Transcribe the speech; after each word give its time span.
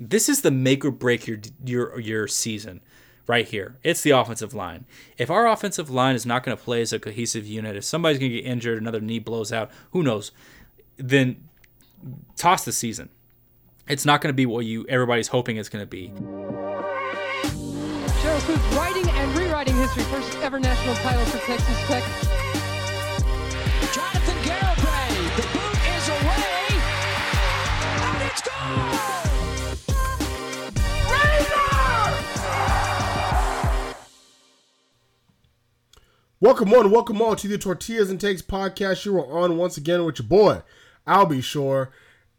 This 0.00 0.28
is 0.28 0.42
the 0.42 0.50
make 0.50 0.84
or 0.84 0.90
break 0.90 1.26
your 1.26 1.38
your 1.64 1.98
your 1.98 2.28
season 2.28 2.80
right 3.26 3.46
here. 3.46 3.76
It's 3.82 4.00
the 4.00 4.10
offensive 4.10 4.54
line. 4.54 4.86
If 5.16 5.30
our 5.30 5.46
offensive 5.46 5.90
line 5.90 6.14
is 6.14 6.24
not 6.24 6.44
going 6.44 6.56
to 6.56 6.62
play 6.62 6.80
as 6.82 6.92
a 6.92 6.98
cohesive 6.98 7.46
unit, 7.46 7.76
if 7.76 7.84
somebody's 7.84 8.18
going 8.18 8.30
to 8.30 8.36
get 8.38 8.46
injured, 8.46 8.80
another 8.80 9.00
knee 9.00 9.18
blows 9.18 9.52
out, 9.52 9.70
who 9.90 10.02
knows? 10.02 10.32
Then 10.96 11.48
toss 12.36 12.64
the 12.64 12.72
season. 12.72 13.10
It's 13.88 14.04
not 14.04 14.20
going 14.20 14.30
to 14.30 14.36
be 14.36 14.46
what 14.46 14.64
you 14.64 14.86
everybody's 14.88 15.28
hoping 15.28 15.56
it's 15.56 15.68
going 15.68 15.82
to 15.82 15.86
be. 15.86 16.12
Gerald 18.22 18.42
Smith 18.42 18.74
writing 18.74 19.08
and 19.08 19.38
rewriting 19.38 19.76
history. 19.76 20.04
First 20.04 20.36
ever 20.38 20.60
national 20.60 20.94
title 20.96 21.24
for 21.26 21.38
Texas 21.46 21.86
Tech. 21.86 22.47
Welcome 36.40 36.70
one, 36.70 36.92
welcome 36.92 37.20
all 37.20 37.34
to 37.34 37.48
the 37.48 37.58
Tortillas 37.58 38.10
and 38.10 38.20
Takes 38.20 38.42
podcast. 38.42 39.04
You 39.04 39.18
are 39.18 39.40
on 39.40 39.56
once 39.56 39.76
again 39.76 40.04
with 40.04 40.20
your 40.20 40.28
boy, 40.28 40.62
I'll 41.04 41.26
be 41.26 41.40
sure. 41.40 41.90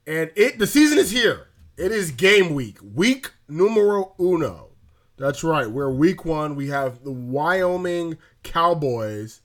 And 0.07 0.31
it 0.37 0.57
the 0.57 0.67
season 0.67 0.97
is 0.97 1.11
here. 1.11 1.47
It 1.75 1.91
is 1.91 2.11
game 2.11 2.53
week. 2.53 2.77
Week 2.81 3.33
numero 3.49 4.15
uno. 4.17 4.69
That's 5.17 5.43
right. 5.43 5.69
We're 5.69 5.91
week 5.91 6.23
one. 6.23 6.55
We 6.55 6.69
have 6.69 7.03
the 7.03 7.11
Wyoming 7.11 8.17
Cowboys 8.41 9.41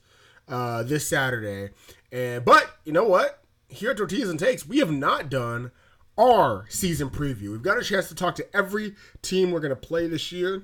uh, 0.47 0.83
this 0.83 1.05
Saturday. 1.05 1.73
And 2.13 2.45
but 2.45 2.77
you 2.85 2.93
know 2.93 3.03
what? 3.03 3.43
Here 3.67 3.91
at 3.91 3.97
Tortillas 3.97 4.29
and 4.29 4.39
Takes, 4.39 4.65
we 4.65 4.77
have 4.77 4.91
not 4.91 5.29
done 5.29 5.71
our 6.17 6.65
season 6.69 7.09
preview. 7.09 7.51
We've 7.51 7.61
got 7.61 7.77
a 7.77 7.83
chance 7.83 8.07
to 8.07 8.15
talk 8.15 8.35
to 8.35 8.55
every 8.55 8.95
team 9.21 9.51
we're 9.51 9.59
gonna 9.59 9.75
play 9.75 10.07
this 10.07 10.31
year. 10.31 10.63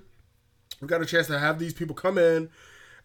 We've 0.79 0.89
got 0.89 1.01
a 1.01 1.05
chance 1.05 1.27
to 1.27 1.37
have 1.37 1.59
these 1.59 1.73
people 1.73 1.93
come 1.93 2.17
in 2.17 2.49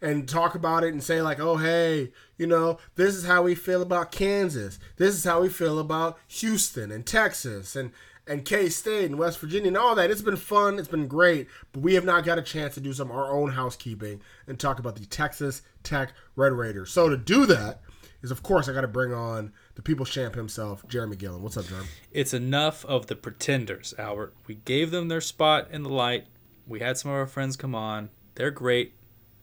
and 0.01 0.27
talk 0.27 0.55
about 0.55 0.83
it 0.83 0.93
and 0.93 1.03
say 1.03 1.21
like, 1.21 1.39
oh 1.39 1.57
hey, 1.57 2.11
you 2.37 2.47
know, 2.47 2.77
this 2.95 3.15
is 3.15 3.25
how 3.25 3.43
we 3.43 3.55
feel 3.55 3.81
about 3.81 4.11
Kansas. 4.11 4.79
This 4.97 5.15
is 5.15 5.23
how 5.23 5.41
we 5.41 5.49
feel 5.49 5.79
about 5.79 6.17
Houston 6.27 6.91
and 6.91 7.05
Texas 7.05 7.75
and 7.75 7.91
and 8.27 8.45
K 8.45 8.69
State 8.69 9.05
and 9.05 9.17
West 9.17 9.39
Virginia 9.39 9.69
and 9.69 9.77
all 9.77 9.95
that. 9.95 10.11
It's 10.11 10.21
been 10.21 10.35
fun. 10.35 10.79
It's 10.79 10.87
been 10.87 11.07
great, 11.07 11.47
but 11.71 11.81
we 11.81 11.93
have 11.93 12.05
not 12.05 12.25
got 12.25 12.37
a 12.37 12.41
chance 12.41 12.73
to 12.75 12.81
do 12.81 12.93
some 12.93 13.11
our 13.11 13.31
own 13.31 13.51
housekeeping 13.51 14.21
and 14.47 14.59
talk 14.59 14.79
about 14.79 14.95
the 14.95 15.05
Texas 15.05 15.61
Tech 15.83 16.13
Red 16.35 16.53
Raiders. 16.53 16.91
So 16.91 17.09
to 17.09 17.17
do 17.17 17.45
that 17.45 17.81
is, 18.21 18.31
of 18.31 18.43
course, 18.43 18.67
I 18.67 18.73
got 18.73 18.81
to 18.81 18.87
bring 18.87 19.13
on 19.13 19.53
the 19.75 19.81
people's 19.81 20.09
champ 20.09 20.35
himself, 20.35 20.85
Jeramey 20.87 21.17
Gillen. 21.17 21.41
What's 21.41 21.57
up, 21.57 21.65
Jeramey? 21.65 21.87
It's 22.11 22.33
enough 22.33 22.83
of 22.85 23.07
the 23.07 23.15
pretenders, 23.15 23.93
Albert. 23.97 24.35
We 24.47 24.55
gave 24.55 24.91
them 24.91 25.07
their 25.07 25.21
spot 25.21 25.69
in 25.71 25.83
the 25.83 25.89
light. 25.89 26.25
We 26.67 26.79
had 26.79 26.97
some 26.97 27.11
of 27.11 27.17
our 27.17 27.27
friends 27.27 27.55
come 27.55 27.75
on. 27.75 28.09
They're 28.35 28.51
great, 28.51 28.93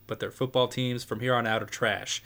but 0.07 0.21
their 0.21 0.31
football 0.31 0.69
teams 0.69 1.05
from 1.05 1.21
here 1.21 1.35
on 1.35 1.47
out 1.47 1.63
are 1.63 1.67
trash. 1.67 2.23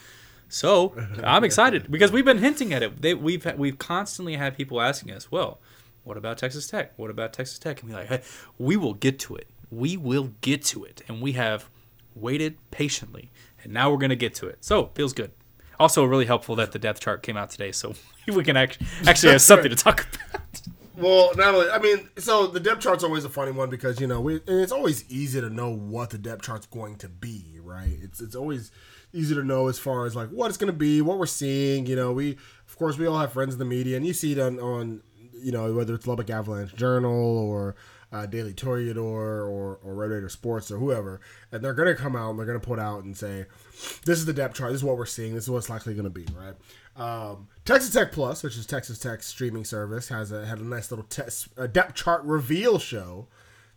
So 0.48 0.95
I'm 1.25 1.45
excited 1.45 1.91
because 1.91 2.13
we've 2.13 2.25
been 2.25 2.39
hinting 2.39 2.73
at 2.73 2.83
it. 2.83 3.02
They, 3.02 3.14
we've 3.14 3.47
we've 3.57 3.79
constantly 3.79 4.36
had 4.36 4.57
people 4.57 4.80
asking 4.80 5.13
us, 5.13 5.30
"Well, 5.30 5.61
what 6.05 6.17
about 6.17 6.39
Texas 6.39 6.67
Tech? 6.67 6.92
What 6.97 7.11
about 7.11 7.33
Texas 7.33 7.58
Tech?" 7.58 7.83
And 7.83 7.91
we're 7.91 7.98
like, 7.98 8.08
hey, 8.08 8.23
"We 8.58 8.77
will 8.77 8.95
get 8.95 9.19
to 9.20 9.36
it. 9.36 9.48
We 9.70 9.97
will 9.97 10.33
get 10.41 10.64
to 10.67 10.85
it." 10.85 11.02
And 11.08 11.20
we 11.20 11.33
have 11.33 11.69
waited 12.14 12.58
patiently, 12.70 13.30
and 13.63 13.73
now 13.73 13.91
we're 13.91 13.98
gonna 13.98 14.17
get 14.17 14.35
to 14.36 14.48
it. 14.48 14.64
So 14.64 14.91
feels 14.95 15.13
good. 15.13 15.33
Also, 15.79 16.05
really 16.05 16.27
helpful 16.27 16.57
that 16.57 16.73
the 16.73 16.79
depth 16.79 17.01
chart 17.01 17.23
came 17.23 17.36
out 17.36 17.51
today, 17.51 17.70
so 17.70 17.95
we 18.27 18.42
can 18.42 18.57
actually 18.57 18.86
actually 19.07 19.33
have 19.33 19.42
something 19.42 19.70
to 19.70 19.77
talk 19.77 20.07
about. 20.33 20.42
Well, 20.98 21.31
not 21.36 21.55
only 21.55 21.70
I 21.70 21.79
mean, 21.79 22.09
so 22.19 22.48
the 22.48 22.61
depth 22.61 22.81
chart's 22.81 23.05
always 23.05 23.25
a 23.25 23.29
funny 23.29 23.53
one 23.53 23.70
because 23.70 24.01
you 24.01 24.07
know 24.07 24.20
we 24.20 24.35
and 24.35 24.61
it's 24.61 24.73
always 24.73 25.09
easy 25.11 25.41
to 25.41 25.48
know 25.48 25.70
what 25.70 26.11
the 26.11 26.19
depth 26.19 26.42
chart's 26.42 26.67
going 26.67 26.97
to 26.97 27.09
be, 27.09 27.59
right? 27.63 27.97
It's 28.03 28.20
it's 28.20 28.35
always 28.35 28.73
easy 29.13 29.35
to 29.35 29.45
know 29.45 29.69
as 29.69 29.79
far 29.79 30.07
as 30.07 30.17
like 30.17 30.29
what 30.31 30.48
it's 30.48 30.58
going 30.58 30.73
to 30.73 30.79
be, 30.79 31.01
what 31.01 31.19
we're 31.19 31.27
seeing. 31.27 31.87
You 31.87 31.97
know, 31.97 32.13
we 32.13 32.33
of 32.67 32.77
course 32.77 32.98
we 32.98 33.07
all 33.07 33.19
have 33.19 33.33
friends 33.33 33.53
in 33.53 33.58
the 33.58 33.64
media, 33.64 33.97
and 33.97 34.07
you 34.07 34.13
see 34.13 34.33
it 34.33 34.39
on 34.41 34.58
on 34.58 35.03
you 35.33 35.53
know 35.53 35.73
whether 35.73 35.95
it's 35.95 36.07
Lubbock 36.07 36.31
Avalanche 36.31 36.75
Journal 36.75 37.39
or 37.39 37.77
uh, 38.13 38.27
Daily 38.27 38.53
Toreador 38.53 38.98
or 38.98 39.79
or 39.83 39.95
Red 39.95 40.11
Raider 40.11 40.29
Sports 40.29 40.70
or 40.70 40.79
whoever, 40.79 41.20
and 41.53 41.63
they're 41.63 41.75
going 41.75 41.89
to 41.89 41.95
come 41.95 42.17
out 42.17 42.31
and 42.31 42.39
they're 42.39 42.47
going 42.47 42.61
to 42.61 42.67
put 42.67 42.79
out 42.79 43.05
and 43.05 43.17
say, 43.17 43.45
this 44.05 44.19
is 44.19 44.27
the 44.27 44.33
depth 44.33 44.57
chart, 44.57 44.73
this 44.73 44.81
is 44.81 44.85
what 44.85 44.97
we're 44.97 45.07
seeing, 45.07 45.35
this 45.35 45.45
is 45.45 45.51
what 45.51 45.58
it's 45.58 45.70
likely 45.70 45.95
going 45.95 46.05
to 46.05 46.11
be, 46.11 46.27
right? 46.35 46.55
Um, 46.97 47.47
Texas 47.68 47.90
Tech 47.90 48.12
Plus, 48.12 48.42
which 48.42 48.56
is 48.56 48.64
Texas 48.64 48.98
Tech's 48.98 49.27
streaming 49.27 49.62
service, 49.62 50.08
has 50.08 50.33
a, 50.33 50.46
had 50.46 50.58
a 50.58 50.64
nice 50.64 50.90
little 50.90 51.05
test, 51.05 51.48
a 51.55 51.68
depth 51.68 51.96
chart 51.96 52.24
reveal 52.24 52.79
show 52.79 53.27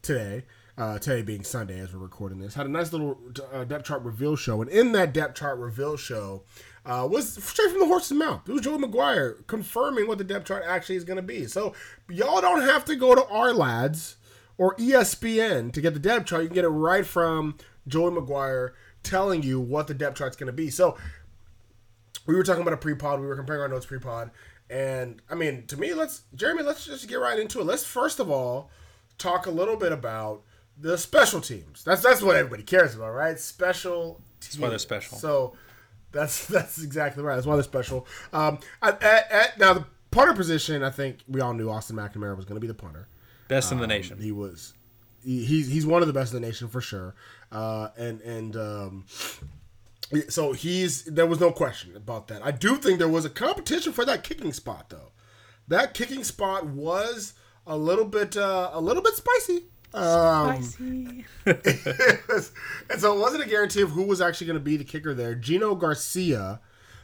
today. 0.02 0.46
Uh, 0.78 0.98
today 0.98 1.22
being 1.22 1.44
Sunday 1.44 1.78
as 1.78 1.94
we're 1.94 2.00
recording 2.00 2.40
this, 2.40 2.54
had 2.54 2.66
a 2.66 2.70
nice 2.70 2.94
little 2.94 3.20
uh, 3.52 3.66
depth 3.66 3.84
chart 3.84 4.02
reveal 4.04 4.38
show, 4.38 4.62
and 4.62 4.72
in 4.72 4.94
that 4.94 5.14
depth 5.14 5.36
chart 5.36 5.60
reveal 5.60 5.98
show 5.98 6.44
uh, 6.86 7.06
was 7.12 7.44
straight 7.44 7.70
from 7.70 7.82
the 7.82 7.86
horse's 7.86 8.18
mouth. 8.18 8.48
It 8.48 8.54
was 8.54 8.62
Joey 8.62 8.78
McGuire 8.78 9.46
confirming 9.48 10.08
what 10.08 10.18
the 10.18 10.24
depth 10.24 10.46
chart 10.48 10.64
actually 10.66 10.96
is 10.96 11.04
going 11.04 11.18
to 11.18 11.22
be. 11.22 11.46
So 11.46 11.74
y'all 12.08 12.40
don't 12.40 12.62
have 12.62 12.86
to 12.86 12.96
go 12.96 13.14
to 13.14 13.28
our 13.28 13.54
lads 13.54 14.16
or 14.58 14.74
ESPN 14.78 15.74
to 15.74 15.82
get 15.82 15.94
the 15.94 16.00
depth 16.00 16.28
chart. 16.28 16.44
You 16.44 16.48
can 16.48 16.56
get 16.56 16.64
it 16.64 16.70
right 16.70 17.06
from 17.06 17.58
Joey 17.86 18.12
McGuire 18.12 18.72
telling 19.04 19.44
you 19.44 19.60
what 19.60 19.88
the 19.88 19.94
depth 19.94 20.18
chart's 20.18 20.38
going 20.38 20.48
to 20.48 20.54
be. 20.54 20.70
So 20.70 20.98
we 22.26 22.36
were 22.36 22.44
talking 22.44 22.62
about 22.62 22.74
a 22.74 22.78
pre-pod. 22.78 23.20
We 23.20 23.28
were 23.28 23.36
comparing 23.36 23.62
our 23.62 23.68
notes 23.68 23.86
pre-pod, 23.86 24.32
and 24.70 25.22
I 25.30 25.36
mean, 25.36 25.66
to 25.68 25.78
me, 25.78 25.94
let's 25.94 26.22
Jeramey, 26.36 26.64
let's 26.64 26.86
just 26.86 27.08
get 27.08 27.16
right 27.16 27.40
into 27.40 27.60
it. 27.60 27.66
Let's 27.66 27.84
first 27.84 28.20
of 28.20 28.30
all 28.30 28.70
talk 29.18 29.46
a 29.46 29.52
little 29.52 29.76
bit 29.78 29.92
about 29.92 30.42
the 30.80 30.98
special 30.98 31.42
teams. 31.42 31.84
That's 31.84 32.02
that's 32.02 32.22
what 32.22 32.36
everybody 32.36 32.64
cares 32.64 32.96
about, 32.96 33.12
right? 33.14 33.40
Special. 33.40 34.22
That's 34.40 34.58
why 34.58 34.70
they're 34.70 34.80
special. 34.80 35.18
So 35.18 35.54
that's 36.12 36.46
that's 36.48 36.82
exactly 36.84 37.24
right. 37.24 37.36
That's 37.36 37.48
why 37.48 37.56
they're 37.56 37.64
special. 37.64 38.08
Um, 38.34 38.60
at, 38.82 39.02
at, 39.04 39.32
at- 39.32 39.60
now 39.60 39.74
the 39.74 39.86
punter 40.12 40.34
position, 40.34 40.84
I 40.84 40.90
think 40.90 41.20
we 41.28 41.42
all 41.42 41.54
knew 41.54 41.70
Austin 41.70 41.96
McNamara 41.96 42.36
was 42.36 42.46
going 42.46 42.56
to 42.56 42.62
be 42.62 42.68
the 42.68 42.74
punter. 42.74 43.08
Best 43.48 43.72
in 43.72 43.78
the 43.78 43.84
Um, 43.84 43.90
nation. 43.90 44.20
He 44.20 44.32
was. 44.32 44.74
He, 45.24 45.44
he's 45.46 45.68
he's 45.68 45.86
one 45.86 46.02
of 46.02 46.08
the 46.08 46.14
best 46.14 46.34
in 46.34 46.42
the 46.42 46.48
nation 46.48 46.68
for 46.68 46.82
sure. 46.82 47.14
Uh, 47.52 47.90
and 47.98 48.22
and 48.22 48.56
um, 48.56 49.06
so 50.30 50.54
he's 50.54 51.04
there 51.04 51.26
was 51.26 51.40
no 51.40 51.52
question 51.52 51.96
about 51.96 52.28
that. 52.28 52.46
I 52.46 52.52
do 52.52 52.76
think 52.76 53.00
there 53.00 53.08
was 53.08 53.26
a 53.26 53.30
competition 53.30 53.94
for 53.94 54.06
that 54.06 54.24
kicking 54.24 54.54
spot 54.54 54.90
though. 54.90 55.12
That 55.68 55.94
kicking 55.94 56.24
spot 56.24 56.66
was 56.66 57.34
a 57.66 57.78
little 57.78 58.06
bit 58.06 58.38
uh, 58.38 58.72
a 58.74 58.82
little 58.82 59.04
bit 59.04 59.16
spicy. 59.16 59.64
Um, 59.94 61.26
and 61.46 61.66
so 62.98 63.16
it 63.16 63.20
wasn't 63.20 63.44
a 63.44 63.48
guarantee 63.48 63.82
of 63.82 63.92
who 63.92 64.04
was 64.04 64.22
actually 64.22 64.48
going 64.48 64.60
to 64.60 64.64
be 64.64 64.78
the 64.78 64.86
kicker 64.86 65.14
there. 65.14 65.36
Gino 65.36 65.76
Garcia, 65.76 66.62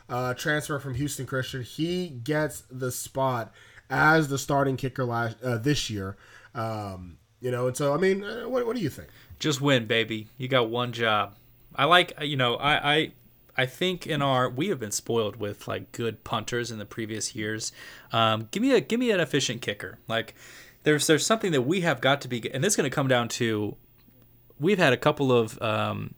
uh, 0.08 0.34
transfer 0.36 0.80
from 0.80 0.96
Houston 0.96 1.26
Christian, 1.26 1.64
he 1.64 2.08
gets 2.08 2.64
the 2.72 2.92
spot 2.92 3.54
as 3.90 4.30
the 4.30 4.38
starting 4.38 4.78
kicker 4.78 5.04
last 5.04 5.36
uh, 5.44 5.58
this 5.58 5.90
year. 5.90 6.16
Um, 6.56 7.18
you 7.42 7.52
know, 7.52 7.68
and 7.68 7.76
so 7.76 7.94
I 7.94 7.98
mean, 7.98 8.24
uh, 8.24 8.48
what, 8.48 8.66
what 8.66 8.76
do 8.76 8.82
you 8.82 8.90
think? 8.90 9.10
just 9.40 9.62
win, 9.62 9.86
baby. 9.86 10.28
You 10.38 10.48
got 10.48 10.70
one 10.70 10.92
job. 10.92 11.36
I 11.78 11.86
like 11.86 12.14
you 12.22 12.38
know 12.38 12.56
I 12.56 12.94
I 12.94 13.12
I 13.58 13.66
think 13.66 14.06
in 14.06 14.22
our 14.22 14.50
we 14.50 14.70
have 14.70 14.80
been 14.80 14.92
spoiled 14.92 15.38
with 15.38 15.68
like 15.68 15.92
good 15.92 16.24
punters 16.24 16.72
in 16.72 16.80
the 16.80 16.86
previous 16.86 17.36
years. 17.36 17.72
Um, 18.12 18.48
give 18.52 18.62
me 18.62 18.74
a 18.74 18.82
give 18.82 19.00
me 19.00 19.12
an 19.12 19.20
efficient 19.20 19.62
kicker. 19.62 20.00
Like 20.08 20.36
there's 20.84 21.08
there's 21.08 21.26
something 21.26 21.52
that 21.52 21.64
we 21.64 21.82
have 21.82 22.02
got 22.02 22.22
to 22.22 22.28
be, 22.28 22.52
and 22.54 22.64
this 22.64 22.74
is 22.74 22.78
going 22.78 22.90
to 22.90 22.96
come 22.96 23.08
down 23.08 23.28
to 23.30 23.76
we've 24.60 24.78
had 24.78 24.94
a 24.94 24.98
couple 24.98 25.32
of 25.32 25.62
um, 25.62 26.14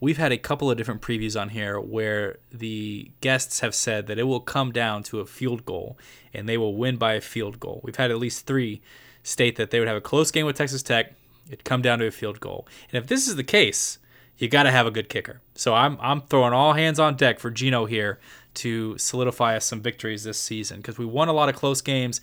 we've 0.00 0.18
had 0.18 0.32
a 0.32 0.38
couple 0.38 0.70
of 0.70 0.76
different 0.76 1.00
previews 1.00 1.40
on 1.40 1.50
here 1.50 1.78
where 1.78 2.38
the 2.50 3.10
guests 3.20 3.60
have 3.60 3.74
said 3.74 4.06
that 4.06 4.18
it 4.18 4.24
will 4.24 4.40
come 4.40 4.72
down 4.72 5.02
to 5.04 5.20
a 5.20 5.26
field 5.26 5.64
goal 5.64 5.98
and 6.34 6.48
they 6.48 6.58
will 6.58 6.74
win 6.74 6.96
by 6.96 7.14
a 7.14 7.20
field 7.20 7.60
goal. 7.60 7.80
We've 7.84 7.96
had 7.96 8.10
at 8.10 8.18
least 8.18 8.46
three 8.46 8.82
state 9.22 9.56
that 9.56 9.70
they 9.70 9.78
would 9.78 9.88
have 9.88 9.96
a 9.96 10.00
close 10.00 10.30
game 10.30 10.46
with 10.46 10.56
Texas 10.56 10.82
Tech. 10.82 11.14
It'd 11.46 11.64
come 11.64 11.82
down 11.82 12.00
to 12.00 12.06
a 12.06 12.10
field 12.10 12.40
goal. 12.40 12.66
And 12.90 13.02
if 13.02 13.08
this 13.08 13.28
is 13.28 13.36
the 13.36 13.44
case, 13.44 13.98
you 14.38 14.48
got 14.48 14.64
to 14.64 14.70
have 14.70 14.86
a 14.86 14.90
good 14.90 15.08
kicker. 15.08 15.40
So 15.54 15.74
I'm 15.74 15.98
I'm 16.00 16.22
throwing 16.22 16.52
all 16.52 16.72
hands 16.72 16.98
on 16.98 17.16
deck 17.16 17.38
for 17.38 17.50
Gino 17.50 17.86
here 17.86 18.18
to 18.54 18.98
solidify 18.98 19.56
us 19.56 19.64
some 19.64 19.80
victories 19.80 20.24
this 20.24 20.38
season 20.38 20.78
because 20.78 20.98
we 20.98 21.06
won 21.06 21.28
a 21.28 21.32
lot 21.32 21.48
of 21.48 21.54
close 21.56 21.80
games 21.80 22.20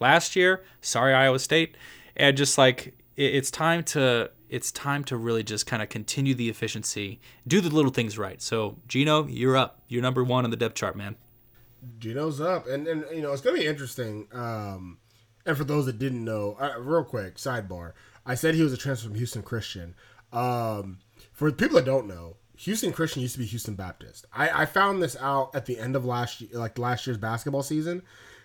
last 0.00 0.36
year. 0.36 0.62
Sorry, 0.80 1.14
Iowa 1.14 1.38
State. 1.38 1.76
and 2.16 2.36
just 2.36 2.58
like 2.58 2.94
it, 3.16 3.34
it's 3.34 3.50
time 3.50 3.82
to 3.84 4.30
it's 4.48 4.70
time 4.70 5.02
to 5.04 5.16
really 5.16 5.42
just 5.42 5.66
kind 5.66 5.82
of 5.82 5.88
continue 5.88 6.34
the 6.34 6.48
efficiency, 6.48 7.20
do 7.46 7.60
the 7.60 7.68
little 7.68 7.90
things 7.90 8.16
right. 8.16 8.40
So 8.40 8.76
Gino, 8.86 9.26
you're 9.26 9.56
up. 9.56 9.82
You're 9.88 10.02
number 10.02 10.22
one 10.22 10.44
on 10.44 10.50
the 10.50 10.56
depth 10.56 10.74
chart, 10.74 10.96
man. 10.96 11.16
Gino's 11.98 12.40
up, 12.40 12.66
and 12.66 12.86
and 12.86 13.04
you 13.12 13.22
know 13.22 13.32
it's 13.32 13.42
gonna 13.42 13.58
be 13.58 13.66
interesting. 13.66 14.28
Um, 14.32 14.98
and 15.44 15.56
for 15.56 15.64
those 15.64 15.86
that 15.86 15.98
didn't 15.98 16.24
know, 16.24 16.56
uh, 16.60 16.74
real 16.78 17.04
quick 17.04 17.36
sidebar, 17.36 17.92
I 18.24 18.34
said 18.34 18.54
he 18.54 18.62
was 18.62 18.72
a 18.72 18.76
transfer 18.76 19.08
from 19.08 19.16
Houston 19.16 19.42
Christian. 19.42 19.94
Um, 20.32 20.98
for 21.36 21.52
people 21.52 21.76
that 21.76 21.84
don't 21.84 22.08
know, 22.08 22.36
Houston 22.56 22.92
Christian 22.92 23.20
used 23.20 23.34
to 23.34 23.38
be 23.38 23.44
Houston 23.44 23.74
Baptist. 23.74 24.24
I, 24.32 24.62
I 24.62 24.66
found 24.66 25.02
this 25.02 25.16
out 25.20 25.54
at 25.54 25.66
the 25.66 25.78
end 25.78 25.94
of 25.94 26.06
last 26.06 26.40
year, 26.40 26.50
like 26.54 26.78
last 26.78 27.06
year's 27.06 27.18
basketball 27.18 27.62
season, 27.62 28.02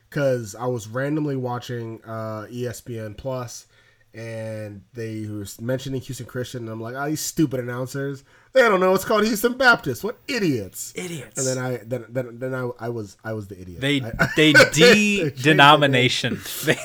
because 0.10 0.56
I 0.56 0.66
was 0.66 0.90
randomly 0.90 1.38
watching 1.38 2.02
uh, 2.04 2.48
ESPN 2.52 3.18
Plus, 3.18 3.66
and 4.14 4.84
they 4.94 5.26
were 5.26 5.46
mentioning 5.62 6.02
Houston 6.02 6.26
Christian, 6.26 6.64
and 6.64 6.70
I'm 6.70 6.82
like, 6.82 6.96
oh, 6.96 7.10
these 7.10 7.22
stupid 7.22 7.62
announcers. 7.62 8.26
They 8.54 8.62
don't 8.64 8.82
know 8.82 8.94
it's 8.94 9.06
called 9.06 9.24
Houston 9.26 9.54
Baptist. 9.54 10.04
What 10.04 10.18
idiots! 10.28 10.92
Idiots. 10.96 11.38
And 11.38 11.48
then 11.48 11.58
I 11.58 11.78
then 11.86 12.06
then, 12.10 12.40
then 12.40 12.54
I, 12.54 12.70
I 12.80 12.90
was 12.90 13.16
I 13.24 13.32
was 13.32 13.48
the 13.48 13.60
idiot. 13.62 13.80
They 13.80 14.02
I- 14.02 14.28
they 14.36 14.52
changed 14.72 14.76
the 14.76 15.32
de-denomination. 15.36 16.40
They, 16.66 16.76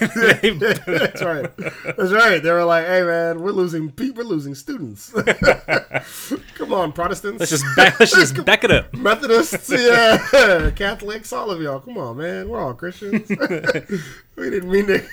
they, 0.50 0.72
That's 0.74 1.22
right. 1.22 1.50
That's 1.56 2.12
right. 2.12 2.40
They 2.42 2.50
were 2.52 2.64
like, 2.64 2.86
"Hey, 2.86 3.02
man, 3.02 3.40
we're 3.40 3.50
losing. 3.50 3.92
We're 3.98 4.22
losing 4.22 4.54
students. 4.54 5.12
Come 6.54 6.72
on, 6.72 6.92
Protestants. 6.92 7.40
let's 7.40 7.50
just 7.50 7.64
back, 7.76 7.98
let's 7.98 8.12
just 8.12 8.44
back 8.44 8.62
it 8.64 8.70
up. 8.70 8.94
Methodists, 8.94 9.68
yeah, 9.70 10.70
Catholics, 10.74 11.32
all 11.32 11.50
of 11.50 11.60
y'all. 11.60 11.80
Come 11.80 11.98
on, 11.98 12.16
man. 12.18 12.48
We're 12.48 12.60
all 12.60 12.74
Christians. 12.74 13.28
we 13.28 14.50
didn't 14.50 14.70
mean 14.70 14.86
to. 14.86 15.04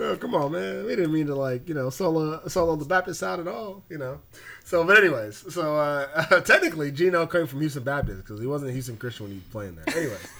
Oh, 0.00 0.16
come 0.16 0.34
on, 0.34 0.52
man. 0.52 0.84
We 0.84 0.94
didn't 0.94 1.12
mean 1.12 1.26
to 1.26 1.34
like 1.34 1.68
you 1.68 1.74
know 1.74 1.90
solo 1.90 2.46
solo 2.48 2.76
the 2.76 2.84
Baptist 2.84 3.20
side 3.20 3.40
at 3.40 3.48
all. 3.48 3.82
You 3.88 3.98
know. 3.98 4.20
So, 4.68 4.84
but 4.84 4.98
anyways, 4.98 5.54
so 5.54 5.76
uh, 5.76 6.40
technically, 6.42 6.92
Gino 6.92 7.26
came 7.26 7.46
from 7.46 7.60
Houston 7.60 7.84
Baptist 7.84 8.18
because 8.18 8.38
he 8.38 8.46
wasn't 8.46 8.68
a 8.68 8.74
Houston 8.74 8.98
Christian 8.98 9.24
when 9.24 9.32
he 9.32 9.38
was 9.38 9.46
playing 9.46 9.76
there. 9.76 9.96
Anyways. 9.96 10.28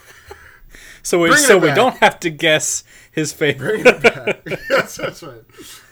So 1.03 1.19
we 1.19 1.31
Bringing 1.31 1.47
so 1.47 1.57
we 1.57 1.71
don't 1.71 1.97
have 1.97 2.21
to 2.21 2.29
guess 2.29 2.85
his 3.11 3.33
favorite. 3.33 3.83
Bringing 3.83 3.87
it 3.87 4.03
back. 4.03 4.43
yes, 4.71 4.97
that's 4.97 5.23
right. 5.23 5.41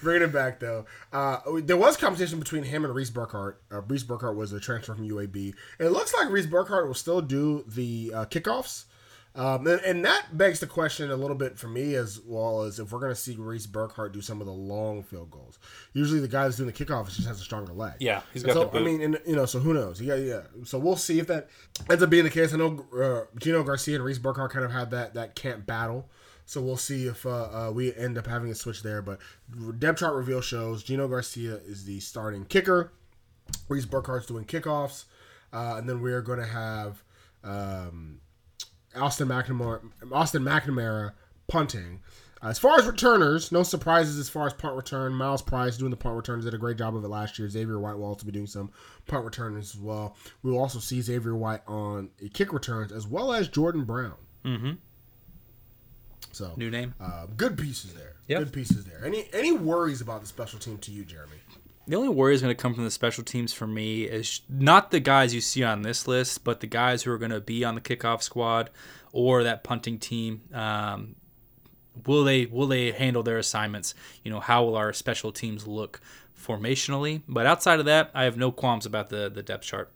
Bringing 0.03 0.29
it 0.29 0.33
back 0.33 0.61
though. 0.61 0.85
Uh, 1.11 1.39
there 1.63 1.79
was 1.79 1.97
competition 1.97 2.39
between 2.39 2.63
him 2.63 2.85
and 2.85 2.95
Reese 2.95 3.09
Burkhardt. 3.09 3.63
Uh, 3.73 3.81
Reese 3.81 4.03
Burkhardt 4.03 4.37
was 4.37 4.53
a 4.53 4.61
transfer 4.61 4.95
from 4.95 5.09
UAB. 5.09 5.55
And 5.79 5.89
it 5.89 5.93
looks 5.93 6.13
like 6.13 6.29
Reese 6.29 6.45
Burkhardt 6.45 6.87
will 6.87 6.95
still 6.95 7.23
do 7.23 7.65
the 7.67 8.13
uh, 8.15 8.25
kickoffs. 8.27 8.85
Um, 9.37 9.67
and, 9.67 9.81
and 9.83 10.05
that 10.07 10.37
begs 10.37 10.61
the 10.61 10.67
question 10.67 11.11
a 11.11 11.17
little 11.17 11.37
bit 11.37 11.59
for 11.59 11.69
me 11.69 11.95
as 11.95 12.21
well 12.25 12.63
as 12.63 12.79
if 12.79 12.91
we're 12.91 13.01
going 13.01 13.13
to 13.13 13.21
see 13.21 13.37
Reese 13.37 13.67
Burkhardt 13.67 14.13
do 14.13 14.23
some 14.23 14.41
of 14.41 14.47
the 14.47 14.53
long 14.53 15.03
field 15.03 15.31
goals. 15.31 15.59
Usually 15.93 16.21
the 16.21 16.29
guy 16.29 16.45
that's 16.45 16.57
doing 16.57 16.71
the 16.71 16.73
kickoffs 16.73 17.15
just 17.17 17.29
has 17.29 17.39
a 17.39 17.45
stronger 17.45 17.75
leg. 17.75 17.95
Yeah, 18.01 18.23
he's 18.33 18.43
And 18.43 18.55
got 18.55 18.59
so, 18.59 18.71
the. 18.71 18.79
I 18.79 18.83
mean, 18.83 19.03
and, 19.03 19.21
you 19.27 19.37
know, 19.37 19.45
so 19.45 19.59
who 19.59 19.75
knows? 19.75 20.01
Yeah, 20.01 20.15
yeah. 20.15 20.43
So 20.65 20.79
we'll 20.79 20.97
see 20.97 21.19
if 21.19 21.27
that 21.27 21.51
ends 21.91 22.03
up 22.03 22.09
being 22.09 22.25
the 22.25 22.31
case. 22.31 22.55
I 22.55 22.57
know 22.57 22.87
uh, 22.99 23.39
Gino 23.39 23.63
Garcia 23.63 23.97
and 23.97 24.05
Reese 24.05 24.19
Burkhardt 24.19 24.53
kind 24.53 24.65
of 24.65 24.73
had 24.73 24.91
that 24.93 25.13
that 25.15 25.35
camp 25.35 25.67
battle. 25.67 26.09
So 26.49 26.63
we'll 26.63 26.77
see 26.77 27.07
if 27.07 27.27
uh, 27.27 27.69
uh, 27.69 27.73
we 27.75 27.93
end 27.95 28.17
up 28.17 28.27
having 28.27 28.51
a 28.51 28.55
switch 28.55 28.83
there. 28.83 29.03
But 29.03 29.19
depth 29.79 29.99
chart 29.99 30.15
reveal 30.15 30.41
shows 30.41 30.83
Gino 30.83 31.09
Garcia 31.09 31.57
is 31.67 31.85
the 31.85 32.01
starting 32.01 32.45
kicker. 32.45 32.93
Reese 33.69 33.85
Burkhardt's 33.85 34.27
doing 34.27 34.45
kickoffs, 34.45 35.05
uh, 35.53 35.75
and 35.77 35.89
then 35.89 36.01
we 36.01 36.13
are 36.13 36.23
going 36.23 36.39
to 36.39 36.47
have 36.47 37.03
um, 37.45 38.21
Austin 38.97 39.29
McNamara, 39.29 39.81
Austin 40.13 40.43
McNamara 40.43 41.13
punting. 41.49 42.01
Uh, 42.43 42.49
as 42.49 42.59
far 42.59 42.79
as 42.79 42.87
returners, 42.87 43.51
no 43.51 43.63
surprises 43.63 44.19
as 44.19 44.29
far 44.29 44.47
as 44.47 44.53
punt 44.53 44.77
return. 44.77 45.15
Myles 45.15 45.41
Price 45.43 45.77
doing 45.79 45.91
the 45.91 45.97
punt 45.97 46.17
returns 46.17 46.45
did 46.45 46.53
a 46.53 46.59
great 46.59 46.77
job 46.77 46.95
of 46.95 47.03
it 47.03 47.09
last 47.09 47.39
year. 47.39 47.49
Xavier 47.49 47.79
White 47.79 47.97
will 47.97 48.05
also 48.05 48.27
be 48.27 48.33
doing 48.33 48.47
some 48.47 48.71
punt 49.07 49.25
returns 49.25 49.75
as 49.75 49.81
well. 49.81 50.15
We 50.43 50.51
will 50.51 50.59
also 50.59 50.79
see 50.79 51.01
Xavier 51.01 51.35
White 51.35 51.63
on 51.67 52.11
a 52.23 52.29
kick 52.29 52.53
returns 52.53 52.93
as 52.93 53.07
well 53.07 53.33
as 53.33 53.49
Jordan 53.49 53.85
Brown. 53.85 54.17
Mm-hmm. 54.45 54.73
So 56.33 56.53
New 56.57 56.71
name. 56.71 56.95
uh, 57.01 57.27
good 57.37 57.57
pieces 57.57 57.95
there. 57.95 58.17
Yep. 58.29 58.39
Good 58.41 58.53
pieces 58.53 58.85
there. 58.85 59.03
Any 59.05 59.27
any 59.33 59.53
worries 59.53 60.03
about 60.03 60.21
the 60.21 60.27
special 60.27 60.59
team 60.59 60.77
to 60.79 60.91
you, 60.91 61.05
Jeramey? 61.05 61.41
The 61.87 61.97
only 61.97 62.09
worry 62.09 62.35
is 62.35 62.43
going 62.43 62.55
to 62.55 62.61
come 62.61 62.75
from 62.75 62.85
the 62.85 62.91
special 62.91 63.23
teams 63.23 63.53
for 63.53 63.67
me 63.67 64.05
is 64.05 64.41
not 64.49 64.91
the 64.91 64.99
guys 64.99 65.35
you 65.35 65.41
see 65.41 65.63
on 65.63 65.83
this 65.83 66.09
list, 66.09 66.43
but 66.43 66.61
the 66.61 66.67
guys 66.67 67.05
who 67.05 67.13
are 67.13 67.19
going 67.19 67.31
to 67.31 67.41
be 67.41 67.65
on 67.65 67.77
the 67.77 67.81
kickoff 67.81 68.23
squad 68.23 68.71
or 69.13 69.45
that 69.45 69.63
punting 69.63 69.99
team. 69.99 70.43
Um, 70.53 71.15
will 72.05 72.25
they 72.25 72.47
will 72.47 72.67
they 72.67 72.91
handle 72.91 73.23
their 73.23 73.39
assignments? 73.39 73.95
You 74.25 74.33
know, 74.33 74.41
how 74.41 74.65
will 74.65 74.77
our 74.77 74.93
special 74.93 75.31
teams 75.31 75.67
look 75.67 76.01
formationally? 76.37 77.23
But 77.29 77.47
outside 77.47 77.79
of 77.79 77.87
that, 77.87 78.11
I 78.15 78.25
have 78.25 78.37
no 78.37 78.51
qualms 78.51 78.85
about 78.85 79.09
the 79.09 79.31
the 79.31 79.43
depth 79.43 79.65
chart. 79.65 79.93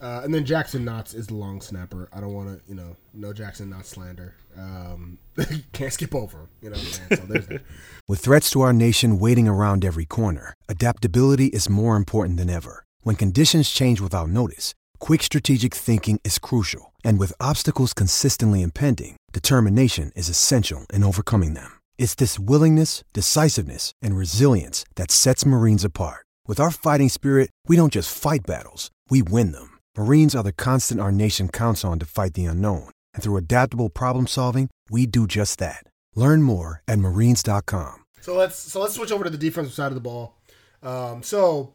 Uh, 0.00 0.20
and 0.24 0.34
then 0.34 0.44
Jackson 0.44 0.84
Knotts 0.84 1.14
is 1.14 1.28
the 1.28 1.34
long 1.34 1.60
snapper. 1.60 2.08
I 2.12 2.20
don't 2.20 2.34
want 2.34 2.48
to, 2.48 2.68
you 2.68 2.74
know, 2.74 2.96
no 3.12 3.32
Jackson 3.32 3.70
Knotts 3.70 3.86
slander. 3.86 4.34
Um, 4.56 5.18
can't 5.72 5.92
skip 5.92 6.14
over 6.14 6.38
him. 6.38 6.48
You 6.62 6.70
know? 6.70 6.76
So. 6.76 7.58
With 8.08 8.20
threats 8.20 8.50
to 8.50 8.60
our 8.60 8.72
nation 8.72 9.18
waiting 9.18 9.48
around 9.48 9.84
every 9.84 10.04
corner, 10.04 10.54
adaptability 10.68 11.46
is 11.46 11.68
more 11.68 11.96
important 11.96 12.36
than 12.36 12.50
ever. 12.50 12.84
When 13.02 13.16
conditions 13.16 13.70
change 13.70 14.00
without 14.00 14.28
notice, 14.28 14.74
quick 14.98 15.22
strategic 15.22 15.74
thinking 15.74 16.20
is 16.24 16.38
crucial. 16.38 16.92
And 17.02 17.18
with 17.18 17.32
obstacles 17.40 17.92
consistently 17.92 18.62
impending, 18.62 19.16
determination 19.32 20.12
is 20.14 20.28
essential 20.28 20.86
in 20.92 21.04
overcoming 21.04 21.54
them. 21.54 21.80
It's 21.98 22.14
this 22.14 22.38
willingness, 22.38 23.04
decisiveness, 23.12 23.92
and 24.02 24.16
resilience 24.16 24.84
that 24.96 25.10
sets 25.10 25.46
Marines 25.46 25.84
apart. 25.84 26.26
With 26.46 26.60
our 26.60 26.70
fighting 26.70 27.08
spirit, 27.08 27.50
we 27.68 27.76
don't 27.76 27.92
just 27.92 28.16
fight 28.16 28.42
battles, 28.46 28.90
we 29.08 29.22
win 29.22 29.52
them. 29.52 29.73
Marines 29.96 30.34
are 30.34 30.42
the 30.42 30.52
constant 30.52 31.00
our 31.00 31.12
nation 31.12 31.48
counts 31.48 31.84
on 31.84 32.00
to 32.00 32.06
fight 32.06 32.34
the 32.34 32.46
unknown. 32.46 32.90
And 33.14 33.22
through 33.22 33.36
adaptable 33.36 33.90
problem 33.90 34.26
solving, 34.26 34.68
we 34.90 35.06
do 35.06 35.26
just 35.26 35.60
that. 35.60 35.84
Learn 36.16 36.42
more 36.42 36.82
at 36.88 36.98
marines.com. 36.98 38.04
So 38.20 38.34
let's 38.34 38.56
so 38.56 38.80
let's 38.80 38.94
switch 38.94 39.12
over 39.12 39.22
to 39.22 39.30
the 39.30 39.38
defensive 39.38 39.74
side 39.74 39.88
of 39.88 39.94
the 39.94 40.00
ball. 40.00 40.36
Um, 40.82 41.22
so 41.22 41.74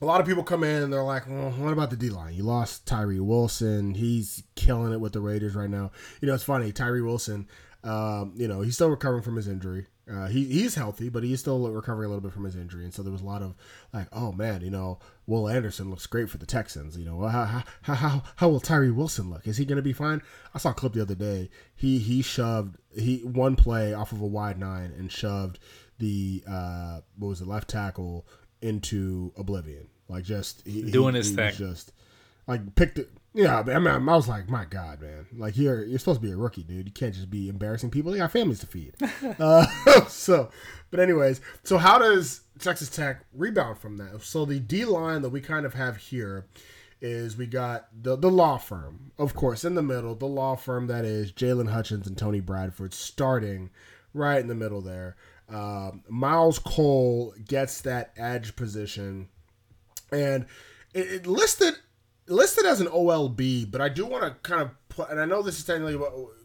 a 0.00 0.04
lot 0.04 0.20
of 0.20 0.26
people 0.26 0.44
come 0.44 0.62
in 0.62 0.82
and 0.82 0.92
they're 0.92 1.02
like, 1.02 1.28
"Well, 1.28 1.50
what 1.52 1.72
about 1.72 1.90
the 1.90 1.96
D 1.96 2.10
line? 2.10 2.34
You 2.34 2.44
lost 2.44 2.86
Tyree 2.86 3.20
Wilson. 3.20 3.94
He's 3.94 4.42
killing 4.54 4.92
it 4.92 5.00
with 5.00 5.12
the 5.12 5.20
Raiders 5.20 5.54
right 5.54 5.70
now." 5.70 5.90
You 6.20 6.28
know, 6.28 6.34
it's 6.34 6.44
funny. 6.44 6.72
Tyree 6.72 7.02
Wilson, 7.02 7.48
um, 7.82 8.34
you 8.36 8.46
know, 8.46 8.60
he's 8.60 8.74
still 8.74 8.90
recovering 8.90 9.22
from 9.22 9.36
his 9.36 9.48
injury. 9.48 9.86
Uh, 10.12 10.26
he 10.26 10.44
he's 10.44 10.74
healthy, 10.74 11.08
but 11.08 11.22
he's 11.24 11.40
still 11.40 11.70
recovering 11.70 12.06
a 12.06 12.08
little 12.10 12.20
bit 12.20 12.32
from 12.32 12.44
his 12.44 12.54
injury, 12.56 12.84
and 12.84 12.92
so 12.92 13.02
there 13.02 13.12
was 13.12 13.22
a 13.22 13.24
lot 13.24 13.40
of 13.40 13.54
like, 13.94 14.08
"Oh 14.12 14.32
man, 14.32 14.60
you 14.60 14.70
know, 14.70 14.98
Will 15.26 15.48
Anderson 15.48 15.88
looks 15.88 16.06
great 16.06 16.28
for 16.28 16.36
the 16.38 16.44
Texans. 16.44 16.98
You 16.98 17.04
know, 17.06 17.20
how 17.28 17.44
how 17.44 17.94
how, 17.94 18.22
how 18.36 18.48
will 18.48 18.60
Tyree 18.60 18.90
Wilson 18.90 19.30
look? 19.30 19.46
Is 19.48 19.56
he 19.56 19.64
going 19.64 19.76
to 19.76 19.82
be 19.82 19.92
fine?" 19.94 20.20
I 20.54 20.58
saw 20.58 20.70
a 20.70 20.74
clip 20.74 20.92
the 20.92 21.00
other 21.02 21.14
day. 21.14 21.48
He 21.74 21.98
he 21.98 22.20
shoved 22.20 22.76
he 22.94 23.18
one 23.24 23.56
play 23.56 23.94
off 23.94 24.12
of 24.12 24.20
a 24.20 24.26
wide 24.26 24.58
nine 24.58 24.92
and 24.98 25.10
shoved 25.10 25.58
the 25.98 26.42
uh 26.46 27.00
what 27.16 27.28
was 27.28 27.40
it 27.40 27.48
left 27.48 27.68
tackle 27.70 28.26
into 28.60 29.32
oblivion. 29.36 29.88
Like 30.08 30.24
just 30.24 30.66
he, 30.66 30.82
Doing 30.90 31.14
he- 31.14 31.18
his 31.20 31.30
he 31.30 31.36
thing. 31.36 31.52
Just 31.54 31.92
like 32.46 32.74
picked 32.74 32.98
it. 32.98 33.08
Yeah, 33.34 33.60
I 33.60 33.78
mean, 33.78 34.08
I 34.08 34.14
was 34.14 34.28
like, 34.28 34.50
my 34.50 34.66
God, 34.66 35.00
man! 35.00 35.26
Like 35.34 35.56
you're 35.56 35.84
you're 35.84 35.98
supposed 35.98 36.20
to 36.20 36.26
be 36.26 36.32
a 36.32 36.36
rookie, 36.36 36.62
dude. 36.62 36.86
You 36.86 36.92
can't 36.92 37.14
just 37.14 37.30
be 37.30 37.48
embarrassing 37.48 37.90
people. 37.90 38.12
They 38.12 38.18
got 38.18 38.30
families 38.30 38.58
to 38.60 38.66
feed. 38.66 38.94
uh, 39.38 39.66
so, 40.08 40.50
but 40.90 41.00
anyways, 41.00 41.40
so 41.64 41.78
how 41.78 41.98
does 41.98 42.42
Texas 42.58 42.90
Tech 42.90 43.24
rebound 43.32 43.78
from 43.78 43.96
that? 43.96 44.22
So 44.22 44.44
the 44.44 44.58
D 44.58 44.84
line 44.84 45.22
that 45.22 45.30
we 45.30 45.40
kind 45.40 45.64
of 45.64 45.72
have 45.74 45.96
here 45.96 46.46
is 47.00 47.36
we 47.36 47.46
got 47.46 47.88
the 48.02 48.16
the 48.16 48.30
law 48.30 48.58
firm, 48.58 49.12
of 49.18 49.34
course, 49.34 49.64
in 49.64 49.76
the 49.76 49.82
middle. 49.82 50.14
The 50.14 50.26
law 50.26 50.54
firm 50.54 50.86
that 50.88 51.06
is 51.06 51.32
Jaylon 51.32 51.70
Hutchings 51.70 52.06
and 52.06 52.18
Tony 52.18 52.40
Bradford 52.40 52.92
starting 52.92 53.70
right 54.12 54.40
in 54.40 54.48
the 54.48 54.54
middle 54.54 54.82
there. 54.82 55.16
Um, 55.48 56.02
Myles 56.08 56.58
Cole 56.58 57.34
gets 57.46 57.80
that 57.82 58.12
edge 58.16 58.56
position 58.56 59.28
and 60.10 60.46
it, 60.94 61.12
it 61.12 61.26
listed 61.26 61.74
listed 62.26 62.66
as 62.66 62.80
an 62.80 62.86
OLB, 62.88 63.70
but 63.70 63.80
I 63.80 63.88
do 63.88 64.06
want 64.06 64.24
to 64.24 64.30
kind 64.48 64.62
of 64.62 64.70
put, 64.88 65.10
and 65.10 65.20
I 65.20 65.24
know 65.24 65.42
this 65.42 65.58
is 65.58 65.64
technically 65.64 65.98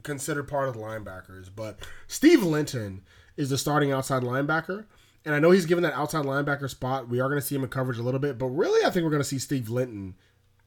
considered 0.04 0.48
part 0.48 0.68
of 0.68 0.76
the 0.76 0.82
linebackers, 0.82 1.50
but 1.54 1.80
Steve 2.08 2.44
Linton 2.44 3.02
is 3.36 3.50
the 3.50 3.58
starting 3.58 3.92
outside 3.92 4.24
linebacker, 4.24 4.86
and 5.26 5.36
I 5.36 5.40
know 5.40 5.52
he's 5.52 5.66
given 5.66 5.84
that 5.84 5.94
outside 5.94 6.26
linebacker 6.26 6.70
spot. 6.70 7.10
We 7.10 7.20
are 7.20 7.30
going 7.30 7.42
to 7.42 7.46
see 7.46 7.56
him 7.56 7.64
in 7.64 7.70
coverage 7.70 7.98
a 7.98 8.04
little 8.04 8.20
bit, 8.20 8.38
but 8.38 8.48
really, 8.48 8.86
I 8.86 8.90
think 8.90 9.04
we're 9.04 9.12
going 9.12 9.22
to 9.22 9.28
see 9.28 9.40
Steve 9.40 9.70
Linton 9.70 10.16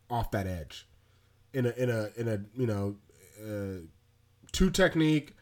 off 0.08 0.30
that 0.32 0.46
edge 0.46 0.88
in 1.52 1.66
a 1.66 1.70
in 1.70 1.90
a 1.90 2.10
in 2.16 2.28
a 2.28 2.40
you 2.54 2.66
know 2.66 2.96
uh, 3.42 3.86
two 4.52 4.70
technique, 4.70 5.34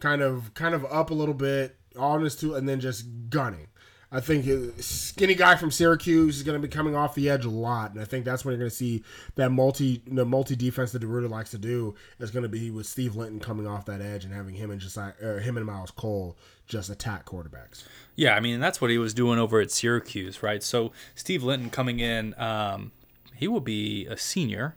kind 0.00 0.22
of 0.22 0.54
kind 0.54 0.74
of 0.74 0.84
up 0.86 1.10
a 1.10 1.14
little 1.14 1.34
bit 1.34 1.76
on 1.96 2.22
his 2.22 2.36
two, 2.36 2.54
and 2.54 2.68
then 2.68 2.80
just 2.80 3.06
gunning. 3.30 3.68
I 4.14 4.20
think 4.20 4.46
skinny 4.80 5.34
guy 5.34 5.56
from 5.56 5.72
Syracuse 5.72 6.36
is 6.36 6.44
going 6.44 6.60
to 6.60 6.64
be 6.64 6.72
coming 6.72 6.94
off 6.94 7.16
the 7.16 7.28
edge 7.28 7.44
a 7.44 7.50
lot, 7.50 7.90
and 7.90 8.00
I 8.00 8.04
think 8.04 8.24
that's 8.24 8.44
when 8.44 8.52
you're 8.52 8.60
going 8.60 8.70
to 8.70 8.76
see 8.76 9.02
that 9.34 9.50
multi 9.50 10.02
the 10.06 10.24
multi 10.24 10.54
defense 10.54 10.92
that 10.92 11.02
DeRuyter 11.02 11.28
likes 11.28 11.50
to 11.50 11.58
do 11.58 11.96
is 12.20 12.30
going 12.30 12.44
to 12.44 12.48
be 12.48 12.70
with 12.70 12.86
Steve 12.86 13.16
Linton 13.16 13.40
coming 13.40 13.66
off 13.66 13.86
that 13.86 14.00
edge 14.00 14.24
and 14.24 14.32
having 14.32 14.54
him 14.54 14.70
and 14.70 14.80
just 14.80 14.96
uh, 14.96 15.10
him 15.18 15.56
and 15.56 15.66
Myles 15.66 15.90
Cole 15.90 16.36
just 16.68 16.90
attack 16.90 17.24
quarterbacks. 17.26 17.82
Yeah, 18.14 18.36
I 18.36 18.40
mean 18.40 18.60
that's 18.60 18.80
what 18.80 18.88
he 18.88 18.98
was 18.98 19.14
doing 19.14 19.40
over 19.40 19.60
at 19.60 19.72
Syracuse, 19.72 20.44
right? 20.44 20.62
So 20.62 20.92
Steve 21.16 21.42
Linton 21.42 21.70
coming 21.70 21.98
in, 21.98 22.38
um, 22.38 22.92
he 23.34 23.48
will 23.48 23.58
be 23.58 24.06
a 24.06 24.16
senior, 24.16 24.76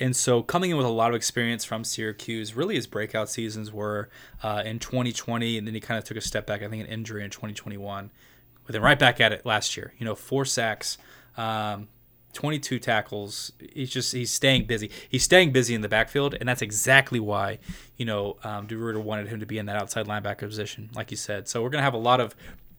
and 0.00 0.16
so 0.16 0.42
coming 0.42 0.70
in 0.70 0.78
with 0.78 0.86
a 0.86 0.90
lot 0.90 1.10
of 1.10 1.14
experience 1.14 1.62
from 1.62 1.84
Syracuse. 1.84 2.54
Really, 2.54 2.76
his 2.76 2.86
breakout 2.86 3.28
seasons 3.28 3.70
were 3.70 4.08
uh, 4.42 4.62
in 4.64 4.78
2020, 4.78 5.58
and 5.58 5.66
then 5.66 5.74
he 5.74 5.80
kind 5.80 5.98
of 5.98 6.04
took 6.04 6.16
a 6.16 6.22
step 6.22 6.46
back. 6.46 6.62
I 6.62 6.68
think 6.68 6.84
an 6.84 6.90
injury 6.90 7.22
in 7.22 7.28
2021, 7.28 8.10
but 8.68 8.74
then 8.74 8.82
right 8.82 8.98
back 8.98 9.18
at 9.18 9.32
it 9.32 9.46
last 9.46 9.78
year. 9.78 9.94
You 9.96 10.04
know, 10.04 10.14
four 10.14 10.44
sacks. 10.44 10.98
Um, 11.38 11.88
22 12.34 12.78
tackles. 12.78 13.52
He's 13.72 13.90
just 13.90 14.12
he's 14.12 14.30
staying 14.30 14.66
busy. 14.66 14.90
He's 15.08 15.22
staying 15.22 15.52
busy 15.52 15.74
in 15.74 15.80
the 15.80 15.88
backfield, 15.88 16.34
and 16.38 16.46
that's 16.46 16.60
exactly 16.60 17.18
why 17.18 17.58
you 17.96 18.04
know 18.04 18.36
um, 18.44 18.66
DeRuyter 18.66 19.02
wanted 19.02 19.28
him 19.28 19.40
to 19.40 19.46
be 19.46 19.56
in 19.56 19.64
that 19.66 19.76
outside 19.76 20.06
linebacker 20.06 20.40
position, 20.40 20.90
like 20.94 21.10
you 21.10 21.16
said. 21.16 21.48
So 21.48 21.62
we're 21.62 21.70
gonna 21.70 21.82
have 21.82 21.94
a 21.94 21.96
lot 21.96 22.20
of 22.20 22.36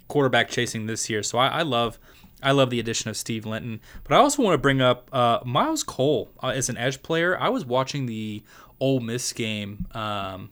quarterback 0.07 0.49
chasing 0.49 0.85
this 0.85 1.09
year. 1.09 1.23
So 1.23 1.39
I, 1.39 1.47
I 1.47 1.61
love 1.63 1.97
I 2.43 2.51
love 2.51 2.69
the 2.69 2.79
addition 2.79 3.09
of 3.09 3.17
Steve 3.17 3.47
Linton, 3.47 3.81
but 4.03 4.13
I 4.13 4.17
also 4.17 4.43
want 4.43 4.53
to 4.53 4.59
bring 4.59 4.81
up 4.81 5.09
uh, 5.11 5.39
Myles 5.43 5.83
Cole 5.83 6.29
uh, 6.43 6.49
as 6.49 6.69
an 6.69 6.77
edge 6.77 7.01
player. 7.01 7.35
I 7.37 7.49
was 7.49 7.65
watching 7.65 8.05
the 8.05 8.43
Ole 8.79 8.99
Miss 8.99 9.33
game 9.33 9.87
um, 9.93 10.51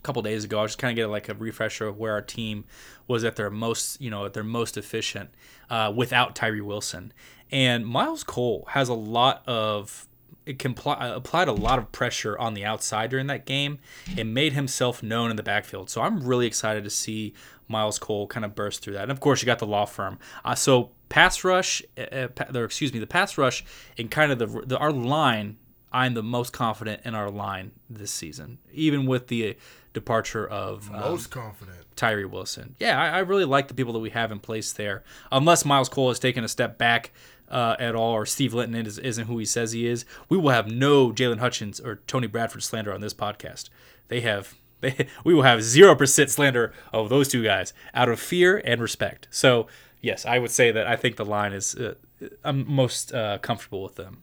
a 0.00 0.02
couple 0.02 0.22
days 0.22 0.44
ago. 0.44 0.60
I 0.60 0.62
was 0.62 0.72
just 0.72 0.78
kind 0.78 0.92
of 0.92 0.96
get 0.96 1.10
like 1.10 1.28
a 1.28 1.34
refresher 1.34 1.86
of 1.86 1.98
where 1.98 2.12
our 2.12 2.22
team 2.22 2.64
was 3.06 3.22
at 3.24 3.36
their 3.36 3.50
most, 3.50 4.00
you 4.00 4.10
know, 4.10 4.24
at 4.24 4.32
their 4.32 4.44
most 4.44 4.76
efficient 4.76 5.30
uh, 5.68 5.92
without 5.94 6.34
Tyree 6.34 6.60
Wilson. 6.60 7.12
And 7.50 7.86
Myles 7.86 8.24
Cole 8.24 8.66
has 8.70 8.88
a 8.88 8.94
lot 8.94 9.42
of 9.46 10.06
it 10.46 10.58
can 10.58 10.74
pl- 10.74 10.92
uh, 10.92 11.14
applied 11.14 11.48
a 11.48 11.52
lot 11.52 11.78
of 11.78 11.92
pressure 11.92 12.38
on 12.38 12.54
the 12.54 12.64
outside 12.64 13.10
during 13.10 13.26
that 13.28 13.44
game 13.46 13.78
and 14.16 14.34
made 14.34 14.52
himself 14.52 15.02
known 15.02 15.30
in 15.30 15.36
the 15.36 15.42
backfield. 15.42 15.90
So 15.90 16.02
I'm 16.02 16.24
really 16.26 16.46
excited 16.46 16.82
to 16.84 16.90
see 16.90 17.34
Myles 17.68 17.98
Cole 17.98 18.26
kind 18.26 18.44
of 18.44 18.54
burst 18.54 18.82
through 18.82 18.94
that. 18.94 19.02
And 19.02 19.12
of 19.12 19.20
course, 19.20 19.42
you 19.42 19.46
got 19.46 19.58
the 19.58 19.66
law 19.66 19.84
firm. 19.84 20.18
Uh, 20.44 20.54
so 20.54 20.90
pass 21.08 21.44
rush, 21.44 21.82
uh, 21.96 22.28
or 22.54 22.64
excuse 22.64 22.92
me, 22.92 22.98
the 22.98 23.06
pass 23.06 23.38
rush 23.38 23.64
and 23.96 24.10
kind 24.10 24.32
of 24.32 24.38
the, 24.38 24.46
the 24.66 24.78
our 24.78 24.92
line. 24.92 25.56
I'm 25.92 26.14
the 26.14 26.22
most 26.22 26.52
confident 26.52 27.02
in 27.04 27.16
our 27.16 27.30
line 27.30 27.72
this 27.88 28.12
season, 28.12 28.58
even 28.72 29.06
with 29.06 29.26
the 29.26 29.56
departure 29.92 30.46
of 30.46 30.88
um, 30.90 31.00
Most 31.00 31.30
confident. 31.30 31.78
Tyree 31.96 32.24
Wilson. 32.24 32.76
Yeah, 32.78 33.00
I, 33.00 33.08
I 33.08 33.18
really 33.20 33.44
like 33.44 33.68
the 33.68 33.74
people 33.74 33.92
that 33.92 33.98
we 33.98 34.10
have 34.10 34.32
in 34.32 34.38
place 34.38 34.72
there. 34.72 35.02
Unless 35.30 35.64
Myles 35.64 35.88
Cole 35.88 36.08
has 36.08 36.18
taken 36.18 36.44
a 36.44 36.48
step 36.48 36.78
back 36.78 37.12
uh, 37.50 37.76
at 37.78 37.94
all, 37.94 38.12
or 38.12 38.24
Steve 38.24 38.54
Linton 38.54 38.86
is, 38.86 38.98
isn't 38.98 39.26
who 39.26 39.38
he 39.38 39.44
says 39.44 39.72
he 39.72 39.86
is, 39.86 40.04
we 40.28 40.38
will 40.38 40.50
have 40.50 40.70
no 40.70 41.12
Jaylon 41.12 41.40
Hutchings 41.40 41.80
or 41.80 41.96
Tony 42.06 42.26
Bradford 42.26 42.62
slander 42.62 42.92
on 42.92 43.00
this 43.00 43.14
podcast. 43.14 43.68
They 44.08 44.20
have. 44.20 44.54
They, 44.80 45.08
we 45.24 45.34
will 45.34 45.42
have 45.42 45.62
zero 45.62 45.94
percent 45.94 46.30
slander 46.30 46.72
of 46.90 47.10
those 47.10 47.28
two 47.28 47.44
guys 47.44 47.74
out 47.92 48.08
of 48.08 48.18
fear 48.18 48.62
and 48.64 48.80
respect. 48.80 49.28
So 49.30 49.66
yes, 50.00 50.24
I 50.24 50.38
would 50.38 50.50
say 50.50 50.72
that 50.72 50.86
I 50.86 50.96
think 50.96 51.16
the 51.16 51.24
line 51.26 51.52
is 51.52 51.74
uh, 51.74 51.96
I'm 52.42 52.66
most 52.66 53.12
uh, 53.12 53.36
comfortable 53.42 53.82
with 53.82 53.96
them. 53.96 54.22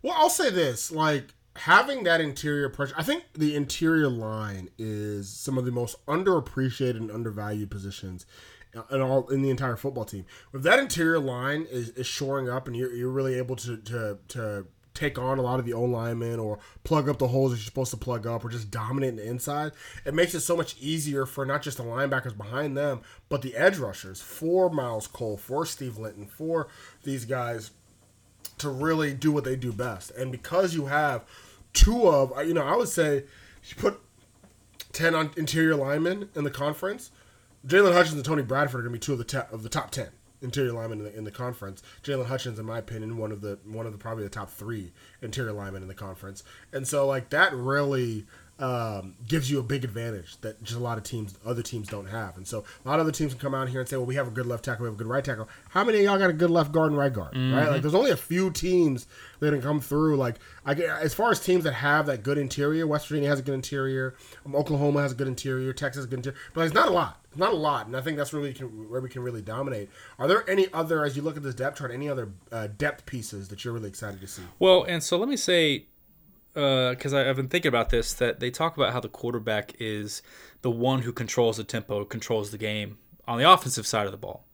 Well, 0.00 0.14
I'll 0.16 0.30
say 0.30 0.48
this: 0.48 0.90
like 0.90 1.34
having 1.56 2.04
that 2.04 2.20
interior 2.20 2.68
pressure, 2.68 2.94
I 2.96 3.02
think 3.02 3.24
the 3.34 3.54
interior 3.54 4.08
line 4.08 4.68
is 4.78 5.28
some 5.28 5.58
of 5.58 5.64
the 5.64 5.72
most 5.72 6.04
underappreciated 6.06 6.96
and 6.96 7.10
undervalued 7.10 7.70
positions 7.70 8.26
in 8.90 9.00
all 9.00 9.28
in 9.28 9.42
the 9.42 9.50
entire 9.50 9.76
football 9.76 10.04
team. 10.04 10.26
If 10.52 10.62
that 10.62 10.78
interior 10.78 11.20
line 11.20 11.66
is, 11.70 11.90
is 11.90 12.06
shoring 12.06 12.48
up 12.48 12.66
and 12.66 12.76
you're, 12.76 12.92
you're 12.92 13.10
really 13.10 13.34
able 13.36 13.56
to, 13.56 13.76
to 13.76 14.18
to 14.28 14.66
take 14.94 15.18
on 15.18 15.38
a 15.38 15.42
lot 15.42 15.58
of 15.58 15.66
the 15.66 15.72
O 15.72 15.82
linemen 15.82 16.38
or 16.38 16.58
plug 16.84 17.08
up 17.08 17.18
the 17.18 17.28
holes 17.28 17.50
that 17.50 17.56
you're 17.56 17.64
supposed 17.64 17.90
to 17.90 17.96
plug 17.96 18.26
up 18.26 18.44
or 18.44 18.48
just 18.48 18.70
dominate 18.70 19.16
the 19.16 19.28
inside, 19.28 19.72
it 20.04 20.14
makes 20.14 20.34
it 20.34 20.40
so 20.40 20.56
much 20.56 20.76
easier 20.80 21.26
for 21.26 21.44
not 21.44 21.62
just 21.62 21.78
the 21.78 21.82
linebackers 21.84 22.36
behind 22.36 22.76
them, 22.76 23.00
but 23.28 23.42
the 23.42 23.56
edge 23.56 23.76
rushers 23.76 24.20
for 24.20 24.70
Myles 24.70 25.08
Cole, 25.08 25.36
for 25.36 25.66
Steve 25.66 25.98
Linton, 25.98 26.26
for 26.26 26.68
these 27.02 27.24
guys 27.24 27.72
to 28.58 28.68
really 28.68 29.12
do 29.12 29.32
what 29.32 29.44
they 29.44 29.56
do 29.56 29.72
best. 29.72 30.12
And 30.12 30.30
because 30.30 30.74
you 30.74 30.86
have 30.86 31.24
two 31.74 32.08
of, 32.08 32.32
you 32.46 32.54
know, 32.54 32.62
I 32.62 32.76
would 32.76 32.88
say 32.88 33.24
you 33.64 33.76
put 33.76 34.00
10 34.92 35.14
on 35.14 35.30
interior 35.36 35.74
linemen 35.74 36.30
in 36.34 36.44
the 36.44 36.50
conference, 36.50 37.10
Jaylon 37.66 37.92
Hutchings 37.92 38.14
and 38.14 38.24
Tony 38.24 38.42
Bradford 38.42 38.80
are 38.80 38.82
going 38.88 38.92
to 38.92 38.98
be 38.98 39.04
two 39.04 39.12
of 39.12 39.18
the 39.18 39.24
te- 39.24 39.52
of 39.52 39.62
the 39.62 39.68
top 39.68 39.90
10 39.90 40.08
interior 40.42 40.72
linemen 40.72 40.98
in 40.98 41.04
the, 41.04 41.16
in 41.18 41.24
the 41.24 41.30
conference. 41.30 41.82
Jaylon 42.02 42.26
Hutchings, 42.26 42.58
in 42.58 42.66
my 42.66 42.78
opinion, 42.78 43.16
one 43.16 43.32
of 43.32 43.40
the 43.40 43.58
one 43.64 43.86
of 43.86 43.92
the 43.92 43.98
probably 43.98 44.24
the 44.24 44.30
top 44.30 44.50
three 44.50 44.92
interior 45.22 45.52
linemen 45.52 45.82
in 45.82 45.88
the 45.88 45.94
conference. 45.94 46.44
And 46.72 46.86
so 46.86 47.06
like 47.06 47.30
that 47.30 47.52
really 47.54 48.26
um, 48.58 49.16
gives 49.26 49.50
you 49.50 49.58
a 49.58 49.62
big 49.62 49.82
advantage 49.82 50.40
that 50.42 50.62
just 50.62 50.78
a 50.78 50.82
lot 50.82 50.96
of 50.96 51.04
teams, 51.04 51.34
other 51.44 51.62
teams 51.62 51.88
don't 51.88 52.06
have. 52.06 52.36
And 52.36 52.46
so 52.46 52.64
a 52.84 52.88
lot 52.88 53.00
of 53.00 53.06
other 53.06 53.12
teams 53.12 53.32
can 53.32 53.40
come 53.40 53.54
out 53.54 53.68
here 53.68 53.80
and 53.80 53.88
say, 53.88 53.96
well, 53.96 54.06
we 54.06 54.14
have 54.14 54.28
a 54.28 54.30
good 54.30 54.46
left 54.46 54.64
tackle, 54.64 54.84
we 54.84 54.88
have 54.88 54.94
a 54.94 54.98
good 54.98 55.08
right 55.08 55.24
tackle. 55.24 55.48
How 55.70 55.82
many 55.82 55.98
of 55.98 56.04
y'all 56.04 56.18
got 56.18 56.30
a 56.30 56.34
good 56.34 56.50
left 56.50 56.70
guard 56.70 56.90
and 56.90 56.98
right 56.98 57.12
guard, 57.12 57.34
mm-hmm. 57.34 57.54
right? 57.54 57.68
Like 57.68 57.82
there's 57.82 57.94
only 57.94 58.12
a 58.12 58.16
few 58.16 58.50
teams 58.50 59.06
that 59.40 59.50
can 59.50 59.60
come 59.60 59.80
through. 59.80 60.16
Like 60.16 60.36
I, 60.64 60.74
as 60.74 61.14
far 61.14 61.32
as 61.32 61.40
teams 61.40 61.64
that 61.64 61.74
have 61.74 62.06
that 62.06 62.22
good 62.22 62.38
interior, 62.38 62.86
West 62.86 63.08
Virginia 63.08 63.28
has 63.28 63.40
a 63.40 63.42
good 63.42 63.54
interior, 63.54 64.14
um, 64.46 64.54
Oklahoma 64.54 65.02
has 65.02 65.12
a 65.12 65.16
good 65.16 65.28
interior, 65.28 65.72
Texas 65.72 65.98
has 66.00 66.04
a 66.04 66.08
good 66.08 66.20
interior, 66.20 66.38
but 66.52 66.64
it's 66.64 66.74
not 66.74 66.88
a 66.88 66.92
lot. 66.92 67.20
It's 67.30 67.40
not 67.40 67.52
a 67.52 67.56
lot, 67.56 67.88
and 67.88 67.96
I 67.96 68.00
think 68.00 68.16
that's 68.16 68.32
really 68.32 68.54
can, 68.54 68.88
where 68.88 69.00
we 69.00 69.08
can 69.08 69.20
really 69.24 69.42
dominate. 69.42 69.90
Are 70.20 70.28
there 70.28 70.48
any 70.48 70.72
other, 70.72 71.04
as 71.04 71.16
you 71.16 71.22
look 71.22 71.36
at 71.36 71.42
this 71.42 71.56
depth 71.56 71.78
chart, 71.78 71.90
any 71.90 72.08
other 72.08 72.28
uh, 72.52 72.68
depth 72.78 73.06
pieces 73.06 73.48
that 73.48 73.64
you're 73.64 73.74
really 73.74 73.88
excited 73.88 74.20
to 74.20 74.28
see? 74.28 74.42
Well, 74.60 74.84
and 74.84 75.02
so 75.02 75.18
let 75.18 75.28
me 75.28 75.36
say 75.36 75.86
because 76.54 77.12
uh, 77.12 77.28
I've 77.28 77.36
been 77.36 77.48
thinking 77.48 77.68
about 77.68 77.90
this 77.90 78.14
that 78.14 78.40
they 78.40 78.50
talk 78.50 78.76
about 78.76 78.92
how 78.92 79.00
the 79.00 79.08
quarterback 79.08 79.74
is 79.80 80.22
the 80.62 80.70
one 80.70 81.02
who 81.02 81.12
controls 81.12 81.56
the 81.56 81.64
tempo, 81.64 82.04
controls 82.04 82.52
the 82.52 82.58
game 82.58 82.98
on 83.26 83.38
the 83.38 83.50
offensive 83.50 83.86
side 83.86 84.06
of 84.06 84.12
the 84.12 84.18
ball. 84.18 84.44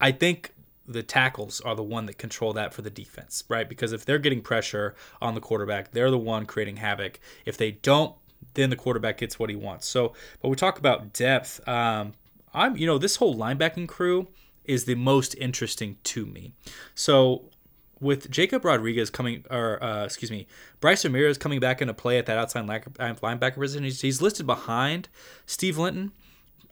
I 0.00 0.12
think 0.12 0.52
the 0.86 1.02
tackles 1.02 1.60
are 1.62 1.74
the 1.74 1.82
one 1.82 2.06
that 2.06 2.18
control 2.18 2.52
that 2.52 2.72
for 2.72 2.82
the 2.82 2.90
defense, 2.90 3.42
right? 3.48 3.68
Because 3.68 3.92
if 3.92 4.04
they're 4.04 4.18
getting 4.18 4.42
pressure 4.42 4.94
on 5.20 5.34
the 5.34 5.40
quarterback, 5.40 5.92
they're 5.92 6.10
the 6.10 6.18
one 6.18 6.46
creating 6.46 6.76
havoc. 6.76 7.18
If 7.44 7.56
they 7.56 7.72
don't, 7.72 8.14
then 8.54 8.70
the 8.70 8.76
quarterback 8.76 9.18
gets 9.18 9.38
what 9.38 9.50
he 9.50 9.56
wants. 9.56 9.86
So, 9.86 10.12
but 10.40 10.48
we 10.48 10.56
talk 10.56 10.78
about 10.78 11.12
depth. 11.12 11.66
Um, 11.66 12.12
I'm, 12.54 12.76
you 12.76 12.86
know, 12.86 12.98
this 12.98 13.16
whole 13.16 13.36
linebacking 13.36 13.88
crew 13.88 14.28
is 14.64 14.84
the 14.84 14.94
most 14.94 15.34
interesting 15.36 15.96
to 16.04 16.26
me. 16.26 16.52
So 16.94 17.50
with 18.00 18.30
Jacob 18.30 18.64
Rodriguez 18.64 19.10
coming, 19.10 19.44
or 19.50 19.82
uh, 19.82 20.04
excuse 20.04 20.30
me, 20.30 20.46
Bryce 20.80 21.04
Ramirez 21.04 21.38
coming 21.38 21.60
back 21.60 21.80
into 21.80 21.94
play 21.94 22.18
at 22.18 22.26
that 22.26 22.38
outside 22.38 22.66
linebacker 22.66 23.54
position, 23.54 23.84
he's, 23.84 24.00
he's 24.00 24.20
listed 24.20 24.46
behind 24.46 25.08
Steve 25.46 25.78
Linton. 25.78 26.12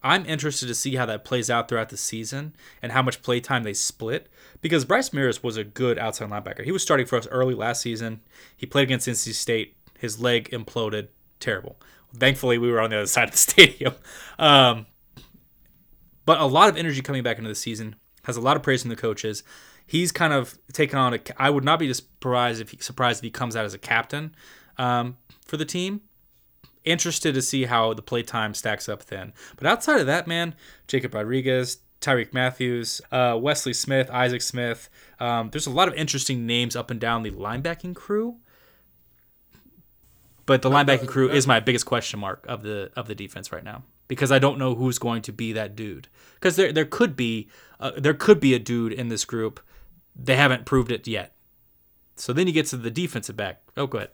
I'm 0.02 0.26
interested 0.26 0.66
to 0.66 0.75
see 0.75 0.97
how 0.97 1.07
that 1.07 1.25
plays 1.25 1.49
out 1.49 1.66
throughout 1.66 1.88
the 1.88 1.97
season 1.97 2.54
and 2.83 2.93
how 2.93 3.00
much 3.00 3.23
play 3.23 3.40
time 3.40 3.62
they 3.62 3.73
split 3.73 4.28
because 4.61 4.85
Bryce 4.85 5.11
Ramirez 5.11 5.43
was 5.43 5.57
a 5.57 5.64
good 5.64 5.99
outside 5.99 6.28
linebacker. 6.28 6.62
He 6.62 6.73
was 6.73 6.83
starting 6.83 7.07
for 7.07 7.16
us 7.16 7.26
early 7.28 7.54
last 7.54 7.81
season. 7.81 8.21
He 8.54 8.66
played 8.66 8.83
against 8.83 9.09
NC 9.09 9.33
State. 9.33 9.76
His 9.99 10.21
leg 10.21 10.50
imploded. 10.50 11.09
Terrible. 11.40 11.81
Thankfully, 12.14 12.59
we 12.59 12.71
were 12.71 12.81
on 12.81 12.90
the 12.90 12.97
other 12.99 13.07
side 13.07 13.28
of 13.28 13.31
the 13.31 13.38
stadium. 13.38 13.95
Um, 14.38 14.85
but 16.26 16.38
a 16.38 16.45
lot 16.45 16.69
of 16.69 16.76
energy 16.76 17.00
coming 17.00 17.23
back 17.23 17.38
into 17.38 17.49
the 17.49 17.54
season. 17.54 17.97
Has 18.25 18.37
a 18.37 18.43
lot 18.43 18.57
of 18.57 18.62
praise 18.62 18.83
from 18.83 18.90
the 18.90 18.97
coaches 18.97 19.43
he's 19.87 20.12
kind 20.12 20.33
of 20.33 20.59
taken 20.73 20.99
on 20.99 21.14
a. 21.14 21.21
I 21.37 21.50
would 21.50 21.64
not 21.64 21.79
be 21.79 21.93
surprised 21.93 22.61
if 22.61 22.71
he 22.71 22.79
surprised 22.79 23.21
if 23.21 23.25
he 23.25 23.31
comes 23.31 23.57
out 23.57 23.64
as 23.64 23.75
a 23.75 23.79
captain 23.79 24.35
um, 24.79 25.17
for 25.47 25.57
the 25.57 25.64
team. 25.64 26.03
Interested 26.85 27.35
to 27.35 27.43
see 27.43 27.64
how 27.64 27.95
the 27.95 28.03
play 28.03 28.23
time 28.23 28.53
stacks 28.53 28.88
up 28.88 29.07
then. 29.07 29.33
But 29.57 29.67
outside 29.67 30.00
of 30.00 30.07
that, 30.07 30.26
man, 30.26 30.55
Jacob 30.87 31.14
Rodriguez, 31.14 31.79
Tyreek 32.03 32.35
Matthews, 32.35 33.00
uh, 33.11 33.38
Wesley 33.41 33.73
Smith, 33.73 34.11
Isaac 34.11 34.43
Smith. 34.43 34.91
Um, 35.19 35.49
there's 35.50 35.67
a 35.67 35.71
lot 35.71 35.88
of 35.88 35.95
interesting 35.95 36.47
names 36.47 36.76
up 36.76 36.91
and 36.91 37.00
down 37.00 37.23
the 37.23 37.31
linebacking 37.31 37.95
crew. 37.95 38.37
But 40.45 40.61
the 40.61 40.69
linebacking 40.69 41.09
crew 41.09 41.31
is 41.31 41.47
my 41.47 41.61
biggest 41.61 41.87
question 41.87 42.21
mark 42.21 42.45
of 42.47 42.62
the 42.62 42.91
of 42.97 43.09
the 43.09 43.14
defense 43.14 43.50
right 43.50 43.64
now 43.64 43.85
because 44.09 44.31
I 44.31 44.38
don't 44.38 44.59
know 44.59 44.75
who's 44.75 44.99
going 44.99 45.23
to 45.23 45.33
be 45.33 45.53
that 45.55 45.75
dude. 45.75 46.09
Because 46.35 46.57
there 46.57 46.73
there 46.73 46.85
could 46.85 47.17
be 47.17 47.49
uh, 47.81 47.93
there 47.97 48.12
could 48.12 48.41
be 48.41 48.53
a 48.53 48.59
dude 48.59 48.93
in 48.93 49.09
this 49.09 49.25
group 49.25 49.61
they 50.14 50.37
haven't 50.37 50.66
proved 50.66 50.90
it 50.90 51.06
yet. 51.06 51.35
So 52.16 52.33
then 52.33 52.47
you 52.47 52.52
get 52.52 52.66
to 52.66 52.76
the 52.76 52.90
defensive 52.90 53.37
back. 53.37 53.62
Oh, 53.76 53.87
go 53.87 53.99
ahead. 53.99 54.11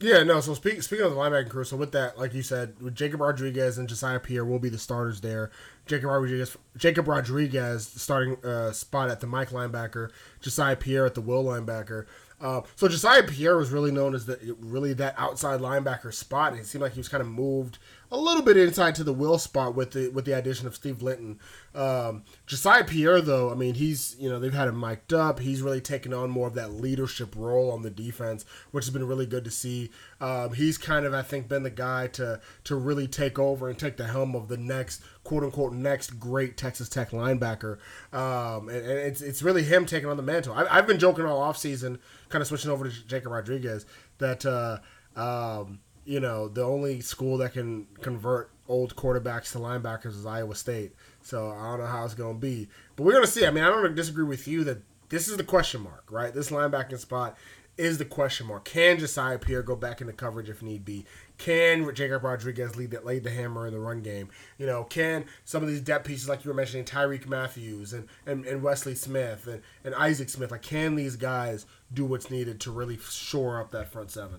Yeah, 0.00 0.22
no. 0.24 0.40
So 0.40 0.54
speak, 0.54 0.82
speaking 0.82 1.06
of 1.06 1.12
the 1.12 1.16
linebacking 1.16 1.50
crew, 1.50 1.64
so 1.64 1.76
with 1.76 1.92
that, 1.92 2.18
like 2.18 2.34
you 2.34 2.42
said, 2.42 2.80
with 2.82 2.94
Jacob 2.94 3.20
Rodriguez 3.20 3.78
and 3.78 3.88
Josiah 3.88 4.18
Pierre 4.18 4.44
will 4.44 4.58
be 4.58 4.68
the 4.68 4.78
starters 4.78 5.20
there. 5.20 5.50
Jacob 5.86 6.10
Rodriguez, 6.10 6.56
Jacob 6.76 7.06
Rodriguez 7.06 7.86
starting 7.86 8.36
uh, 8.44 8.72
spot 8.72 9.08
at 9.08 9.20
the 9.20 9.26
Mike 9.26 9.50
linebacker, 9.50 10.10
Josiah 10.40 10.76
Pierre 10.76 11.06
at 11.06 11.14
the 11.14 11.20
Will 11.20 11.44
linebacker. 11.44 12.06
Uh, 12.40 12.62
so 12.74 12.88
Josiah 12.88 13.22
Pierre 13.22 13.56
was 13.56 13.70
really 13.70 13.92
known 13.92 14.14
as 14.14 14.26
the 14.26 14.56
really 14.58 14.92
that 14.94 15.14
outside 15.16 15.60
linebacker 15.60 16.12
spot. 16.12 16.54
It 16.54 16.66
seemed 16.66 16.82
like 16.82 16.92
he 16.92 17.00
was 17.00 17.08
kind 17.08 17.20
of 17.20 17.28
moved 17.28 17.78
a 18.14 18.16
little 18.16 18.42
bit 18.42 18.56
inside 18.56 18.94
to 18.94 19.04
the 19.04 19.12
will 19.12 19.38
spot 19.38 19.74
with 19.74 19.90
the 19.90 20.08
with 20.08 20.24
the 20.24 20.32
addition 20.32 20.68
of 20.68 20.74
Steve 20.76 21.02
Linton. 21.02 21.40
Um, 21.74 22.22
Josiah 22.46 22.84
Pierre, 22.84 23.20
though, 23.20 23.50
I 23.50 23.54
mean, 23.54 23.74
he's 23.74 24.14
you 24.20 24.30
know 24.30 24.38
they've 24.38 24.54
had 24.54 24.68
him 24.68 24.78
mic'd 24.78 25.12
up. 25.12 25.40
He's 25.40 25.62
really 25.62 25.80
taken 25.80 26.14
on 26.14 26.30
more 26.30 26.46
of 26.46 26.54
that 26.54 26.72
leadership 26.72 27.34
role 27.36 27.72
on 27.72 27.82
the 27.82 27.90
defense, 27.90 28.44
which 28.70 28.84
has 28.84 28.92
been 28.92 29.06
really 29.06 29.26
good 29.26 29.44
to 29.44 29.50
see. 29.50 29.90
Um, 30.20 30.52
he's 30.52 30.78
kind 30.78 31.04
of, 31.06 31.12
I 31.12 31.22
think, 31.22 31.48
been 31.48 31.64
the 31.64 31.70
guy 31.70 32.06
to 32.08 32.40
to 32.64 32.76
really 32.76 33.08
take 33.08 33.38
over 33.38 33.68
and 33.68 33.76
take 33.76 33.96
the 33.96 34.06
helm 34.06 34.36
of 34.36 34.46
the 34.46 34.56
next 34.56 35.02
quote 35.24 35.42
unquote 35.42 35.72
next 35.72 36.20
great 36.20 36.56
Texas 36.56 36.88
Tech 36.88 37.10
linebacker. 37.10 37.78
Um, 38.12 38.68
and, 38.68 38.86
and 38.86 38.98
it's 39.00 39.22
it's 39.22 39.42
really 39.42 39.64
him 39.64 39.86
taking 39.86 40.08
on 40.08 40.16
the 40.16 40.22
mantle. 40.22 40.54
I, 40.54 40.66
I've 40.70 40.86
been 40.86 41.00
joking 41.00 41.24
all 41.24 41.40
offseason, 41.40 41.98
kind 42.28 42.42
of 42.42 42.46
switching 42.46 42.70
over 42.70 42.88
to 42.88 43.06
Jacob 43.06 43.32
Rodriguez, 43.32 43.86
that 44.18 44.46
uh, 44.46 44.78
um, 45.16 45.80
you 46.04 46.20
know 46.20 46.48
the 46.48 46.62
only 46.62 47.00
school 47.00 47.38
that 47.38 47.52
can 47.52 47.86
convert 48.00 48.50
old 48.68 48.96
quarterbacks 48.96 49.52
to 49.52 49.58
linebackers 49.58 50.16
is 50.16 50.26
Iowa 50.26 50.54
State. 50.54 50.92
So 51.22 51.50
I 51.50 51.70
don't 51.70 51.80
know 51.80 51.86
how 51.86 52.04
it's 52.04 52.14
going 52.14 52.36
to 52.36 52.40
be, 52.40 52.68
but 52.96 53.04
we're 53.04 53.12
going 53.12 53.24
to 53.24 53.30
see. 53.30 53.46
I 53.46 53.50
mean, 53.50 53.64
I 53.64 53.68
don't 53.68 53.94
disagree 53.94 54.24
with 54.24 54.46
you 54.46 54.64
that 54.64 54.78
this 55.08 55.28
is 55.28 55.36
the 55.36 55.44
question 55.44 55.82
mark, 55.82 56.04
right? 56.10 56.34
This 56.34 56.50
linebacking 56.50 56.98
spot 56.98 57.36
is 57.76 57.98
the 57.98 58.04
question 58.04 58.46
mark. 58.46 58.64
Can 58.64 58.98
Josiah 58.98 59.38
Pierre 59.38 59.62
go 59.62 59.74
back 59.74 60.00
into 60.00 60.12
coverage 60.12 60.48
if 60.48 60.62
need 60.62 60.84
be? 60.84 61.04
Can 61.38 61.92
Jacob 61.94 62.22
Rodriguez 62.22 62.76
lead 62.76 62.92
that 62.92 63.04
laid 63.04 63.24
the 63.24 63.30
hammer 63.30 63.66
in 63.66 63.72
the 63.72 63.80
run 63.80 64.00
game? 64.00 64.28
You 64.58 64.66
know, 64.66 64.84
can 64.84 65.24
some 65.44 65.62
of 65.62 65.68
these 65.68 65.80
depth 65.80 66.06
pieces 66.06 66.28
like 66.28 66.44
you 66.44 66.50
were 66.50 66.54
mentioning, 66.56 66.84
Tyreek 66.84 67.26
Matthews 67.26 67.92
and, 67.92 68.08
and, 68.26 68.46
and 68.46 68.62
Wesley 68.62 68.94
Smith 68.94 69.46
and, 69.46 69.62
and 69.84 69.94
Isaac 69.94 70.28
Smith, 70.28 70.52
like 70.52 70.62
can 70.62 70.94
these 70.94 71.16
guys 71.16 71.66
do 71.92 72.04
what's 72.04 72.30
needed 72.30 72.60
to 72.60 72.70
really 72.70 72.98
shore 72.98 73.60
up 73.60 73.72
that 73.72 73.90
front 73.90 74.10
seven? 74.10 74.38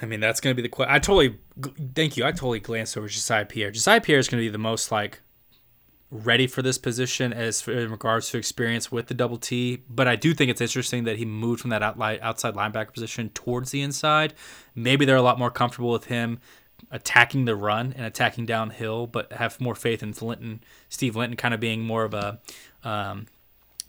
I 0.00 0.06
mean, 0.06 0.20
that's 0.20 0.40
going 0.40 0.54
to 0.54 0.56
be 0.56 0.66
the 0.66 0.68
question. 0.68 0.94
I 0.94 0.98
totally, 0.98 1.38
thank 1.94 2.16
you. 2.16 2.24
I 2.24 2.30
totally 2.30 2.60
glanced 2.60 2.96
over 2.96 3.08
Josiah 3.08 3.46
Pierre. 3.46 3.70
Josiah 3.70 4.00
Pierre 4.00 4.18
is 4.18 4.28
going 4.28 4.40
to 4.42 4.46
be 4.46 4.50
the 4.50 4.58
most 4.58 4.92
like 4.92 5.20
ready 6.10 6.46
for 6.46 6.62
this 6.62 6.78
position 6.78 7.32
as 7.32 7.66
in 7.66 7.90
regards 7.90 8.30
to 8.30 8.38
experience 8.38 8.92
with 8.92 9.06
the 9.06 9.14
double 9.14 9.38
T. 9.38 9.82
But 9.88 10.06
I 10.06 10.16
do 10.16 10.34
think 10.34 10.50
it's 10.50 10.60
interesting 10.60 11.04
that 11.04 11.16
he 11.16 11.24
moved 11.24 11.60
from 11.60 11.70
that 11.70 11.82
outside 11.82 12.54
linebacker 12.54 12.92
position 12.92 13.30
towards 13.30 13.70
the 13.70 13.82
inside. 13.82 14.34
Maybe 14.74 15.04
they're 15.04 15.16
a 15.16 15.22
lot 15.22 15.38
more 15.38 15.50
comfortable 15.50 15.90
with 15.90 16.04
him 16.04 16.40
attacking 16.90 17.46
the 17.46 17.56
run 17.56 17.94
and 17.96 18.06
attacking 18.06 18.46
downhill, 18.46 19.06
but 19.06 19.32
have 19.32 19.60
more 19.60 19.74
faith 19.74 20.02
in 20.02 20.12
Linton, 20.20 20.62
Steve 20.88 21.16
Linton, 21.16 21.36
kind 21.36 21.54
of 21.54 21.60
being 21.60 21.82
more 21.82 22.04
of 22.04 22.14
a 22.14 22.38
um, 22.84 23.26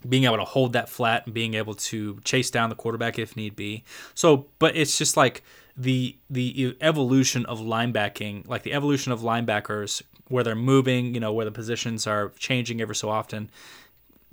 being 0.06 0.24
able 0.24 0.36
to 0.36 0.44
hold 0.44 0.72
that 0.74 0.88
flat 0.88 1.24
and 1.26 1.34
being 1.34 1.54
able 1.54 1.74
to 1.74 2.20
chase 2.24 2.50
down 2.50 2.68
the 2.68 2.76
quarterback 2.76 3.18
if 3.18 3.36
need 3.36 3.56
be. 3.56 3.84
So, 4.14 4.46
but 4.58 4.76
it's 4.76 4.98
just 4.98 5.16
like 5.16 5.42
the 5.76 6.16
the 6.28 6.76
evolution 6.80 7.46
of 7.46 7.60
linebacking, 7.60 8.48
like 8.48 8.62
the 8.62 8.72
evolution 8.72 9.12
of 9.12 9.20
linebackers, 9.20 10.02
where 10.28 10.44
they're 10.44 10.54
moving, 10.54 11.14
you 11.14 11.20
know, 11.20 11.32
where 11.32 11.44
the 11.44 11.52
positions 11.52 12.06
are 12.06 12.32
changing 12.38 12.80
ever 12.80 12.94
so 12.94 13.08
often. 13.08 13.50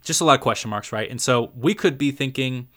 Just 0.03 0.21
a 0.21 0.25
lot 0.25 0.35
of 0.35 0.41
question 0.41 0.69
marks, 0.69 0.91
right? 0.91 1.09
And 1.09 1.19
so 1.19 1.51
we 1.55 1.73
could 1.73 1.97
be 1.97 2.11
thinking 2.11 2.67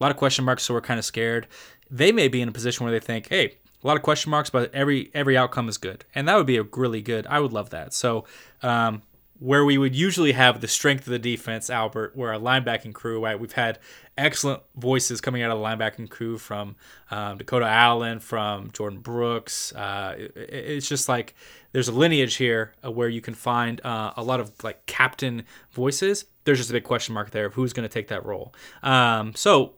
a 0.00 0.04
lot 0.04 0.10
of 0.10 0.16
question 0.16 0.44
marks, 0.44 0.62
so 0.62 0.74
we're 0.74 0.80
kind 0.80 0.98
of 0.98 1.04
scared. 1.04 1.46
They 1.90 2.12
may 2.12 2.28
be 2.28 2.40
in 2.40 2.48
a 2.48 2.52
position 2.52 2.84
where 2.84 2.92
they 2.92 3.04
think, 3.04 3.28
hey, 3.28 3.56
a 3.82 3.86
lot 3.86 3.96
of 3.96 4.02
question 4.02 4.30
marks, 4.30 4.50
but 4.50 4.74
every 4.74 5.10
every 5.14 5.36
outcome 5.36 5.68
is 5.68 5.78
good, 5.78 6.04
and 6.14 6.28
that 6.28 6.36
would 6.36 6.46
be 6.46 6.56
a 6.56 6.62
really 6.62 7.02
good. 7.02 7.26
I 7.26 7.40
would 7.40 7.52
love 7.52 7.70
that. 7.70 7.94
So 7.94 8.24
um, 8.62 9.02
where 9.38 9.64
we 9.64 9.78
would 9.78 9.94
usually 9.94 10.32
have 10.32 10.60
the 10.60 10.68
strength 10.68 11.06
of 11.06 11.12
the 11.12 11.18
defense, 11.18 11.70
Albert, 11.70 12.16
where 12.16 12.32
our 12.32 12.40
linebacking 12.40 12.92
crew, 12.92 13.22
right? 13.22 13.38
We've 13.38 13.52
had 13.52 13.78
excellent 14.16 14.62
voices 14.76 15.20
coming 15.20 15.42
out 15.42 15.50
of 15.52 15.58
the 15.58 15.64
linebacking 15.64 16.10
crew 16.10 16.38
from 16.38 16.74
um, 17.10 17.38
Dakota 17.38 17.66
Allen, 17.66 18.18
from 18.18 18.70
Jordan 18.72 18.98
Brooks. 18.98 19.72
Uh, 19.74 20.14
it, 20.18 20.36
it's 20.36 20.88
just 20.88 21.08
like 21.08 21.34
there's 21.72 21.88
a 21.88 21.92
lineage 21.92 22.34
here 22.36 22.72
where 22.82 23.08
you 23.08 23.20
can 23.20 23.34
find 23.34 23.80
uh, 23.84 24.12
a 24.16 24.22
lot 24.22 24.40
of 24.40 24.52
like 24.64 24.84
captain 24.86 25.44
voices. 25.70 26.24
There's 26.44 26.58
just 26.58 26.70
a 26.70 26.72
big 26.72 26.84
question 26.84 27.14
mark 27.14 27.30
there 27.30 27.46
of 27.46 27.54
who's 27.54 27.72
going 27.72 27.88
to 27.88 27.92
take 27.92 28.08
that 28.08 28.24
role. 28.24 28.52
Um, 28.82 29.34
so 29.34 29.74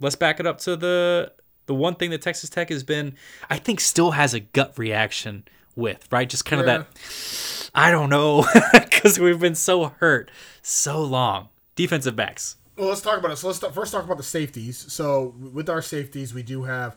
let's 0.00 0.16
back 0.16 0.40
it 0.40 0.46
up 0.46 0.58
to 0.60 0.76
the 0.76 1.32
the 1.66 1.74
one 1.74 1.96
thing 1.96 2.10
that 2.10 2.22
Texas 2.22 2.48
Tech 2.48 2.68
has 2.68 2.84
been, 2.84 3.14
I 3.50 3.58
think, 3.58 3.80
still 3.80 4.12
has 4.12 4.34
a 4.34 4.40
gut 4.40 4.78
reaction 4.78 5.44
with, 5.76 6.08
right? 6.10 6.28
Just 6.28 6.44
kind 6.44 6.60
of 6.60 6.66
yeah. 6.66 6.78
that, 6.78 7.70
I 7.74 7.90
don't 7.90 8.10
know, 8.10 8.44
because 8.72 9.18
we've 9.20 9.38
been 9.38 9.54
so 9.54 9.92
hurt 10.00 10.30
so 10.62 11.02
long. 11.02 11.50
Defensive 11.76 12.16
backs. 12.16 12.56
Well, 12.76 12.88
let's 12.88 13.02
talk 13.02 13.18
about 13.18 13.30
it. 13.30 13.36
So 13.36 13.46
let's 13.46 13.58
first 13.58 13.92
talk 13.92 14.04
about 14.04 14.16
the 14.16 14.22
safeties. 14.22 14.92
So 14.92 15.34
with 15.52 15.68
our 15.68 15.82
safeties, 15.82 16.34
we 16.34 16.42
do 16.42 16.64
have 16.64 16.96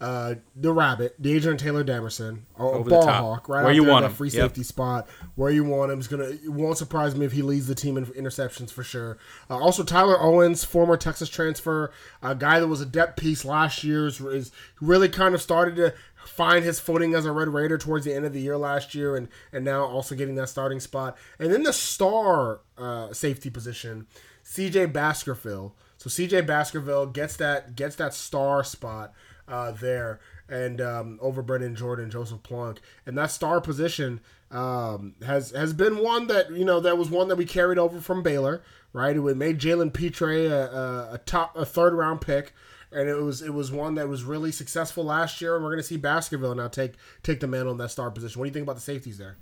uh, 0.00 0.36
the 0.56 0.72
rabbit, 0.72 1.20
Dadrian 1.20 1.58
Taylor 1.58 1.84
Demerson, 1.84 2.40
a 2.56 2.82
ball 2.82 3.06
hawk, 3.06 3.48
right 3.50 3.62
where 3.64 3.72
you 3.72 3.84
want 3.84 4.06
him, 4.06 4.12
free 4.12 4.30
safety 4.30 4.62
yep. 4.62 4.66
spot 4.66 5.08
where 5.34 5.50
you 5.50 5.62
want 5.62 5.92
him. 5.92 6.00
Is 6.00 6.08
gonna 6.08 6.24
it 6.24 6.48
won't 6.48 6.78
surprise 6.78 7.14
me 7.14 7.26
if 7.26 7.32
he 7.32 7.42
leads 7.42 7.66
the 7.66 7.74
team 7.74 7.98
in 7.98 8.06
interceptions 8.06 8.72
for 8.72 8.82
sure. 8.82 9.18
Uh, 9.50 9.58
also, 9.58 9.84
Tyler 9.84 10.18
Owens, 10.18 10.64
former 10.64 10.96
Texas 10.96 11.28
transfer, 11.28 11.92
a 12.22 12.34
guy 12.34 12.60
that 12.60 12.68
was 12.68 12.80
a 12.80 12.86
depth 12.86 13.20
piece 13.20 13.44
last 13.44 13.84
year, 13.84 14.06
is 14.06 14.52
really 14.80 15.08
kind 15.08 15.34
of 15.34 15.42
started 15.42 15.76
to 15.76 15.94
find 16.26 16.64
his 16.64 16.80
footing 16.80 17.14
as 17.14 17.26
a 17.26 17.32
Red 17.32 17.48
Raider 17.48 17.78
towards 17.78 18.04
the 18.04 18.14
end 18.14 18.24
of 18.24 18.32
the 18.32 18.40
year 18.40 18.56
last 18.56 18.94
year, 18.94 19.16
and 19.16 19.28
and 19.52 19.64
now 19.64 19.84
also 19.84 20.14
getting 20.14 20.34
that 20.36 20.48
starting 20.48 20.80
spot. 20.80 21.16
And 21.38 21.52
then 21.52 21.62
the 21.62 21.72
star 21.72 22.60
uh, 22.78 23.12
safety 23.12 23.50
position, 23.50 24.06
C.J. 24.42 24.86
Baskerville. 24.86 25.74
So 25.98 26.08
C.J. 26.08 26.42
Baskerville 26.42 27.06
gets 27.06 27.36
that 27.36 27.76
gets 27.76 27.96
that 27.96 28.14
star 28.14 28.64
spot 28.64 29.12
uh, 29.48 29.72
there, 29.72 30.20
and 30.48 30.80
um, 30.80 31.18
over 31.20 31.42
Brendan 31.42 31.74
Jordan, 31.74 32.10
Joseph 32.10 32.42
Plunk, 32.42 32.80
and 33.04 33.18
that 33.18 33.30
star 33.30 33.60
position 33.60 34.20
um, 34.50 35.14
has 35.24 35.50
has 35.50 35.72
been 35.72 35.98
one 35.98 36.26
that 36.28 36.50
you 36.52 36.64
know 36.64 36.80
that 36.80 36.98
was 36.98 37.10
one 37.10 37.28
that 37.28 37.36
we 37.36 37.44
carried 37.44 37.78
over 37.78 38.00
from 38.00 38.22
Baylor, 38.22 38.62
right? 38.92 39.16
It 39.16 39.36
made 39.36 39.58
Jalen 39.58 39.92
Pitre 39.92 40.46
a, 40.46 40.66
a, 40.66 41.14
a 41.14 41.18
top 41.18 41.56
a 41.56 41.64
third 41.64 41.92
round 41.94 42.20
pick 42.20 42.54
and 42.92 43.08
it 43.08 43.14
was 43.14 43.42
it 43.42 43.54
was 43.54 43.70
one 43.70 43.94
that 43.94 44.08
was 44.08 44.24
really 44.24 44.52
successful 44.52 45.04
last 45.04 45.40
year, 45.40 45.54
and 45.54 45.64
we're 45.64 45.70
going 45.70 45.82
to 45.82 45.86
see 45.86 45.96
Baskerville 45.96 46.54
now 46.54 46.68
take 46.68 46.94
take 47.22 47.40
the 47.40 47.46
mantle 47.46 47.72
in 47.72 47.78
that 47.78 47.90
star 47.90 48.10
position. 48.10 48.38
What 48.38 48.46
do 48.46 48.48
you 48.48 48.54
think 48.54 48.64
about 48.64 48.76
the 48.76 48.82
safeties 48.82 49.18
there? 49.18 49.36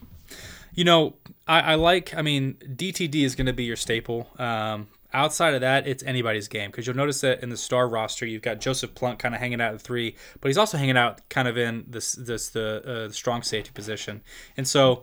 You 0.75 0.85
know, 0.85 1.17
I, 1.47 1.61
I 1.61 1.75
like. 1.77 2.15
I 2.15 2.23
mean, 2.23 2.55
DTD 2.65 3.25
is 3.25 3.35
going 3.35 3.47
to 3.47 3.53
be 3.53 3.65
your 3.65 3.77
staple. 3.77 4.29
Um, 4.39 4.89
outside 5.13 5.55
of 5.55 5.63
that, 5.63 5.89
it's 5.89 6.03
anybody's 6.03 6.49
game 6.49 6.71
because 6.71 6.87
you'll 6.87 6.97
notice 6.97 7.21
that 7.23 7.43
in 7.43 7.49
the 7.49 7.57
star 7.57 7.89
roster, 7.89 8.27
you've 8.27 8.43
got 8.43 8.61
Joseph 8.61 8.95
Plunk 8.95 9.19
kind 9.19 9.35
of 9.35 9.41
hanging 9.41 9.61
out 9.61 9.75
at 9.75 9.81
three, 9.81 10.15
but 10.41 10.49
he's 10.49 10.59
also 10.59 10.77
hanging 10.77 10.97
out 10.97 11.27
kind 11.29 11.49
of 11.49 11.57
in 11.57 11.85
this 11.89 12.13
this 12.13 12.51
the 12.51 13.07
uh, 13.09 13.13
strong 13.13 13.43
safety 13.43 13.71
position, 13.73 14.23
and 14.57 14.69
so 14.69 15.03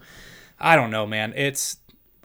I 0.59 0.75
don't 0.75 0.91
know, 0.91 1.05
man. 1.05 1.33
It's 1.35 1.77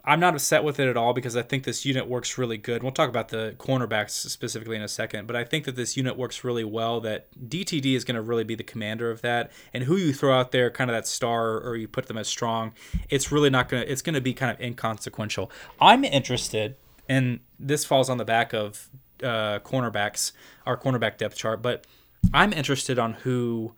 I'm 0.03 0.19
not 0.19 0.33
upset 0.33 0.63
with 0.63 0.79
it 0.79 0.87
at 0.87 0.97
all 0.97 1.13
because 1.13 1.37
I 1.37 1.43
think 1.43 1.63
this 1.63 1.85
unit 1.85 2.07
works 2.07 2.37
really 2.37 2.57
good. 2.57 2.81
We'll 2.81 2.91
talk 2.91 3.09
about 3.09 3.29
the 3.29 3.55
cornerbacks 3.59 4.11
specifically 4.11 4.75
in 4.75 4.81
a 4.81 4.87
second, 4.87 5.27
but 5.27 5.35
I 5.35 5.43
think 5.43 5.65
that 5.65 5.75
this 5.75 5.95
unit 5.95 6.17
works 6.17 6.43
really 6.43 6.63
well. 6.63 6.99
That 7.01 7.27
DTD 7.39 7.95
is 7.95 8.03
going 8.03 8.15
to 8.15 8.21
really 8.21 8.43
be 8.43 8.55
the 8.55 8.63
commander 8.63 9.11
of 9.11 9.21
that, 9.21 9.51
and 9.73 9.83
who 9.83 9.97
you 9.97 10.13
throw 10.13 10.37
out 10.37 10.51
there, 10.51 10.71
kind 10.71 10.89
of 10.89 10.95
that 10.95 11.07
star, 11.07 11.59
or 11.59 11.75
you 11.75 11.87
put 11.87 12.07
them 12.07 12.17
as 12.17 12.27
strong, 12.27 12.73
it's 13.09 13.31
really 13.31 13.49
not 13.49 13.69
going 13.69 13.83
to. 13.83 13.91
It's 13.91 14.01
going 14.01 14.15
to 14.15 14.21
be 14.21 14.33
kind 14.33 14.51
of 14.51 14.59
inconsequential. 14.59 15.51
I'm 15.79 16.03
interested, 16.03 16.77
and 17.07 17.39
this 17.59 17.85
falls 17.85 18.09
on 18.09 18.17
the 18.17 18.25
back 18.25 18.53
of 18.53 18.89
uh, 19.21 19.59
cornerbacks, 19.59 20.31
our 20.65 20.77
cornerback 20.77 21.17
depth 21.17 21.35
chart, 21.35 21.61
but 21.61 21.85
I'm 22.33 22.53
interested 22.53 22.97
on 22.97 23.13
who 23.13 23.75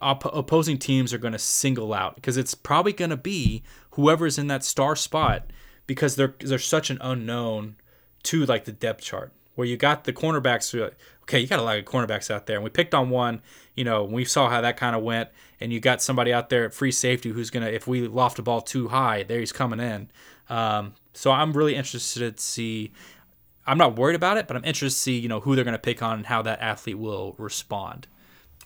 op- 0.00 0.34
opposing 0.34 0.78
teams 0.78 1.12
are 1.12 1.18
going 1.18 1.32
to 1.32 1.38
single 1.38 1.92
out 1.92 2.14
because 2.14 2.36
it's 2.36 2.54
probably 2.54 2.92
going 2.92 3.10
to 3.10 3.16
be 3.16 3.62
whoever's 3.92 4.38
in 4.38 4.46
that 4.48 4.64
star 4.64 4.96
spot 4.96 5.46
because 5.86 6.16
they're 6.16 6.34
they're 6.40 6.58
such 6.58 6.90
an 6.90 6.98
unknown 7.00 7.76
to 8.24 8.44
like 8.46 8.64
the 8.64 8.72
depth 8.72 9.02
chart 9.02 9.32
where 9.54 9.66
you 9.66 9.76
got 9.76 10.04
the 10.04 10.12
cornerbacks 10.12 10.78
like, 10.78 10.96
okay 11.22 11.40
you 11.40 11.46
got 11.46 11.58
a 11.58 11.62
lot 11.62 11.78
of 11.78 11.84
cornerbacks 11.84 12.30
out 12.30 12.46
there. 12.46 12.56
And 12.56 12.64
we 12.64 12.70
picked 12.70 12.94
on 12.94 13.10
one 13.10 13.40
you 13.74 13.84
know 13.84 14.04
we 14.04 14.24
saw 14.24 14.48
how 14.48 14.60
that 14.60 14.76
kind 14.76 14.96
of 14.96 15.02
went 15.02 15.30
and 15.60 15.72
you 15.72 15.80
got 15.80 16.02
somebody 16.02 16.32
out 16.32 16.48
there 16.48 16.64
at 16.64 16.74
free 16.74 16.92
safety 16.92 17.30
who's 17.30 17.50
gonna 17.50 17.66
if 17.66 17.86
we 17.86 18.06
loft 18.06 18.38
a 18.38 18.42
ball 18.42 18.60
too 18.60 18.88
high 18.88 19.22
there 19.22 19.40
he's 19.40 19.52
coming 19.52 19.80
in. 19.80 20.10
Um, 20.48 20.94
so 21.12 21.30
i'm 21.30 21.52
really 21.52 21.74
interested 21.74 22.36
to 22.36 22.42
see 22.42 22.92
i'm 23.66 23.78
not 23.78 23.96
worried 23.96 24.16
about 24.16 24.36
it 24.38 24.46
but 24.48 24.56
i'm 24.56 24.64
interested 24.64 24.96
to 24.96 25.02
see 25.02 25.18
you 25.18 25.28
know 25.28 25.40
who 25.40 25.54
they're 25.54 25.64
gonna 25.64 25.78
pick 25.78 26.02
on 26.02 26.18
and 26.18 26.26
how 26.26 26.42
that 26.42 26.60
athlete 26.60 26.98
will 26.98 27.34
respond. 27.38 28.06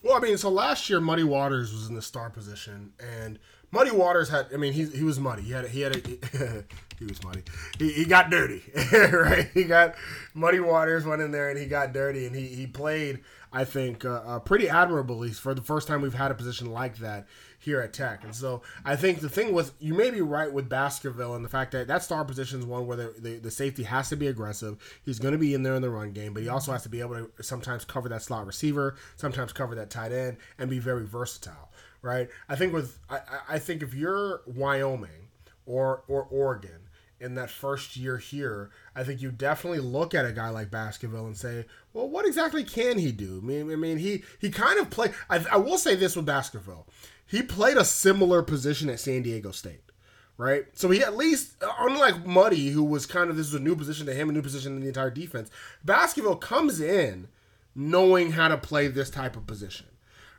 Well, 0.03 0.17
I 0.17 0.21
mean, 0.21 0.39
so 0.39 0.51
last 0.51 0.89
year 0.89 1.01
Muddy 1.01 1.25
Waters 1.25 1.73
was 1.73 1.89
in 1.89 1.97
the 1.97 2.03
star 2.03 2.31
position, 2.31 2.93
and 3.01 3.41
Muddy 3.70 3.90
Waters 3.90 4.29
had. 4.29 4.46
I 4.52 4.57
mean, 4.57 4.72
he 4.72 4.85
he 4.85 5.02
was 5.02 5.18
muddy. 5.18 5.42
He 5.42 5.52
had 5.52 5.64
a, 5.64 5.68
he 5.68 5.81
had 5.81 5.96
a, 5.96 5.98
he 6.98 7.05
was 7.05 7.22
muddy. 7.24 7.42
He, 7.79 7.92
he 7.92 8.05
got 8.05 8.31
dirty, 8.31 8.62
right? 8.92 9.48
He 9.52 9.64
got 9.64 9.94
Muddy 10.35 10.61
Waters 10.61 11.05
went 11.05 11.22
in 11.22 11.31
there 11.31 11.50
and 11.50 11.59
he 11.59 11.66
got 11.66 11.92
dirty, 11.92 12.26
and 12.26 12.35
he 12.35 12.46
he 12.46 12.66
played. 12.66 13.20
I 13.52 13.64
think 13.64 14.05
uh, 14.05 14.22
uh, 14.26 14.38
pretty 14.40 14.68
admirably 14.68 15.31
for 15.31 15.55
the 15.55 15.62
first 15.62 15.88
time 15.88 16.02
we've 16.02 16.12
had 16.12 16.31
a 16.31 16.35
position 16.35 16.70
like 16.72 16.98
that 16.98 17.26
here 17.66 17.81
at 17.81 17.92
Tech. 17.92 18.22
And 18.22 18.35
so 18.35 18.62
I 18.85 18.94
think 18.94 19.20
the 19.20 19.29
thing 19.29 19.52
was, 19.52 19.72
you 19.81 19.92
may 19.92 20.11
be 20.11 20.20
right 20.20 20.50
with 20.50 20.68
Baskerville 20.68 21.35
and 21.35 21.44
the 21.44 21.48
fact 21.48 21.72
that 21.72 21.88
that 21.88 22.05
star 22.05 22.24
position 22.24 22.61
is 22.61 22.64
one 22.64 22.87
where 22.87 22.96
the, 22.96 23.14
the, 23.18 23.35
the 23.38 23.50
safety 23.50 23.83
has 23.83 24.09
to 24.11 24.16
be 24.16 24.29
aggressive. 24.29 24.79
He's 25.05 25.18
going 25.18 25.33
to 25.33 25.38
be 25.38 25.52
in 25.52 25.64
there 25.64 25.74
in 25.74 25.83
the 25.83 25.90
run 25.90 26.12
game, 26.12 26.33
but 26.33 26.44
he 26.44 26.48
also 26.48 26.70
has 26.70 26.85
to 26.85 26.88
be 26.88 27.00
able 27.00 27.16
to 27.16 27.42
sometimes 27.42 27.85
cover 27.85 28.09
that 28.09 28.22
slot 28.22 28.46
receiver, 28.46 28.94
sometimes 29.16 29.52
cover 29.52 29.74
that 29.74 29.90
tight 29.90 30.12
end, 30.12 30.37
and 30.59 30.70
be 30.70 30.79
very 30.79 31.05
versatile 31.05 31.70
right? 32.02 32.29
I 32.48 32.55
think 32.55 32.72
with 32.72 32.98
I, 33.11 33.20
I- 33.48 33.59
think 33.59 33.83
if 33.83 33.92
you're 33.92 34.42
Wyoming 34.46 35.29
or 35.64 36.05
or 36.07 36.29
Oregon 36.31 36.88
in 37.18 37.35
that 37.35 37.50
first 37.50 37.96
year 37.96 38.18
here, 38.18 38.70
I 38.94 39.02
think 39.02 39.22
you 39.22 39.33
definitely 39.33 39.81
look 39.81 40.14
at 40.14 40.24
a 40.26 40.31
guy 40.33 40.50
like 40.50 40.70
Baskerville 40.70 41.26
and 41.26 41.37
say, 41.37 41.64
well, 41.94 42.09
what 42.09 42.26
exactly 42.26 42.62
can 42.62 42.98
he 42.98 43.11
do? 43.11 43.40
I 43.42 43.46
mean, 43.46 43.72
I 43.72 43.76
mean, 43.76 43.98
he 43.98 44.22
he 44.38 44.50
kind 44.50 44.79
of 44.79 44.90
played. 44.90 45.14
I, 45.31 45.44
I 45.50 45.57
will 45.57 45.79
say 45.79 45.96
this 45.96 46.14
with 46.14 46.26
Baskerville, 46.26 46.87
he 47.27 47.43
played 47.43 47.77
a 47.77 47.85
similar 47.85 48.43
position 48.43 48.89
at 48.89 49.01
San 49.01 49.23
Diego 49.23 49.51
State. 49.51 49.81
Right, 50.39 50.67
so 50.75 50.91
he 50.91 51.03
at 51.03 51.17
least, 51.17 51.55
unlike 51.79 52.27
Muddy, 52.27 52.69
who 52.69 52.85
was 52.85 53.07
kind 53.07 53.31
of 53.31 53.39
this 53.39 53.47
is 53.47 53.55
a 53.55 53.59
new 53.59 53.75
position 53.75 54.05
to 54.05 54.12
him, 54.12 54.29
a 54.29 54.33
new 54.33 54.43
position 54.43 54.77
in 54.77 54.83
the 54.83 54.89
entire 54.89 55.09
defense. 55.09 55.51
Baskerville 55.83 56.37
comes 56.37 56.79
in 56.79 57.29
knowing 57.75 58.33
how 58.33 58.49
to 58.49 58.59
play 58.59 58.89
this 58.89 59.09
type 59.09 59.35
of 59.35 59.47
position, 59.47 59.87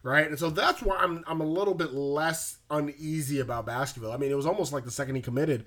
right? 0.04 0.28
And 0.28 0.38
so 0.38 0.52
that's 0.52 0.84
why 0.84 0.98
I'm 0.98 1.24
I'm 1.26 1.42
a 1.42 1.46
little 1.48 1.74
bit 1.74 1.96
less 1.96 2.58
uneasy 2.70 3.40
about 3.40 3.66
Baskerville. 3.66 4.12
I 4.12 4.18
mean, 4.18 4.30
it 4.30 4.36
was 4.36 4.46
almost 4.46 4.72
like 4.72 4.86
the 4.86 4.92
second 4.92 5.16
he 5.16 5.22
committed, 5.22 5.66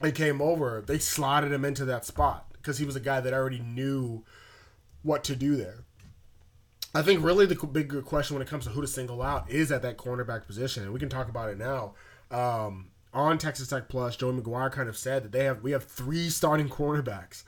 they 0.00 0.12
came 0.12 0.40
over, 0.40 0.82
they 0.86 0.98
slotted 0.98 1.52
him 1.52 1.66
into 1.66 1.84
that 1.84 2.06
spot 2.06 2.46
because 2.54 2.78
he 2.78 2.86
was 2.86 2.96
a 2.96 3.00
guy 3.00 3.20
that 3.20 3.34
already 3.34 3.58
knew 3.60 4.24
what 5.02 5.22
to 5.24 5.36
do 5.36 5.54
there. 5.56 5.84
I 6.94 7.02
think 7.02 7.24
really 7.24 7.46
the 7.46 7.54
bigger 7.66 8.02
question 8.02 8.34
when 8.36 8.42
it 8.42 8.48
comes 8.48 8.64
to 8.64 8.70
who 8.70 8.80
to 8.82 8.86
single 8.86 9.22
out 9.22 9.50
is 9.50 9.72
at 9.72 9.82
that 9.82 9.96
cornerback 9.96 10.46
position, 10.46 10.82
and 10.84 10.92
we 10.92 11.00
can 11.00 11.08
talk 11.08 11.28
about 11.28 11.48
it 11.48 11.58
now. 11.58 11.94
Um, 12.30 12.88
on 13.14 13.36
Texas 13.36 13.68
Tech 13.68 13.88
Plus, 13.88 14.16
Joey 14.16 14.32
McGuire 14.40 14.72
kind 14.72 14.88
of 14.88 14.96
said 14.96 15.22
that 15.24 15.32
they 15.32 15.44
have 15.44 15.62
we 15.62 15.72
have 15.72 15.84
three 15.84 16.30
starting 16.30 16.68
cornerbacks, 16.68 17.44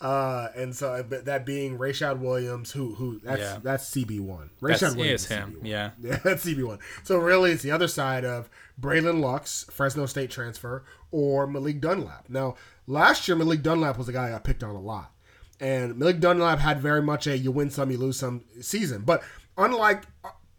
uh, 0.00 0.48
and 0.56 0.74
so 0.74 1.02
that 1.08 1.46
being 1.46 1.78
Rayshad 1.78 2.18
Williams, 2.18 2.72
who 2.72 2.94
who 2.96 3.20
that's 3.20 3.40
Yeah. 3.40 3.58
that's 3.62 3.88
CB 3.90 4.18
one. 4.20 4.50
That's, 4.60 4.82
Rayshad 4.82 4.96
Williams 4.96 5.22
is 5.22 5.28
him. 5.28 5.58
CB1. 5.62 5.66
Yeah. 5.68 5.90
Yeah, 6.00 6.16
that's 6.24 6.44
CB1. 6.44 6.78
So 7.04 7.18
really, 7.18 7.52
it's 7.52 7.62
the 7.62 7.70
other 7.70 7.86
side 7.88 8.24
of 8.24 8.50
Bralyn 8.80 9.20
Lux, 9.20 9.64
Fresno 9.70 10.06
State 10.06 10.30
transfer, 10.32 10.84
or 11.12 11.46
Malik 11.46 11.80
Dunlap. 11.80 12.26
Now, 12.28 12.56
last 12.88 13.28
year, 13.28 13.36
Malik 13.36 13.62
Dunlap 13.62 13.96
was 13.96 14.08
the 14.08 14.12
guy 14.12 14.26
I 14.26 14.30
got 14.30 14.42
picked 14.42 14.64
on 14.64 14.74
a 14.74 14.80
lot. 14.80 15.12
And 15.60 15.96
Malik 15.96 16.20
Dunlap 16.20 16.58
had 16.58 16.80
very 16.80 17.02
much 17.02 17.26
a 17.26 17.38
you 17.38 17.52
win 17.52 17.70
some, 17.70 17.90
you 17.90 17.98
lose 17.98 18.18
some 18.18 18.44
season. 18.60 19.02
But 19.02 19.22
unlike 19.56 20.04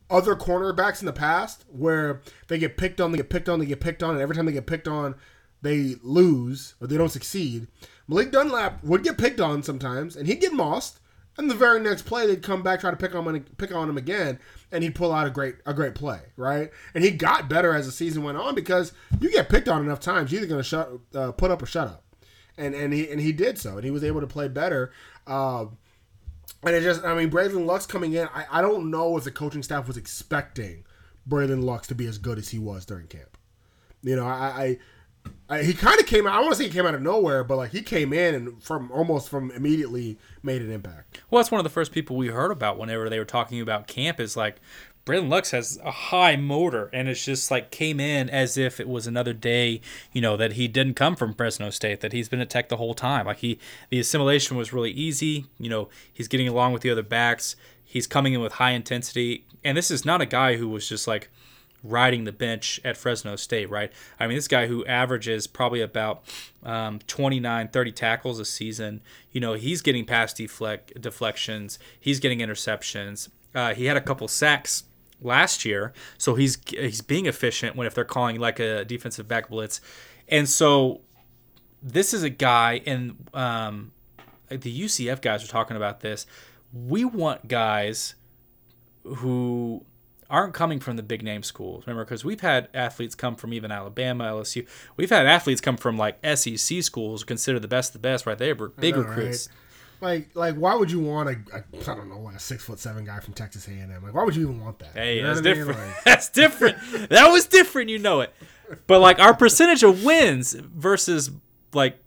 other 0.10 0.36
cornerbacks 0.36 1.02
in 1.02 1.06
the 1.06 1.14
past, 1.14 1.66
where 1.68 2.22
they 2.48 2.58
get 2.58 2.78
picked 2.78 3.02
on, 3.02 3.12
they 3.12 3.18
get 3.18 3.30
picked 3.30 3.50
on, 3.50 3.60
they 3.60 3.66
get 3.66 3.80
picked 3.80 4.04
on, 4.04 4.12
and 4.12 4.22
every 4.22 4.36
time 4.36 4.46
they 4.46 4.52
get 4.52 4.68
picked 4.68 4.88
on, 4.88 5.16
they 5.62 5.96
lose 6.04 6.76
or 6.80 6.88
they 6.88 6.98
don't 6.98 7.10
succeed. 7.10 7.68
Malik 8.08 8.32
Dunlap 8.32 8.84
would 8.84 9.04
get 9.04 9.18
picked 9.18 9.42
on 9.42 9.64
sometimes, 9.64 10.16
and 10.16 10.28
he'd 10.28 10.42
get 10.42 10.54
mossed. 10.54 11.00
And 11.38 11.52
the 11.52 11.56
very 11.56 11.82
next 11.82 12.04
play, 12.04 12.26
they'd 12.26 12.42
come 12.42 12.64
back 12.64 12.80
try 12.80 12.92
to 12.92 12.96
pick 12.96 13.14
on 13.14 13.28
him, 13.28 13.44
pick 13.58 13.76
on 13.76 13.90
him 13.90 13.98
again, 13.98 14.40
and 14.72 14.86
he'd 14.86 14.96
pull 14.96 15.12
out 15.12 15.28
a 15.28 15.30
great 15.30 15.56
a 15.66 15.74
great 15.74 15.94
play, 15.94 16.22
right? 16.38 16.72
And 16.94 17.04
he 17.04 17.12
got 17.12 17.50
better 17.50 17.74
as 17.76 17.86
the 17.86 17.92
season 17.92 18.24
went 18.24 18.38
on 18.38 18.56
because 18.56 18.94
you 19.20 19.30
get 19.30 19.50
picked 19.50 19.68
on 19.68 19.84
enough 19.84 20.00
times, 20.00 20.32
you're 20.32 20.40
either 20.40 20.48
going 20.48 20.62
to 20.62 20.64
shut 20.64 20.90
uh, 21.14 21.34
put 21.34 21.52
up 21.52 21.62
or 21.62 21.66
shut 21.66 21.90
up, 21.90 22.05
and 22.58 22.74
and 22.74 22.94
he 22.94 23.10
and 23.10 23.20
he 23.20 23.32
did 23.32 23.58
so, 23.58 23.76
and 23.76 23.84
he 23.84 23.92
was 23.92 24.04
able 24.04 24.22
to 24.22 24.28
play 24.28 24.48
better. 24.48 24.92
Uh, 25.28 25.66
and 26.64 26.76
it 26.76 26.82
just, 26.82 27.04
I 27.04 27.14
mean, 27.16 27.30
Bralyn 27.30 27.66
Lux 27.66 27.86
coming 27.86 28.14
in, 28.14 28.28
I, 28.34 28.46
I 28.52 28.62
don't 28.62 28.90
know 28.90 29.18
if 29.18 29.24
the 29.24 29.32
coaching 29.32 29.62
staff 29.64 29.88
was 29.88 29.98
expecting 29.98 30.84
Bralyn 31.28 31.64
Lux 31.64 31.88
to 31.88 31.96
be 31.96 32.08
as 32.08 32.18
good 32.18 32.38
as 32.38 32.50
he 32.50 32.60
was 32.60 32.86
during 32.86 33.08
camp. 33.08 33.38
You 34.02 34.16
know, 34.16 34.26
I, 34.26 34.78
I, 35.50 35.58
I 35.58 35.64
he 35.64 35.74
kind 35.74 36.00
of 36.00 36.06
came 36.06 36.28
out. 36.28 36.34
I 36.34 36.40
want 36.40 36.52
to 36.52 36.56
say 36.58 36.66
he 36.66 36.70
came 36.70 36.86
out 36.86 36.96
of 36.96 37.02
nowhere, 37.02 37.44
but 37.44 37.58
like 37.58 37.72
he 37.72 37.82
came 37.82 38.14
in 38.14 38.36
and 38.36 38.64
from 38.64 38.92
almost 38.92 39.30
from 39.30 39.52
immediately 39.52 40.18
made 40.44 40.62
an 40.62 40.72
impact. 40.72 41.22
Well, 41.30 41.40
that's 41.40 41.52
one 41.52 41.60
of 41.60 41.64
the 41.64 41.72
first 41.72 41.92
people 41.92 42.16
we 42.16 42.28
heard 42.28 42.52
about 42.52 42.78
whenever 42.78 43.10
they 43.10 43.20
were 43.20 43.26
talking 43.26 43.62
about 43.62 43.88
camp. 43.88 44.20
Is 44.20 44.38
like 44.38 44.58
Bralyn 45.06 45.30
Lux 45.30 45.52
has 45.52 45.80
a 45.84 45.92
high 45.92 46.36
motor, 46.36 46.90
and 46.92 47.08
it's 47.08 47.24
just 47.24 47.52
like 47.52 47.70
came 47.70 48.00
in 48.00 48.28
as 48.28 48.58
if 48.58 48.80
it 48.80 48.90
was 48.90 49.06
another 49.06 49.34
day. 49.34 49.80
You 50.12 50.20
know 50.22 50.36
that 50.36 50.54
he 50.54 50.68
didn't 50.68 50.96
come 50.96 51.16
from 51.16 51.36
Fresno 51.36 51.70
State; 51.70 52.02
that 52.02 52.12
he's 52.12 52.28
been 52.28 52.42
at 52.42 52.50
Tech 52.50 52.70
the 52.70 52.78
whole 52.78 52.96
time. 52.96 53.28
Like 53.28 53.38
he, 53.38 53.60
the 53.92 54.00
assimilation 54.00 54.58
was 54.58 54.74
really 54.74 54.90
easy. 54.90 55.46
You 55.60 55.70
know, 55.70 55.90
he's 56.12 56.28
getting 56.28 56.48
along 56.48 56.74
with 56.74 56.82
the 56.82 56.90
other 56.90 57.04
backs. 57.04 57.56
He's 57.84 58.08
coming 58.08 58.34
in 58.34 58.42
with 58.42 58.54
high 58.54 58.72
intensity, 58.72 59.46
and 59.64 59.78
this 59.78 59.92
is 59.92 60.06
not 60.06 60.22
a 60.22 60.26
guy 60.26 60.56
who 60.56 60.68
was 60.68 60.90
just 60.90 61.08
like 61.08 61.30
riding 61.84 62.24
the 62.24 62.32
bench 62.32 62.82
at 62.84 62.98
Fresno 62.98 63.36
State, 63.36 63.70
right? 63.70 63.92
I 64.20 64.26
mean, 64.26 64.36
this 64.38 64.48
guy 64.48 64.66
who 64.66 64.84
averages 64.88 65.46
probably 65.46 65.82
about 65.82 66.24
um, 66.64 66.98
29, 67.06 67.68
30 67.68 67.92
tackles 67.92 68.40
a 68.40 68.46
season, 68.46 69.02
you 69.32 69.40
know, 69.40 69.54
he's 69.54 69.84
getting 69.84 70.04
past 70.04 70.38
deflect, 70.38 71.00
deflections, 71.00 71.78
he's 72.00 72.20
getting 72.20 72.40
interceptions. 72.40 73.30
Uh, 73.54 73.76
he 73.76 73.86
had 73.86 73.96
a 73.96 74.02
couple 74.02 74.28
sacks 74.28 74.86
last 75.22 75.66
year, 75.66 75.94
so 76.18 76.36
he's 76.36 76.58
he's 76.68 77.02
being 77.02 77.26
efficient 77.26 77.76
when 77.76 77.88
if 77.88 77.94
they're 77.94 78.04
calling 78.04 78.40
like 78.40 78.60
a 78.60 78.86
defensive 78.86 79.28
back 79.28 79.50
blitz. 79.50 79.82
And 80.28 80.50
so 80.50 81.02
this 81.82 82.14
is 82.14 82.24
a 82.24 82.30
guy, 82.30 82.82
and 82.86 83.28
um, 83.34 83.92
the 84.50 84.82
UCF 84.82 85.22
guys 85.22 85.44
are 85.44 85.48
talking 85.48 85.78
about 85.78 86.02
this. 86.02 86.26
We 86.74 87.06
want 87.06 87.48
guys 87.48 88.16
who 89.04 89.86
aren't 90.30 90.54
coming 90.54 90.80
from 90.80 90.96
the 90.96 91.04
big 91.04 91.24
name 91.24 91.44
schools. 91.44 91.86
Remember, 91.86 92.04
because 92.04 92.26
we've 92.26 92.42
had 92.42 92.68
athletes 92.74 93.16
come 93.16 93.36
from 93.36 93.54
even 93.54 93.72
Alabama, 93.72 94.26
LSU. 94.26 94.68
We've 94.98 95.10
had 95.10 95.28
athletes 95.28 95.62
come 95.62 95.78
from 95.78 95.98
like 95.98 96.18
SEC 96.36 96.82
schools, 96.84 97.24
considered 97.24 97.62
the 97.62 97.68
best 97.68 97.90
of 97.90 98.02
the 98.02 98.08
best, 98.08 98.26
right? 98.26 98.38
They 98.38 98.54
were 98.54 98.70
big 98.70 98.96
know, 98.96 99.02
recruits. 99.02 99.50
Like, 100.02 100.30
like, 100.36 100.56
why 100.56 100.76
would 100.76 100.92
you 100.92 101.00
want 101.00 101.30
a, 101.30 101.38
a 101.54 101.92
I 101.92 101.96
don't 101.96 102.10
know, 102.10 102.30
a 102.34 102.40
six 102.40 102.64
foot 102.64 102.80
seven 102.80 103.06
guy 103.06 103.20
from 103.20 103.34
Texas 103.34 103.68
A 103.68 103.72
and 103.72 103.92
M? 103.92 104.04
Like, 104.04 104.14
why 104.14 104.24
would 104.24 104.36
you 104.36 104.44
even 104.44 104.62
want 104.62 104.80
that? 104.80 104.92
Hey, 104.94 105.18
You 105.18 105.24
know 105.24 105.34
that's 105.34 105.42
what 105.42 105.48
I 105.48 105.54
mean? 105.54 105.68
different. 105.68 105.80
Like, 105.96 106.04
that's 106.04 106.30
different. 106.30 107.10
that 107.10 107.28
was 107.32 107.46
different. 107.48 107.90
You 107.90 108.00
know 108.00 108.22
it. 108.22 108.34
But 108.88 109.00
like 109.00 109.20
our 109.20 109.34
percentage 109.36 109.84
of 109.84 110.04
wins 110.04 110.54
versus 110.54 111.32
like 111.74 111.98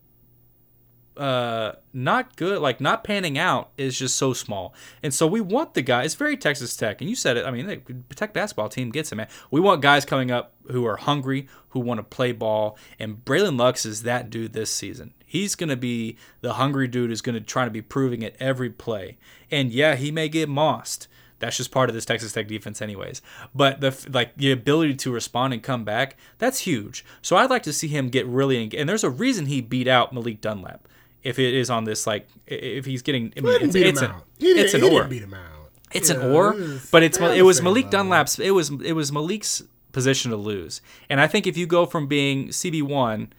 uh 1.17 1.73
not 1.93 2.37
good 2.37 2.61
like 2.63 2.81
not 2.81 3.03
panning 3.03 3.37
out 3.37 3.71
is 3.77 3.99
just 3.99 4.15
so 4.15 4.33
small 4.33 4.73
and 5.03 5.13
so 5.13 5.27
we 5.27 5.41
want 5.41 5.75
the 5.75 5.83
guy 5.83 6.05
it's 6.05 6.15
very 6.15 6.37
texas 6.37 6.77
tech 6.77 7.01
and 7.01 7.11
you 7.11 7.17
said 7.17 7.37
it 7.37 7.45
i 7.45 7.51
mean 7.51 7.67
the 7.67 7.77
tech 8.15 8.33
basketball 8.33 8.69
team 8.69 8.89
gets 8.91 9.11
it 9.11 9.17
man 9.17 9.27
we 9.51 9.61
want 9.61 9.83
guys 9.83 10.05
coming 10.05 10.31
up 10.31 10.55
who 10.71 10.87
are 10.87 10.97
hungry 10.97 11.49
who 11.71 11.81
want 11.81 11.99
to 11.99 12.05
play 12.05 12.31
ball 12.31 12.79
and 13.01 13.25
bralyn 13.25 13.59
lux 13.59 13.85
is 13.85 14.05
that 14.05 14.31
dude 14.31 14.53
this 14.53 14.71
season 14.73 15.13
he's 15.29 15.55
going 15.55 15.69
to 15.69 15.77
be 15.77 16.17
the 16.41 16.55
hungry 16.55 16.89
dude 16.89 17.11
who's 17.11 17.21
going 17.21 17.35
to 17.35 17.41
try 17.41 17.65
to 17.65 17.71
be 17.71 17.83
proving 17.83 18.23
it 18.23 18.35
every 18.41 18.71
play 18.71 19.17
and 19.51 19.71
yeah 19.71 19.95
he 19.95 20.11
may 20.11 20.29
get 20.29 20.49
mossed 20.49 21.07
that's 21.39 21.57
just 21.57 21.71
part 21.71 21.89
of 21.89 21.95
this 21.95 22.05
Texas 22.05 22.33
Tech 22.33 22.49
defense, 22.49 22.83
anyways. 22.83 23.23
But 23.55 23.81
the 23.81 23.97
like 24.13 24.37
the 24.37 24.51
ability 24.51 24.95
to 24.97 25.13
respond 25.13 25.53
and 25.55 25.63
come 25.63 25.85
back, 25.85 26.17
that's 26.39 26.59
huge. 26.61 27.05
So 27.23 27.37
I'd 27.37 27.51
like 27.51 27.63
to 27.65 27.73
see 27.73 27.89
him 27.89 28.09
get 28.09 28.27
really. 28.27 28.69
And 28.77 28.89
there's 28.89 29.05
a 29.05 29.11
reason 29.11 29.47
he 29.47 29.61
beat 29.61 29.87
out 29.87 30.13
Malik 30.13 30.41
Dunlap. 30.41 30.89
If 31.23 31.39
it 31.39 31.55
is 31.55 31.69
on 31.71 31.85
this, 31.85 32.07
like, 32.07 32.29
if 32.47 32.87
he's 32.87 33.03
getting, 33.03 33.33
I 33.37 33.41
mean, 33.41 33.63
it's, 33.63 33.73
beat 33.75 33.87
it's 33.87 34.01
him 34.01 34.11
an, 34.11 34.17
out. 34.17 34.25
He 34.39 34.47
it's 34.49 34.75
an 34.75 34.83
or, 34.85 35.05
beat 35.05 35.23
him 35.23 35.35
out. 35.35 35.71
it's 35.93 36.11
Yeah, 36.11 36.17
an 36.17 36.33
or, 36.33 36.55
it 36.55 36.59
was- 36.59 36.91
but 36.91 37.03
it's 37.03 37.19
it 37.19 37.43
was 37.43 37.63
Malik. 37.63 37.91
Dunlap's. 37.91 38.39
It 38.39 38.51
was 38.51 38.71
it 38.71 38.95
was 38.95 39.13
Malik's 39.13 39.63
position 39.93 40.31
to 40.33 40.37
lose. 40.37 40.81
And 41.09 41.21
I 41.21 41.27
think 41.27 41.47
if 41.47 41.57
you 41.57 41.67
go 41.67 41.87
from 41.87 42.07
being 42.07 42.49
CB 42.49 42.83
one, 42.83 43.33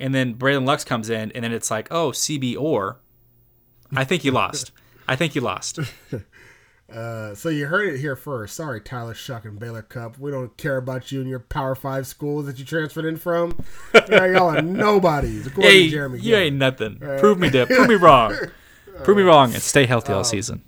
and 0.00 0.14
then 0.14 0.34
Bralyn 0.34 0.66
Lux 0.66 0.84
comes 0.84 1.08
in, 1.10 1.30
and 1.32 1.44
then 1.44 1.52
it's 1.52 1.70
like, 1.70 1.88
oh, 1.92 2.10
CB 2.10 2.56
or, 2.58 2.98
I 3.94 4.04
think 4.04 4.24
you 4.24 4.32
lost. 4.32 4.72
I 5.06 5.16
think 5.16 5.34
you 5.34 5.40
lost. 5.40 5.78
Uh, 6.92 7.36
so 7.36 7.48
you 7.48 7.66
heard 7.66 7.94
it 7.94 8.00
here 8.00 8.16
first. 8.16 8.56
Sorry, 8.56 8.80
Tyler 8.80 9.14
Shuck 9.14 9.44
and 9.44 9.60
Baylor 9.60 9.82
Cup. 9.82 10.18
We 10.18 10.32
don't 10.32 10.56
care 10.56 10.76
about 10.76 11.12
you 11.12 11.20
and 11.20 11.30
your 11.30 11.38
Power 11.38 11.76
Five 11.76 12.04
schools 12.08 12.46
that 12.46 12.58
you 12.58 12.64
transferred 12.64 13.04
in 13.04 13.16
from. 13.16 13.62
Yeah, 13.94 14.26
y'all 14.26 14.56
are 14.56 14.60
nobodies, 14.60 15.46
according 15.46 15.70
Hey, 15.70 15.88
to 15.88 15.96
Jeramey. 15.96 16.20
you 16.20 16.34
ain't 16.34 16.56
nothing. 16.56 16.96
Prove 16.98 17.38
me 17.38 17.48
that. 17.50 17.68
Prove 17.68 17.88
me 17.88 17.94
wrong. 17.94 18.34
Prove 19.04 19.16
me 19.16 19.22
wrong 19.22 19.54
and 19.54 19.62
stay 19.62 19.86
healthy 19.86 20.12
all 20.12 20.24
season. 20.24 20.64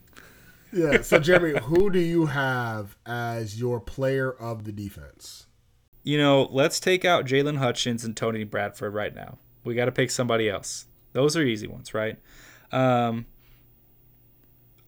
Yeah. 0.73 1.03
So 1.03 1.19
Jeramey, 1.19 1.59
who 1.59 1.91
do 1.91 1.99
you 1.99 2.27
have 2.27 2.97
as 3.05 3.59
your 3.59 3.81
player 3.81 4.31
of 4.31 4.63
the 4.63 4.71
defense? 4.71 5.47
You 6.03 6.19
know, 6.19 6.49
let's 6.51 6.81
take 6.81 7.05
out 7.05 7.27
Jaylon 7.27 7.59
Hutchings 7.59 8.05
and 8.05 8.17
Tony 8.17 8.45
Bradford 8.45 8.93
right 8.93 9.15
now. 9.15 9.39
We 9.65 9.75
got 9.75 9.85
to 9.85 9.93
pick 9.93 10.11
somebody 10.11 10.49
else. 10.49 10.87
Those 11.13 11.37
are 11.37 11.43
easy 11.43 11.67
ones, 11.67 11.95
right? 11.95 12.19
Um, 12.73 13.27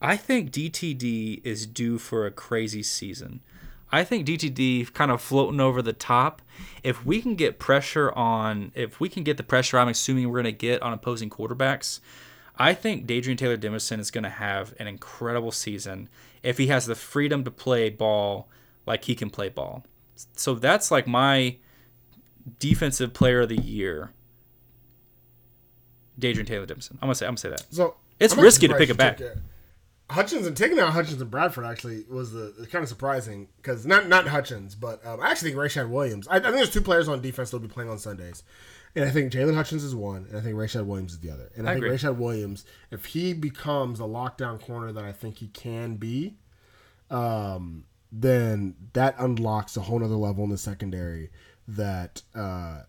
I 0.00 0.16
think 0.16 0.50
DTD 0.50 1.40
is 1.44 1.66
due 1.66 1.98
for 1.98 2.26
a 2.26 2.30
crazy 2.30 2.82
season. 2.82 3.40
I 3.92 4.02
think 4.02 4.26
DTD 4.26 4.92
kind 4.92 5.12
of 5.12 5.22
floating 5.22 5.60
over 5.60 5.80
the 5.80 5.92
top. 5.92 6.42
If 6.82 7.06
we 7.06 7.22
can 7.22 7.36
get 7.36 7.60
pressure 7.60 8.10
on, 8.12 8.72
if 8.74 8.98
we 8.98 9.08
can 9.08 9.22
get 9.22 9.36
the 9.36 9.44
pressure 9.44 9.78
I'm 9.78 9.88
assuming 9.88 10.28
we're 10.28 10.42
going 10.42 10.52
to 10.52 10.58
get 10.58 10.82
on 10.82 10.92
opposing 10.92 11.30
quarterbacks, 11.30 12.00
I 12.56 12.74
think 12.74 13.06
Dadrian 13.06 13.38
Taylor 13.38 13.56
Demerson 13.56 14.00
is 14.00 14.10
going 14.10 14.24
to 14.24 14.30
have 14.30 14.74
an 14.78 14.88
incredible 14.88 15.52
season 15.52 16.08
if 16.42 16.58
he 16.58 16.66
has 16.68 16.86
the 16.86 16.94
freedom 16.94 17.44
to 17.44 17.50
play 17.50 17.88
ball 17.88 18.48
like 18.86 19.04
he 19.04 19.14
can 19.14 19.30
play 19.30 19.48
ball. 19.48 19.84
So 20.36 20.54
that's 20.54 20.90
like 20.90 21.06
my 21.06 21.56
defensive 22.58 23.12
player 23.12 23.42
of 23.42 23.48
the 23.48 23.60
year. 23.60 24.12
Dadrian 26.18 26.46
Taylor 26.46 26.66
Demerson. 26.66 26.92
I'm 26.92 27.00
gonna 27.00 27.14
say 27.14 27.26
I'm 27.26 27.30
gonna 27.30 27.38
say 27.38 27.50
that. 27.50 27.66
So 27.74 27.96
It's 28.20 28.36
I'm 28.36 28.42
risky 28.42 28.68
to 28.68 28.74
pick 28.76 28.90
it 28.90 28.96
back. 28.96 29.18
took 29.18 29.36
Hutchings 30.10 30.46
and 30.46 30.56
taking 30.56 30.78
out 30.78 30.92
Hutchings 30.92 31.20
and 31.20 31.30
Bradford 31.30 31.64
actually 31.64 32.04
was 32.10 32.32
the 32.32 32.68
kind 32.70 32.82
of 32.82 32.88
surprising 32.88 33.48
because 33.56 33.86
not 33.86 34.06
not 34.06 34.28
Hutchings, 34.28 34.74
but 34.74 35.04
um, 35.04 35.20
I 35.20 35.30
actually 35.30 35.50
think 35.50 35.60
Rashad 35.62 35.88
Williams. 35.88 36.28
I, 36.28 36.36
I 36.36 36.40
think 36.40 36.54
there's 36.56 36.70
two 36.72 36.82
players 36.82 37.08
on 37.08 37.22
defense 37.22 37.50
that'll 37.50 37.66
be 37.66 37.72
playing 37.72 37.88
on 37.90 37.98
Sundays, 37.98 38.42
and 38.94 39.04
I 39.04 39.10
think 39.10 39.32
Jaylon 39.32 39.54
Hutchings 39.54 39.82
is 39.82 39.94
one, 39.94 40.26
and 40.28 40.36
I 40.36 40.40
think 40.40 40.56
Rashad 40.56 40.84
Williams 40.84 41.12
is 41.12 41.20
the 41.20 41.30
other. 41.30 41.50
And 41.56 41.66
I, 41.66 41.70
I 41.70 41.74
think 41.74 41.86
agree. 41.86 41.96
Rashad 41.96 42.16
Williams, 42.16 42.64
if 42.90 43.06
he 43.06 43.32
becomes 43.32 43.98
a 43.98 44.04
lockdown 44.04 44.60
corner 44.60 44.92
that 44.92 45.04
I 45.04 45.12
think 45.12 45.38
he 45.38 45.48
can 45.48 45.96
be, 45.96 46.36
um, 47.10 47.84
then 48.16 48.76
that 48.92 49.16
unlocks 49.18 49.76
a 49.76 49.80
whole 49.80 49.98
nother 49.98 50.14
level 50.14 50.44
in 50.44 50.50
the 50.50 50.58
secondary 50.58 51.30
that 51.66 52.22
uh, 52.34 52.82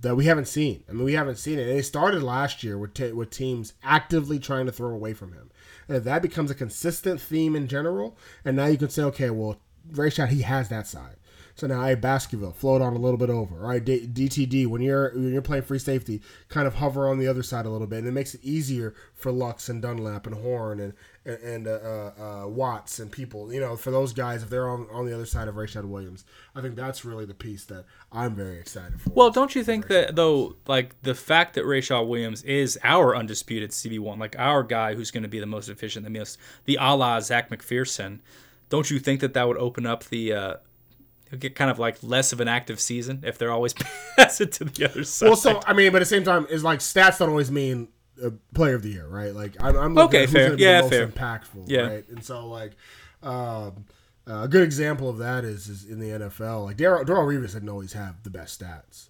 that 0.00 0.16
we 0.16 0.24
haven't 0.24 0.48
seen. 0.48 0.82
I 0.88 0.92
mean, 0.92 1.04
we 1.04 1.12
haven't 1.12 1.36
seen 1.36 1.60
it. 1.60 1.68
And 1.68 1.78
it 1.78 1.84
started 1.84 2.22
last 2.22 2.64
year 2.64 2.76
with 2.76 2.98
with 3.14 3.30
teams 3.30 3.74
actively 3.84 4.40
trying 4.40 4.66
to 4.66 4.72
throw 4.72 4.90
away 4.90 5.14
from 5.14 5.32
him. 5.32 5.50
And 5.86 5.96
if 5.98 6.04
that 6.04 6.22
becomes 6.22 6.50
a 6.50 6.56
consistent 6.56 7.20
theme 7.20 7.54
in 7.54 7.68
general, 7.68 8.18
and 8.44 8.56
now 8.56 8.66
you 8.66 8.76
can 8.76 8.90
say, 8.90 9.02
okay, 9.04 9.30
well, 9.30 9.60
Rayshad 9.92 10.28
he 10.28 10.42
has 10.42 10.68
that 10.70 10.88
side. 10.88 11.16
So 11.56 11.68
now, 11.68 11.84
hey, 11.84 11.94
Baskerville, 11.94 12.52
float 12.52 12.82
on 12.82 12.94
a 12.94 12.98
little 12.98 13.16
bit 13.16 13.30
over. 13.30 13.62
All 13.62 13.68
right, 13.68 13.84
D- 13.84 14.08
DTD, 14.08 14.66
when 14.66 14.82
you're 14.82 15.12
when 15.14 15.32
you're 15.32 15.42
playing 15.42 15.62
free 15.62 15.78
safety, 15.78 16.20
kind 16.48 16.66
of 16.66 16.74
hover 16.74 17.08
on 17.08 17.18
the 17.18 17.28
other 17.28 17.44
side 17.44 17.64
a 17.64 17.70
little 17.70 17.86
bit, 17.86 18.00
and 18.00 18.08
it 18.08 18.12
makes 18.12 18.34
it 18.34 18.40
easier 18.42 18.94
for 19.14 19.30
Lux 19.30 19.68
and 19.68 19.80
Dunlap 19.80 20.26
and 20.26 20.34
Horn 20.34 20.80
and 20.80 20.94
and, 21.24 21.38
and 21.38 21.66
uh, 21.68 21.70
uh, 21.70 22.12
uh, 22.44 22.48
Watts 22.48 22.98
and 22.98 23.10
people, 23.10 23.52
you 23.52 23.60
know, 23.60 23.76
for 23.76 23.92
those 23.92 24.12
guys 24.12 24.42
if 24.42 24.50
they're 24.50 24.68
on, 24.68 24.88
on 24.90 25.06
the 25.06 25.14
other 25.14 25.26
side 25.26 25.46
of 25.46 25.54
Rayshad 25.54 25.84
Williams. 25.84 26.24
I 26.56 26.60
think 26.60 26.74
that's 26.74 27.04
really 27.04 27.24
the 27.24 27.34
piece 27.34 27.64
that 27.66 27.84
I'm 28.10 28.34
very 28.34 28.58
excited 28.58 29.00
for. 29.00 29.10
Well, 29.10 29.30
don't 29.30 29.54
you 29.54 29.62
think 29.62 29.86
that 29.88 30.16
though, 30.16 30.56
like 30.66 31.00
the 31.02 31.14
fact 31.14 31.54
that 31.54 31.64
Rayshad 31.64 32.06
Williams 32.08 32.42
is 32.42 32.78
our 32.82 33.14
undisputed 33.14 33.70
CB 33.70 34.00
one, 34.00 34.18
like 34.18 34.34
our 34.38 34.64
guy 34.64 34.94
who's 34.94 35.12
going 35.12 35.22
to 35.22 35.28
be 35.28 35.38
the 35.38 35.46
most 35.46 35.68
efficient, 35.68 36.04
the 36.04 36.10
most 36.10 36.36
the 36.64 36.78
a 36.80 36.94
la 36.94 37.20
Zech 37.20 37.48
McPhearson, 37.48 38.18
don't 38.68 38.90
you 38.90 38.98
think 38.98 39.20
that 39.20 39.34
that 39.34 39.46
would 39.46 39.58
open 39.58 39.86
up 39.86 40.04
the 40.04 40.32
uh, 40.32 40.54
get 41.34 41.54
kind 41.54 41.70
of 41.70 41.78
like 41.78 41.96
less 42.02 42.32
of 42.32 42.40
an 42.40 42.48
active 42.48 42.80
season 42.80 43.22
if 43.26 43.38
they're 43.38 43.52
always 43.52 43.72
passing 44.16 44.48
it 44.48 44.52
to 44.54 44.64
the 44.64 44.84
other 44.90 45.04
side? 45.04 45.26
Well, 45.26 45.36
so 45.36 45.60
I 45.66 45.72
mean, 45.72 45.92
but 45.92 45.96
at 45.96 46.00
the 46.00 46.06
same 46.06 46.24
time, 46.24 46.46
is 46.50 46.62
like 46.64 46.80
stats 46.80 47.18
don't 47.18 47.30
always 47.30 47.50
mean 47.50 47.88
uh, 48.24 48.30
player 48.54 48.74
of 48.74 48.82
the 48.82 48.90
year, 48.90 49.06
right? 49.06 49.34
Like 49.34 49.56
I'm, 49.60 49.76
I'm 49.76 49.94
looking 49.94 50.20
Okay, 50.20 50.22
at 50.24 50.28
who's 50.28 50.32
fair. 50.32 50.44
gonna 50.48 50.56
be 50.56 50.62
Yeah, 50.62 50.76
the 50.76 50.82
most 50.82 50.90
fair. 50.92 51.06
impactful, 51.08 51.64
Yeah. 51.66 51.80
right? 51.82 52.08
And 52.08 52.22
so 52.24 52.46
like 52.48 52.72
um, 53.22 53.84
uh, 54.28 54.42
a 54.42 54.48
good 54.48 54.62
example 54.62 55.08
of 55.08 55.18
that 55.18 55.44
is 55.44 55.68
is 55.68 55.84
in 55.84 55.98
the 55.98 56.08
NFL. 56.10 56.64
Like 56.64 56.76
Darrelle 56.76 57.04
Darrelle 57.04 57.26
Revis 57.26 57.52
didn't 57.54 57.68
always 57.68 57.92
have 57.94 58.22
the 58.22 58.30
best 58.30 58.60
stats, 58.60 59.08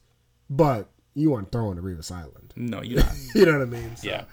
but 0.50 0.88
you 1.14 1.30
weren't 1.30 1.52
throwing 1.52 1.76
to 1.76 1.82
Revis 1.82 2.10
Island. 2.10 2.52
no, 2.56 2.82
you're 2.82 2.98
not. 3.04 3.12
You 3.34 3.46
know 3.46 3.52
what 3.58 3.62
I 3.62 3.64
mean? 3.70 3.96
So, 3.96 4.08
Yeah. 4.08 4.24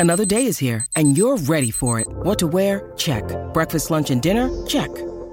Another 0.00 0.24
day 0.24 0.44
is 0.46 0.58
here, 0.58 0.84
and 0.94 1.18
you're 1.18 1.36
ready 1.36 1.72
for 1.72 1.98
it. 1.98 2.06
What 2.08 2.38
to 2.38 2.46
wear? 2.46 2.88
Check. 2.96 3.24
Breakfast, 3.52 3.90
lunch, 3.90 4.10
and 4.10 4.22
dinner? 4.22 4.48
Check. 4.66 4.88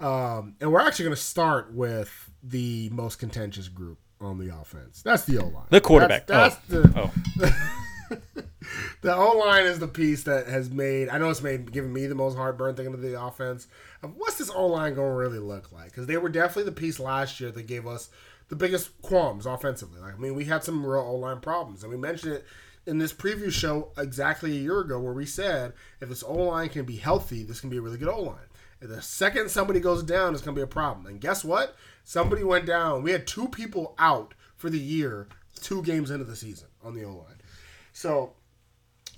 um, 0.00 0.56
and 0.60 0.72
we're 0.72 0.80
actually 0.80 1.04
going 1.06 1.16
to 1.16 1.22
start 1.22 1.72
with 1.74 2.30
the 2.42 2.88
most 2.90 3.18
contentious 3.18 3.68
group 3.68 3.98
on 4.20 4.38
the 4.38 4.54
offense. 4.54 5.02
That's 5.02 5.24
the 5.24 5.38
O 5.38 5.46
line. 5.48 5.66
The 5.70 5.80
quarterback. 5.80 6.26
That's, 6.26 6.56
Oh. 6.70 6.80
the 6.82 6.92
Oh, 7.40 7.52
the 9.02 9.14
O 9.14 9.38
line 9.38 9.64
is 9.66 9.78
the 9.78 9.88
piece 9.88 10.24
that 10.24 10.46
has 10.46 10.70
made. 10.70 11.08
I 11.08 11.18
know 11.18 11.28
it's 11.30 11.42
made 11.42 11.72
given 11.72 11.92
me 11.92 12.06
the 12.06 12.14
most 12.14 12.36
heartburn 12.36 12.74
thinking 12.76 12.94
of 12.94 13.02
the 13.02 13.20
offense. 13.20 13.66
What's 14.16 14.38
this 14.38 14.50
O 14.50 14.66
line 14.66 14.94
going 14.94 15.10
to 15.10 15.16
really 15.16 15.38
look 15.38 15.72
like? 15.72 15.86
Because 15.86 16.06
they 16.06 16.16
were 16.16 16.28
definitely 16.28 16.64
the 16.64 16.72
piece 16.72 16.98
last 16.98 17.40
year 17.40 17.50
that 17.50 17.66
gave 17.66 17.86
us 17.86 18.08
the 18.48 18.56
biggest 18.56 19.00
qualms 19.02 19.44
offensively. 19.46 20.00
Like 20.00 20.14
I 20.14 20.18
mean, 20.18 20.34
we 20.34 20.44
had 20.44 20.64
some 20.64 20.84
real 20.84 21.02
O 21.02 21.16
line 21.16 21.40
problems, 21.40 21.82
and 21.82 21.90
we 21.90 21.98
mentioned 21.98 22.34
it 22.34 22.44
in 22.86 22.98
this 22.98 23.12
preview 23.12 23.50
show 23.50 23.90
exactly 23.98 24.52
a 24.52 24.60
year 24.60 24.78
ago, 24.80 25.00
where 25.00 25.12
we 25.12 25.26
said 25.26 25.72
if 26.00 26.08
this 26.08 26.22
O 26.22 26.34
line 26.34 26.68
can 26.68 26.84
be 26.84 26.96
healthy, 26.96 27.42
this 27.42 27.60
can 27.60 27.68
be 27.70 27.78
a 27.78 27.80
really 27.82 27.98
good 27.98 28.08
O 28.08 28.22
line. 28.22 28.45
The 28.80 29.00
second 29.00 29.50
somebody 29.50 29.80
goes 29.80 30.02
down, 30.02 30.34
it's 30.34 30.42
going 30.42 30.54
to 30.54 30.58
be 30.58 30.64
a 30.64 30.66
problem. 30.66 31.06
And 31.06 31.20
guess 31.20 31.44
what? 31.44 31.74
Somebody 32.04 32.44
went 32.44 32.66
down. 32.66 33.02
We 33.02 33.12
had 33.12 33.26
two 33.26 33.48
people 33.48 33.94
out 33.98 34.34
for 34.56 34.70
the 34.70 34.78
year, 34.78 35.28
two 35.60 35.82
games 35.82 36.10
into 36.10 36.24
the 36.24 36.36
season 36.36 36.68
on 36.82 36.94
the 36.94 37.04
O 37.04 37.10
line. 37.10 37.40
So 37.92 38.34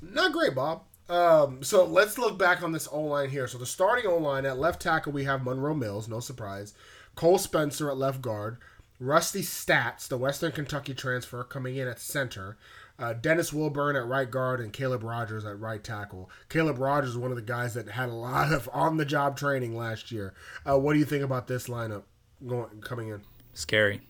not 0.00 0.32
great, 0.32 0.54
Bob. 0.54 0.82
Um, 1.08 1.62
so 1.62 1.84
let's 1.84 2.18
look 2.18 2.38
back 2.38 2.62
on 2.62 2.72
this 2.72 2.88
O 2.90 3.00
line 3.00 3.30
here. 3.30 3.48
So 3.48 3.58
the 3.58 3.66
starting 3.66 4.06
O 4.06 4.16
line 4.16 4.46
at 4.46 4.58
left 4.58 4.80
tackle, 4.80 5.12
we 5.12 5.24
have 5.24 5.44
Monroe 5.44 5.74
Mills, 5.74 6.08
no 6.08 6.20
surprise. 6.20 6.74
Cole 7.14 7.38
Spencer 7.38 7.90
at 7.90 7.96
left 7.96 8.22
guard. 8.22 8.58
Rusty 9.00 9.42
Staats, 9.42 10.08
the 10.08 10.18
Western 10.18 10.52
Kentucky 10.52 10.92
transfer, 10.92 11.44
coming 11.44 11.76
in 11.76 11.86
at 11.86 12.00
center. 12.00 12.56
Uh, 12.98 13.12
Dennis 13.12 13.52
Wilburn 13.52 13.94
at 13.94 14.06
right 14.06 14.28
guard 14.28 14.60
and 14.60 14.72
Caleb 14.72 15.04
Rogers 15.04 15.44
at 15.44 15.58
right 15.60 15.82
tackle. 15.82 16.30
Caleb 16.48 16.78
Rogers 16.78 17.10
is 17.10 17.16
one 17.16 17.30
of 17.30 17.36
the 17.36 17.42
guys 17.42 17.74
that 17.74 17.88
had 17.88 18.08
a 18.08 18.14
lot 18.14 18.52
of 18.52 18.68
on 18.74 18.96
the 18.96 19.04
job 19.04 19.36
training 19.36 19.76
last 19.76 20.10
year. 20.10 20.34
Uh, 20.68 20.78
what 20.78 20.94
do 20.94 20.98
you 20.98 21.04
think 21.04 21.22
about 21.22 21.46
this 21.46 21.68
lineup 21.68 22.02
going 22.46 22.80
coming 22.80 23.08
in? 23.08 23.22
scary 23.58 24.00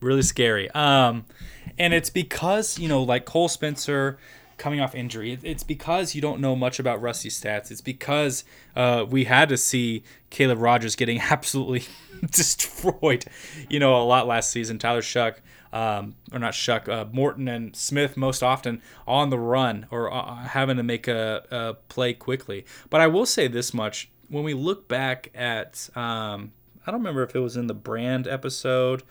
really 0.00 0.22
scary 0.22 0.70
um 0.70 1.24
and 1.78 1.92
it's 1.92 2.10
because 2.10 2.78
you 2.78 2.86
know 2.86 3.02
like 3.02 3.24
cole 3.24 3.48
spencer 3.48 4.18
coming 4.56 4.80
off 4.80 4.94
injury 4.94 5.36
it's 5.42 5.64
because 5.64 6.14
you 6.14 6.20
don't 6.20 6.40
know 6.40 6.54
much 6.54 6.78
about 6.78 7.02
rusty 7.02 7.28
staats 7.28 7.72
it's 7.72 7.80
because 7.80 8.44
uh 8.76 9.04
we 9.08 9.24
had 9.24 9.48
to 9.48 9.56
see 9.56 10.04
caleb 10.30 10.60
rogers 10.60 10.94
getting 10.94 11.20
absolutely 11.30 11.82
destroyed 12.30 13.24
you 13.68 13.80
know 13.80 14.00
a 14.00 14.04
lot 14.04 14.28
last 14.28 14.50
season 14.50 14.78
tyler 14.78 15.02
shough 15.02 15.34
um, 15.74 16.14
or 16.32 16.38
not 16.38 16.54
Shough, 16.54 16.88
uh, 16.88 17.04
Morton 17.12 17.48
and 17.48 17.74
Smith 17.74 18.16
most 18.16 18.42
often 18.42 18.80
on 19.06 19.30
the 19.30 19.38
run 19.38 19.86
or 19.90 20.10
uh, 20.10 20.36
having 20.36 20.76
to 20.76 20.84
make 20.84 21.08
a, 21.08 21.42
a 21.50 21.74
play 21.88 22.14
quickly. 22.14 22.64
But 22.88 23.00
I 23.00 23.08
will 23.08 23.26
say 23.26 23.48
this 23.48 23.74
much: 23.74 24.08
when 24.28 24.44
we 24.44 24.54
look 24.54 24.86
back 24.88 25.30
at, 25.34 25.90
um, 25.96 26.52
I 26.86 26.92
don't 26.92 27.00
remember 27.00 27.24
if 27.24 27.34
it 27.34 27.40
was 27.40 27.56
in 27.56 27.66
the 27.66 27.74
brand 27.74 28.28
episode 28.28 29.02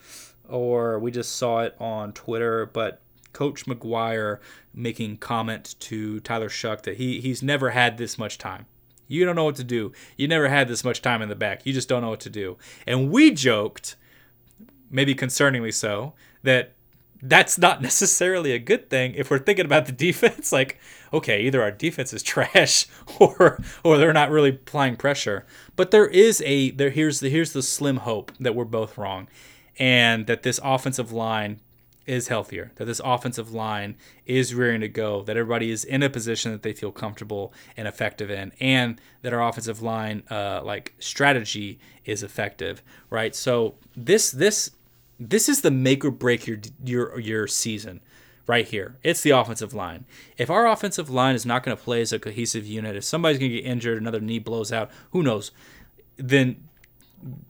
or 0.48 0.98
we 0.98 1.10
just 1.10 1.36
saw 1.36 1.60
it 1.60 1.76
on 1.78 2.12
Twitter, 2.12 2.66
but 2.66 3.00
Coach 3.32 3.66
McGuire 3.66 4.38
making 4.72 5.18
comment 5.18 5.74
to 5.80 6.20
Tyler 6.20 6.48
Shough 6.48 6.82
that 6.82 6.96
he 6.96 7.20
he's 7.20 7.42
never 7.42 7.70
had 7.70 7.98
this 7.98 8.18
much 8.18 8.38
time. 8.38 8.64
You 9.06 9.26
don't 9.26 9.36
know 9.36 9.44
what 9.44 9.56
to 9.56 9.64
do. 9.64 9.92
You 10.16 10.28
never 10.28 10.48
had 10.48 10.66
this 10.66 10.82
much 10.82 11.02
time 11.02 11.20
in 11.20 11.28
the 11.28 11.36
back. 11.36 11.66
You 11.66 11.74
just 11.74 11.90
don't 11.90 12.00
know 12.00 12.08
what 12.08 12.20
to 12.20 12.30
do. 12.30 12.56
And 12.86 13.10
we 13.10 13.32
joked 13.32 13.96
maybe 14.90 15.14
concerningly 15.14 15.74
so, 15.74 16.14
that 16.44 16.74
that's 17.20 17.58
not 17.58 17.82
necessarily 17.90 18.52
a 18.52 18.58
good 18.58 18.88
thing 18.88 19.14
if 19.14 19.30
we're 19.30 19.38
thinking 19.38 19.64
about 19.64 19.86
the 19.86 19.92
defense. 19.92 20.52
Like, 20.54 20.78
okay, 21.12 21.42
either 21.42 21.62
our 21.62 21.72
defense 21.72 22.12
is 22.12 22.22
trash 22.34 22.86
or 23.18 23.60
or 23.82 23.98
they're 23.98 24.12
not 24.12 24.30
really 24.30 24.50
applying 24.50 24.96
pressure. 24.96 25.44
But 25.74 25.90
there 25.90 26.06
is 26.06 26.40
a 26.46 26.70
there 26.70 26.90
here's 26.90 27.18
the 27.20 27.28
here's 27.28 27.52
the 27.52 27.62
slim 27.62 27.98
hope 27.98 28.30
that 28.38 28.54
we're 28.54 28.64
both 28.64 28.96
wrong, 28.96 29.26
and 29.78 30.26
that 30.28 30.44
this 30.44 30.60
offensive 30.62 31.10
line 31.10 31.60
is 32.06 32.28
healthier, 32.28 32.70
that 32.76 32.84
this 32.84 33.00
offensive 33.04 33.52
line 33.52 33.96
is 34.26 34.54
rearing 34.54 34.82
to 34.82 34.88
go, 34.88 35.22
that 35.22 35.36
everybody 35.36 35.70
is 35.70 35.84
in 35.84 36.02
a 36.02 36.10
position 36.10 36.52
that 36.52 36.62
they 36.62 36.72
feel 36.74 36.92
comfortable 36.92 37.52
and 37.76 37.88
effective 37.88 38.30
in, 38.30 38.52
and 38.60 39.00
that 39.22 39.32
our 39.32 39.46
offensive 39.46 39.82
line 39.82 40.22
uh, 40.30 40.60
like 40.62 40.94
strategy 40.98 41.78
is 42.04 42.22
effective, 42.22 42.82
right? 43.10 43.34
So 43.34 43.74
this 43.96 44.30
this 44.30 44.70
this 45.18 45.48
is 45.48 45.60
the 45.60 45.70
make 45.70 46.04
or 46.04 46.10
break 46.10 46.46
your 46.46 46.58
your 46.84 47.18
your 47.18 47.46
season 47.46 48.00
right 48.46 48.66
here. 48.66 48.96
It's 49.02 49.22
the 49.22 49.30
offensive 49.30 49.72
line. 49.72 50.04
If 50.36 50.50
our 50.50 50.66
offensive 50.66 51.08
line 51.08 51.34
is 51.34 51.46
not 51.46 51.62
going 51.62 51.76
to 51.76 51.82
play 51.82 52.02
as 52.02 52.12
a 52.12 52.18
cohesive 52.18 52.66
unit, 52.66 52.96
if 52.96 53.04
somebody's 53.04 53.38
going 53.38 53.50
to 53.50 53.56
get 53.56 53.66
injured, 53.66 53.98
another 53.98 54.20
knee 54.20 54.38
blows 54.38 54.72
out, 54.72 54.90
who 55.12 55.22
knows? 55.22 55.50
Then 56.16 56.68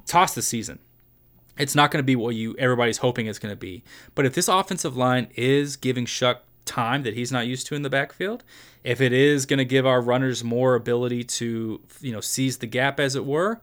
toss 0.06 0.34
the 0.34 0.42
season 0.42 0.78
it's 1.58 1.74
not 1.74 1.90
going 1.90 2.02
to 2.02 2.06
be 2.06 2.16
what 2.16 2.34
you 2.34 2.54
everybody's 2.58 2.98
hoping 2.98 3.26
it's 3.26 3.38
going 3.38 3.52
to 3.52 3.58
be. 3.58 3.82
But 4.14 4.26
if 4.26 4.34
this 4.34 4.48
offensive 4.48 4.96
line 4.96 5.28
is 5.36 5.76
giving 5.76 6.06
Shough 6.06 6.38
time 6.64 7.02
that 7.02 7.14
he's 7.14 7.30
not 7.30 7.46
used 7.46 7.66
to 7.68 7.74
in 7.74 7.82
the 7.82 7.90
backfield, 7.90 8.42
if 8.82 9.00
it 9.00 9.12
is 9.12 9.46
going 9.46 9.58
to 9.58 9.64
give 9.64 9.86
our 9.86 10.00
runners 10.00 10.42
more 10.42 10.74
ability 10.74 11.24
to, 11.24 11.80
you 12.00 12.12
know, 12.12 12.20
seize 12.20 12.58
the 12.58 12.66
gap 12.66 12.98
as 12.98 13.14
it 13.14 13.24
were, 13.24 13.60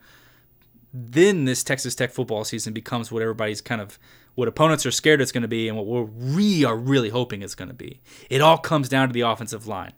then 0.93 1.45
this 1.45 1.63
Texas 1.63 1.95
Tech 1.95 2.11
football 2.11 2.43
season 2.43 2.73
becomes 2.73 3.11
what 3.11 3.21
everybody's 3.21 3.61
kind 3.61 3.81
of 3.81 3.97
what 4.35 4.47
opponents 4.47 4.85
are 4.85 4.91
scared 4.91 5.21
it's 5.21 5.31
going 5.31 5.41
to 5.41 5.47
be 5.47 5.67
and 5.67 5.77
what 5.77 6.11
we 6.13 6.63
are 6.63 6.75
really 6.75 7.09
hoping 7.09 7.41
it's 7.41 7.55
going 7.55 7.67
to 7.67 7.73
be. 7.73 8.01
It 8.29 8.41
all 8.41 8.57
comes 8.57 8.89
down 8.89 9.07
to 9.09 9.13
the 9.13 9.21
offensive 9.21 9.67
line. 9.67 9.93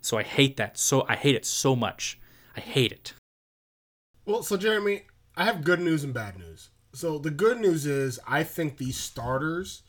So 0.00 0.18
I 0.18 0.22
hate 0.22 0.56
that. 0.56 0.78
So 0.78 1.04
I 1.08 1.16
hate 1.16 1.34
it 1.34 1.44
so 1.44 1.74
much. 1.74 2.18
I 2.56 2.60
hate 2.60 2.92
it. 2.92 3.14
Well, 4.24 4.42
so 4.42 4.56
Jeramey, 4.56 5.02
I 5.36 5.44
have 5.44 5.64
good 5.64 5.80
news 5.80 6.04
and 6.04 6.12
bad 6.12 6.38
news. 6.38 6.70
So 6.92 7.18
the 7.18 7.30
good 7.30 7.60
news 7.60 7.86
is 7.86 8.18
I 8.26 8.42
think 8.42 8.76
these 8.76 8.96
starters 8.96 9.82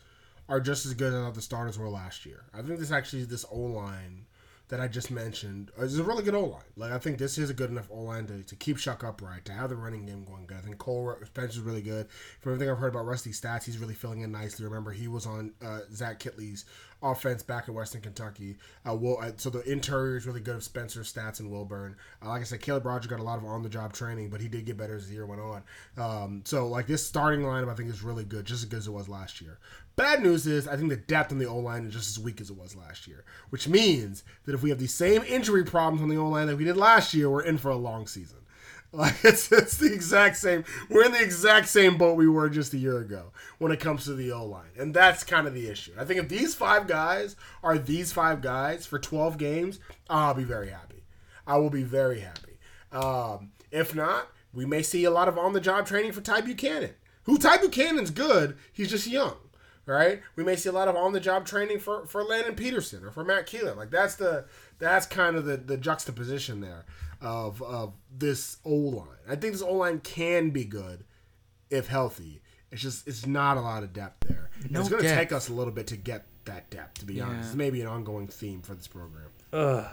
are 0.47 0.59
just 0.59 0.85
as 0.85 0.93
good 0.93 1.13
as 1.13 1.35
the 1.35 1.41
starters 1.41 1.77
were 1.77 1.89
last 1.89 2.25
year. 2.25 2.45
I 2.53 2.61
think 2.61 2.79
this 2.79 2.91
actually 2.91 3.25
this 3.25 3.45
O 3.51 3.59
line 3.59 4.25
that 4.69 4.79
I 4.79 4.87
just 4.87 5.11
mentioned 5.11 5.71
is 5.79 5.97
a 5.97 6.03
really 6.03 6.23
good 6.23 6.35
O 6.35 6.45
line. 6.45 6.61
Like 6.75 6.91
I 6.91 6.99
think 6.99 7.17
this 7.17 7.37
is 7.37 7.49
a 7.49 7.53
good 7.53 7.71
enough 7.71 7.89
O 7.91 8.01
line 8.01 8.27
to, 8.27 8.43
to 8.43 8.55
keep 8.55 8.77
Shough 8.77 9.03
upright, 9.03 9.45
to 9.45 9.51
have 9.51 9.69
the 9.69 9.75
running 9.75 10.05
game 10.05 10.23
going 10.23 10.45
good. 10.45 10.57
I 10.57 10.61
think 10.61 10.77
Cole 10.77 11.15
Spencer 11.25 11.59
is 11.59 11.59
really 11.59 11.81
good. 11.81 12.07
From 12.39 12.53
everything 12.53 12.71
I've 12.71 12.77
heard 12.77 12.93
about 12.93 13.05
Rusty 13.05 13.31
Staats, 13.31 13.63
he's 13.63 13.79
really 13.79 13.95
filling 13.95 14.21
in 14.21 14.31
nicely. 14.31 14.65
Remember, 14.65 14.91
he 14.91 15.07
was 15.07 15.25
on 15.25 15.53
uh, 15.63 15.81
Zach 15.91 16.19
Kittley's 16.19 16.65
offense 17.01 17.43
back 17.43 17.67
in 17.67 17.73
Western 17.73 18.01
Kentucky. 18.01 18.57
Uh, 18.87 18.95
Will, 18.95 19.17
uh, 19.19 19.31
so 19.37 19.49
the 19.49 19.61
interior 19.69 20.17
is 20.17 20.25
really 20.25 20.41
good 20.41 20.55
of 20.55 20.63
Spencer, 20.63 21.01
Staats 21.01 21.39
and 21.39 21.49
Wilburn. 21.51 21.95
Uh, 22.23 22.29
like 22.29 22.41
I 22.41 22.43
said, 22.43 22.61
Caleb 22.61 22.85
Rogers 22.85 23.07
got 23.07 23.19
a 23.19 23.23
lot 23.23 23.37
of 23.37 23.45
on 23.45 23.63
the 23.63 23.69
job 23.69 23.93
training, 23.93 24.29
but 24.29 24.41
he 24.41 24.47
did 24.47 24.65
get 24.65 24.77
better 24.77 24.95
as 24.95 25.07
the 25.07 25.13
year 25.13 25.25
went 25.25 25.41
on. 25.41 25.63
Um, 25.97 26.41
so 26.45 26.67
like 26.67 26.87
this 26.87 27.05
starting 27.05 27.41
lineup, 27.41 27.69
I 27.69 27.75
think 27.75 27.89
is 27.89 28.03
really 28.03 28.25
good, 28.25 28.45
just 28.45 28.63
as 28.63 28.69
good 28.69 28.79
as 28.79 28.87
it 28.87 28.91
was 28.91 29.09
last 29.09 29.41
year. 29.41 29.59
Bad 29.95 30.23
news 30.23 30.47
is 30.47 30.67
I 30.67 30.77
think 30.77 30.89
the 30.89 30.95
depth 30.97 31.31
on 31.31 31.39
the 31.39 31.45
O 31.45 31.57
line 31.57 31.85
is 31.85 31.93
just 31.93 32.17
as 32.17 32.23
weak 32.23 32.39
as 32.39 32.49
it 32.49 32.57
was 32.57 32.75
last 32.75 33.07
year, 33.07 33.25
which 33.49 33.67
means 33.67 34.23
that 34.45 34.55
if 34.55 34.63
we 34.63 34.69
have 34.69 34.79
the 34.79 34.87
same 34.87 35.23
injury 35.23 35.65
problems 35.65 36.01
on 36.01 36.09
the 36.09 36.17
O 36.17 36.29
line 36.29 36.47
that 36.47 36.57
we 36.57 36.63
did 36.63 36.77
last 36.77 37.13
year, 37.13 37.29
we're 37.29 37.41
in 37.41 37.57
for 37.57 37.69
a 37.69 37.75
long 37.75 38.07
season. 38.07 38.38
Like 38.93 39.23
it's 39.23 39.51
it's 39.51 39.77
the 39.77 39.93
exact 39.93 40.37
same. 40.37 40.65
We're 40.89 41.05
in 41.05 41.11
the 41.11 41.21
exact 41.21 41.67
same 41.67 41.95
boat 41.95 42.17
we 42.17 42.27
were 42.27 42.49
just 42.49 42.73
a 42.73 42.77
year 42.77 42.97
ago 42.97 43.31
when 43.59 43.71
it 43.71 43.79
comes 43.79 44.05
to 44.05 44.15
the 44.15 44.31
O 44.31 44.43
line, 44.45 44.71
and 44.79 44.95
that's 44.95 45.23
kind 45.23 45.45
of 45.45 45.53
the 45.53 45.67
issue. 45.67 45.91
I 45.95 46.05
think 46.05 46.19
if 46.19 46.27
these 46.27 46.55
five 46.55 46.87
guys 46.87 47.35
are 47.61 47.77
these 47.77 48.11
five 48.11 48.41
guys 48.41 48.87
for 48.87 48.97
twelve 48.97 49.37
games, 49.37 49.79
I'll 50.09 50.33
be 50.33 50.43
very 50.43 50.69
happy. 50.69 51.03
I 51.45 51.57
will 51.57 51.69
be 51.69 51.83
very 51.83 52.21
happy. 52.21 52.57
Um, 52.91 53.51
if 53.69 53.93
not, 53.93 54.29
we 54.55 54.65
may 54.65 54.81
see 54.81 55.03
a 55.03 55.11
lot 55.11 55.27
of 55.27 55.37
on 55.37 55.53
the 55.53 55.61
job 55.61 55.85
training 55.85 56.13
for 56.13 56.21
Ty 56.21 56.41
Buchanan. 56.41 56.95
Who 57.25 57.37
Ty 57.37 57.57
Buchanan's 57.57 58.09
good. 58.09 58.57
He's 58.73 58.89
just 58.89 59.05
young 59.05 59.35
right? 59.85 60.21
We 60.35 60.43
may 60.43 60.55
see 60.55 60.69
a 60.69 60.71
lot 60.71 60.87
of 60.87 60.95
on 60.95 61.13
the 61.13 61.19
job 61.19 61.47
training 61.47 61.79
for 61.79 62.05
for 62.05 62.23
Landon 62.23 62.55
Peterson 62.55 63.03
or 63.03 63.09
for 63.09 63.23
Matt 63.23 63.47
Keelan. 63.47 63.75
Like 63.75 63.89
that's 63.89 64.15
the 64.15 64.45
that's 64.77 65.07
kind 65.07 65.35
of 65.35 65.45
the 65.45 65.57
the 65.57 65.77
juxtaposition 65.77 66.61
there 66.61 66.85
of 67.21 67.61
of 67.61 67.93
this 68.15 68.57
O 68.65 68.73
line. 68.73 69.07
I 69.27 69.35
think 69.35 69.53
this 69.53 69.61
O 69.61 69.73
line 69.73 69.99
can 69.99 70.49
be 70.49 70.65
good 70.65 71.03
if 71.69 71.87
healthy. 71.87 72.41
It's 72.71 72.81
just 72.81 73.07
it's 73.07 73.25
not 73.25 73.57
a 73.57 73.61
lot 73.61 73.83
of 73.83 73.93
depth 73.93 74.27
there. 74.27 74.49
No 74.69 74.81
it's 74.81 74.89
going 74.89 75.03
to 75.03 75.15
take 75.15 75.31
us 75.31 75.49
a 75.49 75.53
little 75.53 75.73
bit 75.73 75.87
to 75.87 75.97
get 75.97 76.25
that 76.45 76.69
depth. 76.69 76.99
To 76.99 77.05
be 77.05 77.21
honest, 77.21 77.49
it's 77.49 77.55
maybe 77.55 77.81
an 77.81 77.87
ongoing 77.87 78.27
theme 78.27 78.61
for 78.61 78.75
this 78.75 78.87
program. 78.87 79.27
Ugh. 79.53 79.85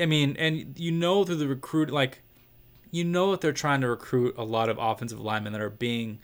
I 0.00 0.06
mean, 0.06 0.36
and 0.38 0.78
you 0.78 0.90
know 0.90 1.24
through 1.24 1.36
the 1.36 1.48
recruit, 1.48 1.90
like, 1.90 2.22
you 2.90 3.04
know 3.04 3.30
that 3.32 3.40
they're 3.40 3.52
trying 3.52 3.80
to 3.80 3.88
recruit 3.88 4.34
a 4.36 4.44
lot 4.44 4.68
of 4.68 4.78
offensive 4.78 5.20
linemen 5.20 5.52
that 5.52 5.62
are 5.62 5.70
being 5.70 6.20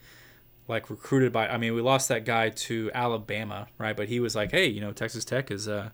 like 0.68 0.88
recruited 0.90 1.33
by. 1.33 1.48
I 1.48 1.57
mean, 1.57 1.74
we 1.74 1.81
lost 1.81 2.09
that 2.09 2.24
guy 2.24 2.50
to 2.50 2.90
Alabama, 2.94 3.68
right? 3.79 3.96
But 3.96 4.09
he 4.09 4.20
was 4.20 4.37
like, 4.37 4.53
hey, 4.53 4.66
you 4.66 4.81
know, 4.81 4.92
Texas 4.92 5.24
Tech 5.24 5.50
is 5.50 5.68
uh, 5.68 5.90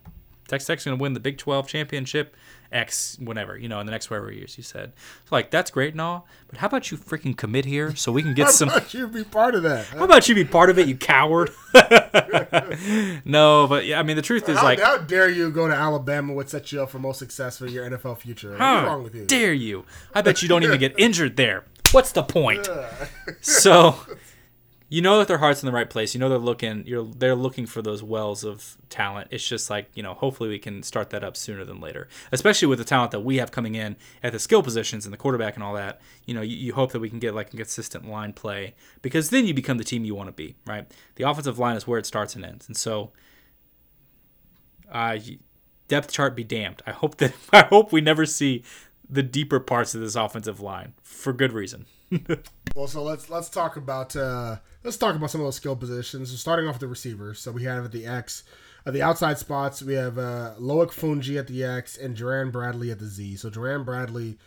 Texas 0.47 0.67
Tech's 0.67 0.85
going 0.85 0.97
to 0.97 1.01
win 1.01 1.13
the 1.13 1.19
Big 1.19 1.37
12 1.37 1.67
championship 1.67 2.35
X 2.71 3.17
whenever, 3.21 3.57
you 3.57 3.69
know, 3.69 3.79
in 3.79 3.85
the 3.85 3.91
next 3.91 4.09
whatever 4.09 4.31
years. 4.31 4.57
you 4.57 4.63
said, 4.63 4.91
so, 5.25 5.35
like, 5.35 5.51
that's 5.51 5.71
great 5.71 5.93
and 5.93 6.01
all, 6.01 6.27
but 6.47 6.57
how 6.57 6.67
about 6.67 6.91
you 6.91 6.97
freaking 6.97 7.35
commit 7.35 7.65
here 7.65 7.95
so 7.95 8.11
we 8.11 8.21
can 8.21 8.33
get 8.33 8.49
some. 8.49 8.69
How 8.69 8.77
about 8.77 8.93
you 8.93 9.07
be 9.07 9.23
part 9.23 9.55
of 9.55 9.63
that? 9.63 9.85
How 9.85 10.03
about 10.03 10.27
you 10.27 10.35
be 10.35 10.45
part 10.45 10.69
of 10.69 10.77
it, 10.77 10.87
you 10.87 10.97
coward? 10.97 11.51
no, 13.25 13.67
but 13.67 13.85
yeah, 13.85 13.99
I 13.99 14.03
mean, 14.03 14.15
the 14.15 14.21
truth 14.21 14.49
is 14.49 14.57
How, 14.57 14.63
like, 14.63 14.79
how 14.79 14.97
dare 14.97 15.29
you 15.29 15.49
go 15.49 15.67
to 15.67 15.73
Alabama? 15.73 16.33
What 16.33 16.49
set 16.49 16.71
you 16.71 16.81
up 16.81 16.89
for 16.89 16.99
most 16.99 17.19
success 17.19 17.57
for 17.57 17.67
your 17.67 17.89
NFL 17.89 18.17
future? 18.17 18.51
What's 18.51 18.61
wrong 18.61 19.03
with 19.03 19.15
you? 19.15 19.25
dare 19.25 19.53
you? 19.53 19.85
I 20.13 20.21
bet 20.21 20.41
you 20.41 20.49
don't 20.49 20.63
even 20.63 20.79
get 20.79 20.93
injured 20.97 21.37
there. 21.37 21.63
What's 21.91 22.11
the 22.11 22.23
point? 22.23 22.67
so, 23.41 23.95
you 24.89 25.01
know 25.01 25.17
that 25.17 25.27
their 25.27 25.39
heart's 25.39 25.61
in 25.61 25.65
the 25.65 25.73
right 25.73 25.89
place. 25.89 26.13
You 26.13 26.19
know 26.19 26.29
they're 26.29 26.37
looking. 26.37 26.83
You're 26.87 27.03
they're 27.03 27.35
looking 27.35 27.65
for 27.65 27.81
those 27.81 28.01
wells 28.01 28.45
of 28.45 28.77
talent. 28.89 29.27
It's 29.31 29.47
just 29.47 29.69
like 29.69 29.89
you 29.93 30.01
know. 30.01 30.13
Hopefully, 30.13 30.49
we 30.49 30.59
can 30.59 30.81
start 30.81 31.09
that 31.09 31.25
up 31.25 31.35
sooner 31.35 31.65
than 31.65 31.81
later. 31.81 32.07
Especially 32.31 32.67
with 32.67 32.79
the 32.79 32.85
talent 32.85 33.11
that 33.11 33.19
we 33.19 33.37
have 33.37 33.51
coming 33.51 33.75
in 33.75 33.97
at 34.23 34.31
the 34.31 34.39
skill 34.39 34.63
positions 34.63 35.05
and 35.05 35.11
the 35.11 35.17
quarterback 35.17 35.55
and 35.55 35.63
all 35.63 35.73
that. 35.73 35.99
You 36.25 36.33
know, 36.33 36.41
you, 36.41 36.55
you 36.55 36.73
hope 36.73 36.93
that 36.93 36.99
we 36.99 37.09
can 37.09 37.19
get 37.19 37.35
like 37.35 37.53
a 37.53 37.57
consistent 37.57 38.07
line 38.07 38.31
play 38.31 38.75
because 39.01 39.29
then 39.29 39.45
you 39.45 39.53
become 39.53 39.77
the 39.77 39.83
team 39.83 40.05
you 40.05 40.15
want 40.15 40.29
to 40.29 40.33
be. 40.33 40.55
Right. 40.65 40.89
The 41.15 41.29
offensive 41.29 41.59
line 41.59 41.75
is 41.75 41.85
where 41.85 41.99
it 41.99 42.05
starts 42.05 42.35
and 42.35 42.45
ends. 42.45 42.67
And 42.67 42.77
so, 42.77 43.11
uh, 44.89 45.17
depth 45.89 46.11
chart 46.11 46.35
be 46.35 46.45
damned. 46.45 46.81
I 46.85 46.91
hope 46.91 47.17
that 47.17 47.33
I 47.51 47.63
hope 47.63 47.91
we 47.91 47.99
never 47.99 48.25
see 48.25 48.63
the 49.09 49.23
deeper 49.23 49.59
parts 49.59 49.95
of 49.95 50.01
this 50.01 50.15
offensive 50.15 50.59
line 50.59 50.93
for 51.01 51.33
good 51.33 51.53
reason. 51.53 51.85
Well, 52.77 52.85
so 52.85 53.01
let's 53.01 53.27
let's 53.31 53.49
talk 53.49 53.75
about 53.75 54.15
uh, 54.15 54.57
let's 54.83 54.97
talk 54.97 55.15
about 55.15 55.31
some 55.31 55.41
of 55.41 55.47
those 55.47 55.55
skill 55.55 55.75
positions. 55.75 56.29
So 56.29 56.37
starting 56.37 56.67
off 56.67 56.75
with 56.75 56.81
the 56.81 56.87
receivers, 56.87 57.39
so 57.39 57.51
we 57.51 57.63
have 57.63 57.85
at 57.85 57.91
the 57.91 58.05
X, 58.05 58.43
at 58.85 58.93
the 58.93 59.01
outside 59.01 59.39
spots, 59.39 59.81
we 59.81 59.95
have 59.95 60.19
uh, 60.19 60.53
Loic 60.59 60.91
Fouonji 60.91 61.39
at 61.39 61.47
the 61.47 61.63
X 61.63 61.97
and 61.97 62.15
Jerand 62.15 62.51
Bradley 62.51 62.91
at 62.91 62.99
the 62.99 63.07
Z. 63.07 63.37
So 63.37 63.49
Jerand 63.49 63.83
Bradley 63.83 64.37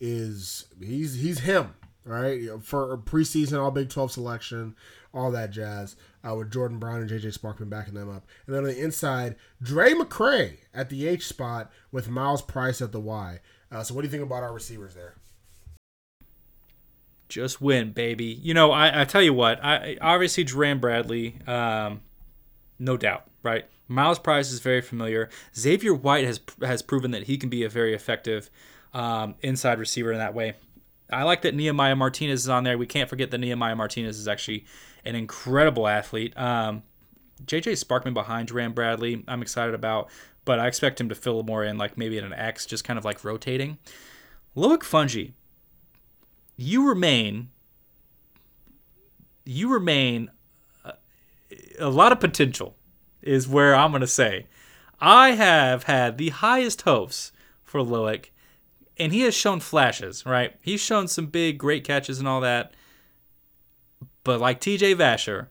is 0.00 0.66
he's 0.80 1.14
he's 1.14 1.40
him, 1.40 1.74
right? 2.04 2.50
For 2.62 2.96
preseason 2.98 3.60
All 3.60 3.72
Big 3.72 3.88
Twelve 3.88 4.12
selection, 4.12 4.76
all 5.12 5.32
that 5.32 5.50
jazz. 5.50 5.96
Uh, 6.24 6.36
with 6.36 6.52
Jordan 6.52 6.78
Brown 6.78 7.00
and 7.00 7.10
JJ 7.10 7.36
Sparkman 7.36 7.68
backing 7.68 7.94
them 7.94 8.08
up, 8.08 8.24
and 8.46 8.54
then 8.54 8.62
on 8.62 8.68
the 8.68 8.78
inside, 8.80 9.34
Drae 9.60 9.92
McCray 9.92 10.58
at 10.72 10.88
the 10.88 11.08
H 11.08 11.26
spot 11.26 11.68
with 11.90 12.08
Myles 12.08 12.42
Price 12.42 12.80
at 12.80 12.92
the 12.92 13.00
Y. 13.00 13.40
Uh, 13.72 13.82
so 13.82 13.94
what 13.94 14.02
do 14.02 14.06
you 14.06 14.10
think 14.10 14.22
about 14.22 14.42
our 14.42 14.52
receivers 14.52 14.94
there? 14.94 15.14
Just 17.28 17.62
win, 17.62 17.92
baby. 17.92 18.26
You 18.26 18.52
know, 18.52 18.70
I, 18.72 19.02
I 19.02 19.04
tell 19.04 19.22
you 19.22 19.32
what. 19.32 19.64
I 19.64 19.96
obviously 20.02 20.44
Jerand 20.44 20.82
Bradley, 20.82 21.36
um, 21.46 22.02
no 22.78 22.98
doubt, 22.98 23.24
right? 23.42 23.64
Myles 23.88 24.18
Price 24.18 24.52
is 24.52 24.60
very 24.60 24.82
familiar. 24.82 25.30
Xavier 25.56 25.94
White 25.94 26.26
has 26.26 26.40
has 26.60 26.82
proven 26.82 27.10
that 27.12 27.24
he 27.24 27.38
can 27.38 27.48
be 27.48 27.64
a 27.64 27.70
very 27.70 27.94
effective 27.94 28.50
um, 28.92 29.34
inside 29.40 29.78
receiver 29.78 30.12
in 30.12 30.18
that 30.18 30.34
way. 30.34 30.54
I 31.10 31.22
like 31.24 31.42
that 31.42 31.54
Nehemiah 31.54 31.96
Martinez 31.96 32.40
is 32.40 32.48
on 32.48 32.64
there. 32.64 32.76
We 32.76 32.86
can't 32.86 33.08
forget 33.08 33.30
that 33.30 33.38
Nehemiah 33.38 33.76
Martinez 33.76 34.18
is 34.18 34.28
actually 34.28 34.66
an 35.04 35.14
incredible 35.14 35.88
athlete. 35.88 36.36
Um, 36.38 36.82
JJ 37.44 37.82
Sparkman 37.82 38.14
behind 38.14 38.48
Jerand 38.48 38.74
Bradley, 38.74 39.24
I'm 39.26 39.42
excited 39.42 39.74
about, 39.74 40.10
but 40.44 40.58
I 40.58 40.66
expect 40.66 41.00
him 41.00 41.08
to 41.08 41.14
fill 41.14 41.42
more 41.42 41.64
in 41.64 41.78
like 41.78 41.96
maybe 41.96 42.18
at 42.18 42.24
an 42.24 42.32
X, 42.32 42.66
just 42.66 42.84
kind 42.84 42.98
of 42.98 43.04
like 43.04 43.24
rotating. 43.24 43.78
Loic 44.56 44.80
Fouonji, 44.80 45.32
you 46.56 46.88
remain 46.88 47.50
you 49.44 49.72
remain 49.72 50.30
a, 50.84 50.94
a 51.78 51.88
lot 51.88 52.12
of 52.12 52.20
potential 52.20 52.76
is 53.20 53.48
where 53.48 53.74
I'm 53.74 53.90
going 53.90 54.02
to 54.02 54.06
say. 54.06 54.46
I 55.00 55.32
have 55.32 55.84
had 55.84 56.16
the 56.16 56.28
highest 56.28 56.82
hopes 56.82 57.32
for 57.64 57.80
Loic 57.80 58.26
and 58.98 59.12
he 59.12 59.22
has 59.22 59.34
shown 59.34 59.60
flashes, 59.60 60.24
right? 60.26 60.54
He's 60.60 60.80
shown 60.80 61.08
some 61.08 61.26
big 61.26 61.58
great 61.58 61.84
catches 61.84 62.18
and 62.18 62.28
all 62.28 62.40
that. 62.42 62.74
But 64.22 64.40
like 64.40 64.60
TJ 64.60 64.94
Vasher, 64.96 65.48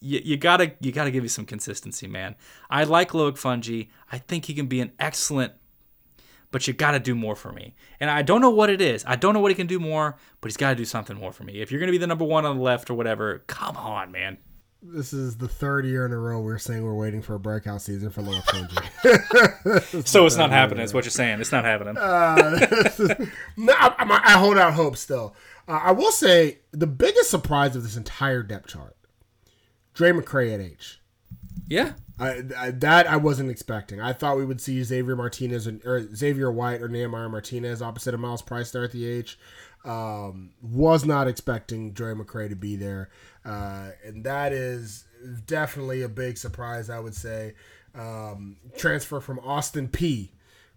you, 0.00 0.20
you 0.24 0.36
gotta 0.36 0.72
you 0.80 0.92
gotta 0.92 1.10
give 1.10 1.22
you 1.22 1.28
some 1.28 1.46
consistency, 1.46 2.06
man. 2.06 2.36
I 2.70 2.84
like 2.84 3.10
Loic 3.10 3.34
Fouonji. 3.34 3.88
I 4.10 4.18
think 4.18 4.46
he 4.46 4.54
can 4.54 4.66
be 4.66 4.80
an 4.80 4.92
excellent 4.98 5.52
but 6.50 6.66
you 6.66 6.72
got 6.72 6.92
to 6.92 7.00
do 7.00 7.14
more 7.14 7.36
for 7.36 7.52
me. 7.52 7.74
And 8.00 8.08
I 8.08 8.22
don't 8.22 8.40
know 8.40 8.48
what 8.50 8.70
it 8.70 8.80
is. 8.80 9.04
I 9.06 9.16
don't 9.16 9.34
know 9.34 9.40
what 9.40 9.50
he 9.50 9.54
can 9.54 9.66
do 9.66 9.78
more, 9.78 10.16
but 10.40 10.50
he's 10.50 10.56
got 10.56 10.70
to 10.70 10.76
do 10.76 10.84
something 10.84 11.16
more 11.16 11.32
for 11.32 11.44
me. 11.44 11.60
If 11.60 11.70
you're 11.70 11.84
to 11.84 11.90
be 11.90 11.98
the 11.98 12.06
number 12.06 12.24
one 12.24 12.46
on 12.46 12.56
the 12.56 12.62
left 12.62 12.88
or 12.88 12.94
whatever, 12.94 13.44
come 13.46 13.76
on, 13.76 14.10
man. 14.10 14.38
This 14.82 15.12
is 15.12 15.36
the 15.36 15.48
third 15.48 15.84
year 15.84 16.06
in 16.06 16.12
a 16.12 16.18
row 16.18 16.40
we're 16.40 16.58
saying 16.58 16.84
we're 16.84 16.94
waiting 16.94 17.20
for 17.20 17.34
a 17.34 17.40
breakout 17.40 17.82
season 17.82 18.10
for 18.10 18.22
Loic 18.22 18.42
Fouonji. 18.44 20.06
So 20.06 20.26
it's 20.26 20.36
not 20.36 20.50
happening, 20.50 20.84
is 20.84 20.94
what 20.94 21.04
you're 21.04 21.10
saying. 21.10 21.40
It's 21.40 21.50
not 21.50 21.64
happening. 21.64 21.94
no, 21.94 22.02
I, 23.72 23.94
I, 23.98 24.20
I 24.24 24.38
hold 24.38 24.58
out 24.58 24.74
hope 24.74 24.96
still. 24.96 25.34
Uh, 25.66 25.80
I 25.82 25.92
will 25.92 26.12
say 26.12 26.60
the 26.70 26.86
biggest 26.86 27.30
surprise 27.30 27.74
of 27.74 27.82
this 27.82 27.96
entire 27.96 28.42
depth 28.42 28.68
chart, 28.68 28.96
Drae 29.96 30.12
McCray 30.12 30.54
at 30.54 30.60
H. 30.60 31.00
yeah. 31.68 31.94
I, 32.18 32.42
I, 32.56 32.70
that 32.70 33.06
I 33.06 33.16
wasn't 33.16 33.50
expecting. 33.50 34.00
I 34.00 34.12
thought 34.12 34.36
we 34.38 34.46
would 34.46 34.60
see 34.60 34.82
Xavier 34.82 35.16
Martinez 35.16 35.66
and, 35.66 35.84
or 35.84 36.14
Xavier 36.14 36.50
White 36.50 36.80
or 36.80 36.88
Nehemiah 36.88 37.28
Martinez 37.28 37.82
opposite 37.82 38.14
of 38.14 38.20
Myles 38.20 38.40
Price 38.40 38.70
there 38.70 38.84
at 38.84 38.92
the 38.92 39.06
H. 39.06 39.38
Um, 39.84 40.50
was 40.62 41.04
not 41.04 41.28
expecting 41.28 41.92
Drae 41.92 42.14
McCray 42.14 42.48
to 42.48 42.56
be 42.56 42.74
there, 42.76 43.10
uh, 43.44 43.90
and 44.04 44.24
that 44.24 44.52
is 44.52 45.04
definitely 45.46 46.02
a 46.02 46.08
big 46.08 46.38
surprise. 46.38 46.88
I 46.90 46.98
would 47.00 47.14
say 47.14 47.54
um, 47.94 48.56
transfer 48.76 49.20
from 49.20 49.38
Austin 49.40 49.88
Peay. 49.88 50.30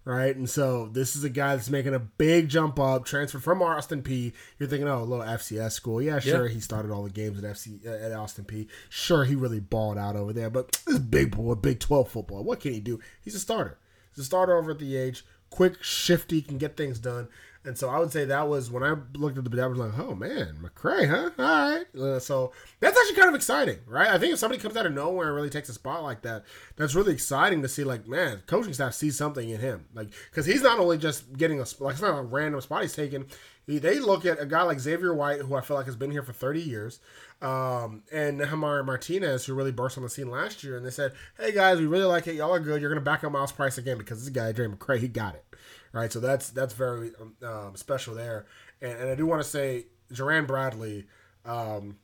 Right, 0.10 0.36
and 0.36 0.50
so 0.50 0.88
this 0.92 1.16
is 1.16 1.24
a 1.24 1.30
guy 1.30 1.56
that's 1.56 1.70
making 1.70 1.94
a 1.94 2.00
big 2.00 2.50
jump 2.50 2.80
up, 2.80 3.06
transfer 3.06 3.38
from 3.38 3.62
Austin 3.62 4.02
Peay. 4.02 4.34
You're 4.58 4.68
thinking, 4.68 4.88
oh, 4.88 5.04
a 5.04 5.06
little 5.06 5.24
FCS 5.24 5.74
school. 5.74 6.02
Yeah, 6.02 6.18
sure, 6.18 6.48
he 6.48 6.60
started 6.60 6.90
all 6.90 7.04
the 7.04 7.12
games 7.12 7.38
at 7.38 7.44
FC 7.44 7.86
uh, 7.86 7.92
at 7.92 8.12
Austin 8.12 8.44
Peay. 8.44 8.68
Sure, 8.90 9.24
he 9.24 9.36
really 9.36 9.60
balled 9.60 10.00
out 10.00 10.16
over 10.16 10.34
there, 10.34 10.50
but 10.50 10.72
this 10.88 10.98
big 10.98 11.38
boy, 11.38 11.54
Big 11.54 11.80
12 11.80 12.10
football. 12.10 12.44
What 12.44 12.60
can 12.60 12.74
he 12.74 12.80
do? 12.80 13.00
He's 13.22 13.36
a 13.36 13.40
starter. 13.40 13.78
He's 14.16 14.24
a 14.24 14.26
starter 14.26 14.58
over 14.58 14.72
at 14.72 14.80
the 14.80 14.98
age. 14.98 15.24
Quick, 15.52 15.84
shifty, 15.84 16.42
can 16.42 16.58
get 16.58 16.76
things 16.76 16.98
done. 16.98 17.28
And 17.70 17.78
so 17.78 17.88
I 17.88 18.00
would 18.00 18.12
say 18.12 18.26
that 18.26 18.50
was 18.50 18.72
when 18.72 18.82
I 18.82 18.96
looked 19.14 19.38
at 19.38 19.44
the 19.44 19.50
depth, 19.52 19.62
I 19.62 19.68
was 19.68 19.78
like, 19.78 20.00
oh 20.00 20.16
man, 20.16 20.58
McCray, 20.60 21.08
huh? 21.08 21.30
All 21.38 21.46
right. 21.46 21.86
Uh, 21.96 22.20
so 22.20 22.52
that's 22.80 22.98
actually 22.98 23.16
kind 23.16 23.30
of 23.30 23.36
exciting, 23.36 23.78
right? 23.86 24.08
I 24.08 24.18
think 24.18 24.34
if 24.34 24.40
somebody 24.40 24.60
comes 24.60 24.76
out 24.76 24.88
of 24.88 24.94
nowhere 24.94 25.28
and 25.28 25.36
really 25.36 25.52
takes 25.52 25.70
a 25.70 25.74
spot 25.74 26.02
like 26.02 26.24
that, 26.24 26.46
that's 26.78 26.96
really 26.96 27.14
exciting 27.14 27.62
to 27.62 27.68
see. 27.68 27.84
Like, 27.84 28.08
man, 28.08 28.42
coaching 28.48 28.74
staff 28.74 28.96
sees 28.96 29.16
something 29.16 29.48
in 29.48 29.60
him, 29.60 29.86
like 29.94 30.08
because 30.32 30.48
he's 30.48 30.64
not 30.64 30.80
only 30.80 30.98
just 30.98 31.32
getting 31.38 31.60
a 31.60 31.66
like 31.80 31.94
it's 31.94 32.02
not 32.02 32.18
a 32.18 32.24
random 32.24 32.60
spot 32.60 32.82
he's 32.82 32.96
taking. 32.96 33.28
He, 33.68 33.78
they 33.78 34.00
look 34.00 34.26
at 34.26 34.42
a 34.42 34.48
guy 34.48 34.64
like 34.64 34.80
Xavier 34.80 35.14
White, 35.14 35.42
who 35.42 35.54
I 35.54 35.62
feel 35.62 35.78
like 35.78 35.86
has 35.86 35.96
been 35.96 36.10
here 36.10 36.24
for 36.24 36.34
30 36.34 36.60
years, 36.60 37.00
um, 37.40 38.02
and 38.12 38.40
Nehemiah 38.40 38.82
Martinez, 38.82 39.46
who 39.46 39.54
really 39.54 39.72
burst 39.72 39.96
on 39.96 40.04
the 40.04 40.10
scene 40.10 40.32
last 40.32 40.64
year, 40.64 40.76
and 40.76 40.84
they 40.84 40.90
said, 40.90 41.14
"Hey 41.38 41.52
guys, 41.52 41.78
we 41.78 41.86
really 41.86 42.06
like 42.06 42.26
it. 42.26 42.34
Y'all 42.34 42.52
are 42.52 42.60
good. 42.60 42.82
You're 42.82 42.90
gonna 42.90 43.02
back 43.02 43.24
up 43.24 43.32
Myles 43.32 43.52
Price 43.52 43.78
again 43.78 44.00
because 44.00 44.22
this 44.26 44.34
guy, 44.34 44.52
Drae 44.54 44.66
McCray, 44.66 44.98
he 44.98 45.08
got 45.08 45.36
it." 45.36 45.46
Right? 45.92 46.12
So 46.12 46.20
that's 46.20 46.50
that's 46.50 46.74
very 46.74 47.12
um, 47.20 47.36
um, 47.44 47.76
special 47.76 48.16
there. 48.16 48.46
And, 48.82 48.94
and 48.94 49.10
I 49.10 49.16
do 49.16 49.26
want 49.26 49.42
to 49.42 49.48
say, 49.48 49.86
Jerand 50.12 50.48
Bradley, 50.48 51.08
um, 51.46 51.98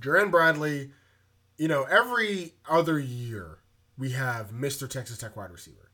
Jerand 0.00 0.30
Bradley, 0.30 0.90
you 1.56 1.68
know, 1.68 1.84
every 1.84 2.54
other 2.68 2.98
year 2.98 3.58
we 3.98 4.10
have 4.12 4.50
Mr. 4.50 4.88
Texas 4.88 5.18
Tech 5.18 5.36
wide 5.36 5.50
receiver, 5.50 5.90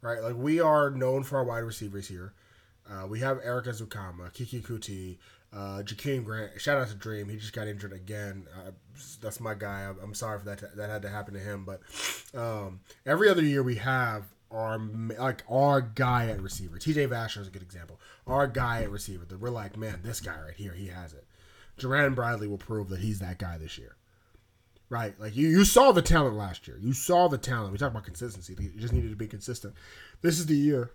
right? 0.00 0.22
Like 0.22 0.36
we 0.36 0.60
are 0.60 0.90
known 0.90 1.22
for 1.22 1.38
our 1.38 1.44
wide 1.44 1.58
receivers 1.58 2.08
here. 2.08 2.34
Uh, 2.88 3.06
we 3.06 3.20
have 3.20 3.40
Erik 3.42 3.66
Ezukanma, 3.66 4.32
Keke 4.32 4.62
Coutee, 4.62 5.18
uh, 5.52 5.82
Jakeem 5.82 6.24
Grant. 6.24 6.60
Shout 6.60 6.78
out 6.78 6.88
to 6.88 6.94
Dream. 6.94 7.28
He 7.28 7.36
just 7.36 7.52
got 7.52 7.66
injured 7.66 7.92
again. 7.92 8.46
Uh, 8.54 8.70
that's 9.20 9.40
my 9.40 9.54
guy. 9.54 9.90
I'm 10.02 10.14
sorry 10.14 10.38
for 10.38 10.44
that. 10.44 10.76
that 10.76 10.90
had 10.90 11.02
to 11.02 11.08
happen 11.08 11.34
to 11.34 11.40
him. 11.40 11.64
But 11.64 11.80
um, 12.38 12.80
every 13.04 13.28
other 13.28 13.42
year 13.42 13.62
we 13.62 13.76
have 13.76 14.24
our 14.50 14.78
like 14.78 15.42
our 15.50 15.80
guy 15.80 16.28
at 16.28 16.40
receiver. 16.40 16.78
TJ 16.78 17.08
Vasher 17.08 17.40
is 17.40 17.48
a 17.48 17.50
good 17.50 17.62
example. 17.62 18.00
Our 18.26 18.46
guy 18.46 18.82
at 18.82 18.90
receiver 18.90 19.24
that 19.24 19.40
we're 19.40 19.50
like, 19.50 19.76
man, 19.76 20.00
this 20.02 20.20
guy 20.20 20.38
right 20.40 20.54
here, 20.54 20.72
he 20.72 20.88
has 20.88 21.12
it. 21.12 21.24
Jerand 21.76 22.14
Bradley 22.14 22.48
will 22.48 22.58
prove 22.58 22.88
that 22.88 23.00
he's 23.00 23.18
that 23.18 23.38
guy 23.38 23.58
this 23.58 23.76
year. 23.78 23.96
Right? 24.88 25.18
Like 25.18 25.34
you, 25.34 25.48
you 25.48 25.64
saw 25.64 25.92
the 25.92 26.02
talent 26.02 26.36
last 26.36 26.68
year. 26.68 26.78
You 26.80 26.92
saw 26.92 27.28
the 27.28 27.38
talent. 27.38 27.72
We 27.72 27.78
talked 27.78 27.92
about 27.92 28.04
consistency. 28.04 28.54
You 28.58 28.80
just 28.80 28.92
needed 28.92 29.10
to 29.10 29.16
be 29.16 29.26
consistent. 29.26 29.74
This 30.22 30.38
is 30.38 30.46
the 30.46 30.54
year 30.54 30.92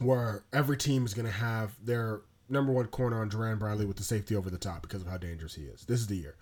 where 0.00 0.44
every 0.52 0.76
team 0.76 1.04
is 1.04 1.14
going 1.14 1.26
to 1.26 1.32
have 1.32 1.76
their 1.84 2.22
number 2.48 2.72
one 2.72 2.86
corner 2.86 3.20
on 3.20 3.30
Jerand 3.30 3.60
Bradley 3.60 3.86
with 3.86 3.96
the 3.96 4.02
safety 4.02 4.34
over 4.34 4.50
the 4.50 4.58
top 4.58 4.82
because 4.82 5.02
of 5.02 5.08
how 5.08 5.16
dangerous 5.16 5.54
he 5.54 5.62
is. 5.62 5.82
This 5.82 6.00
is 6.00 6.08
the 6.08 6.16
year. 6.16 6.36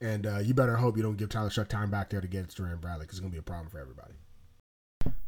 And 0.00 0.26
uh, 0.26 0.38
you 0.38 0.54
better 0.54 0.76
hope 0.76 0.96
you 0.96 1.02
don't 1.02 1.16
give 1.16 1.28
Tyler 1.28 1.50
Shough 1.50 1.68
time 1.68 1.90
back 1.90 2.10
there 2.10 2.20
to 2.20 2.26
get 2.26 2.48
to 2.48 2.56
Jerand 2.56 2.80
Bradley 2.80 3.04
because 3.04 3.18
it's 3.18 3.20
going 3.20 3.30
to 3.30 3.36
be 3.36 3.40
a 3.40 3.42
problem 3.42 3.68
for 3.68 3.78
everybody. 3.78 4.14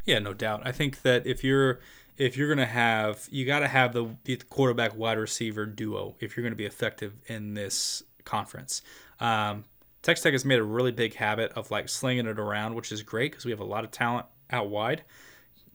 Yeah, 0.04 0.18
no 0.18 0.34
doubt. 0.34 0.62
I 0.64 0.72
think 0.72 1.02
that 1.02 1.26
if 1.26 1.42
you're 1.42 1.80
if 2.16 2.36
you're 2.36 2.48
gonna 2.48 2.66
have 2.66 3.26
you 3.30 3.44
got 3.44 3.60
to 3.60 3.68
have 3.68 3.92
the, 3.92 4.16
the 4.24 4.36
quarterback 4.36 4.96
wide 4.96 5.18
receiver 5.18 5.66
duo 5.66 6.14
if 6.20 6.36
you're 6.36 6.42
to 6.52 6.56
be 6.56 6.66
effective 6.66 7.14
in 7.26 7.54
this 7.54 8.02
conference. 8.24 8.82
Um, 9.20 9.64
Texas 10.02 10.22
Tech 10.22 10.32
has 10.32 10.44
made 10.44 10.58
a 10.58 10.64
really 10.64 10.92
big 10.92 11.14
habit 11.14 11.52
of 11.52 11.70
like 11.70 11.88
slinging 11.88 12.26
it 12.26 12.38
around, 12.38 12.74
which 12.74 12.92
is 12.92 13.02
great 13.02 13.32
because 13.32 13.44
we 13.44 13.50
have 13.50 13.60
a 13.60 13.64
lot 13.64 13.84
of 13.84 13.90
talent 13.90 14.26
out 14.50 14.68
wide. 14.68 15.02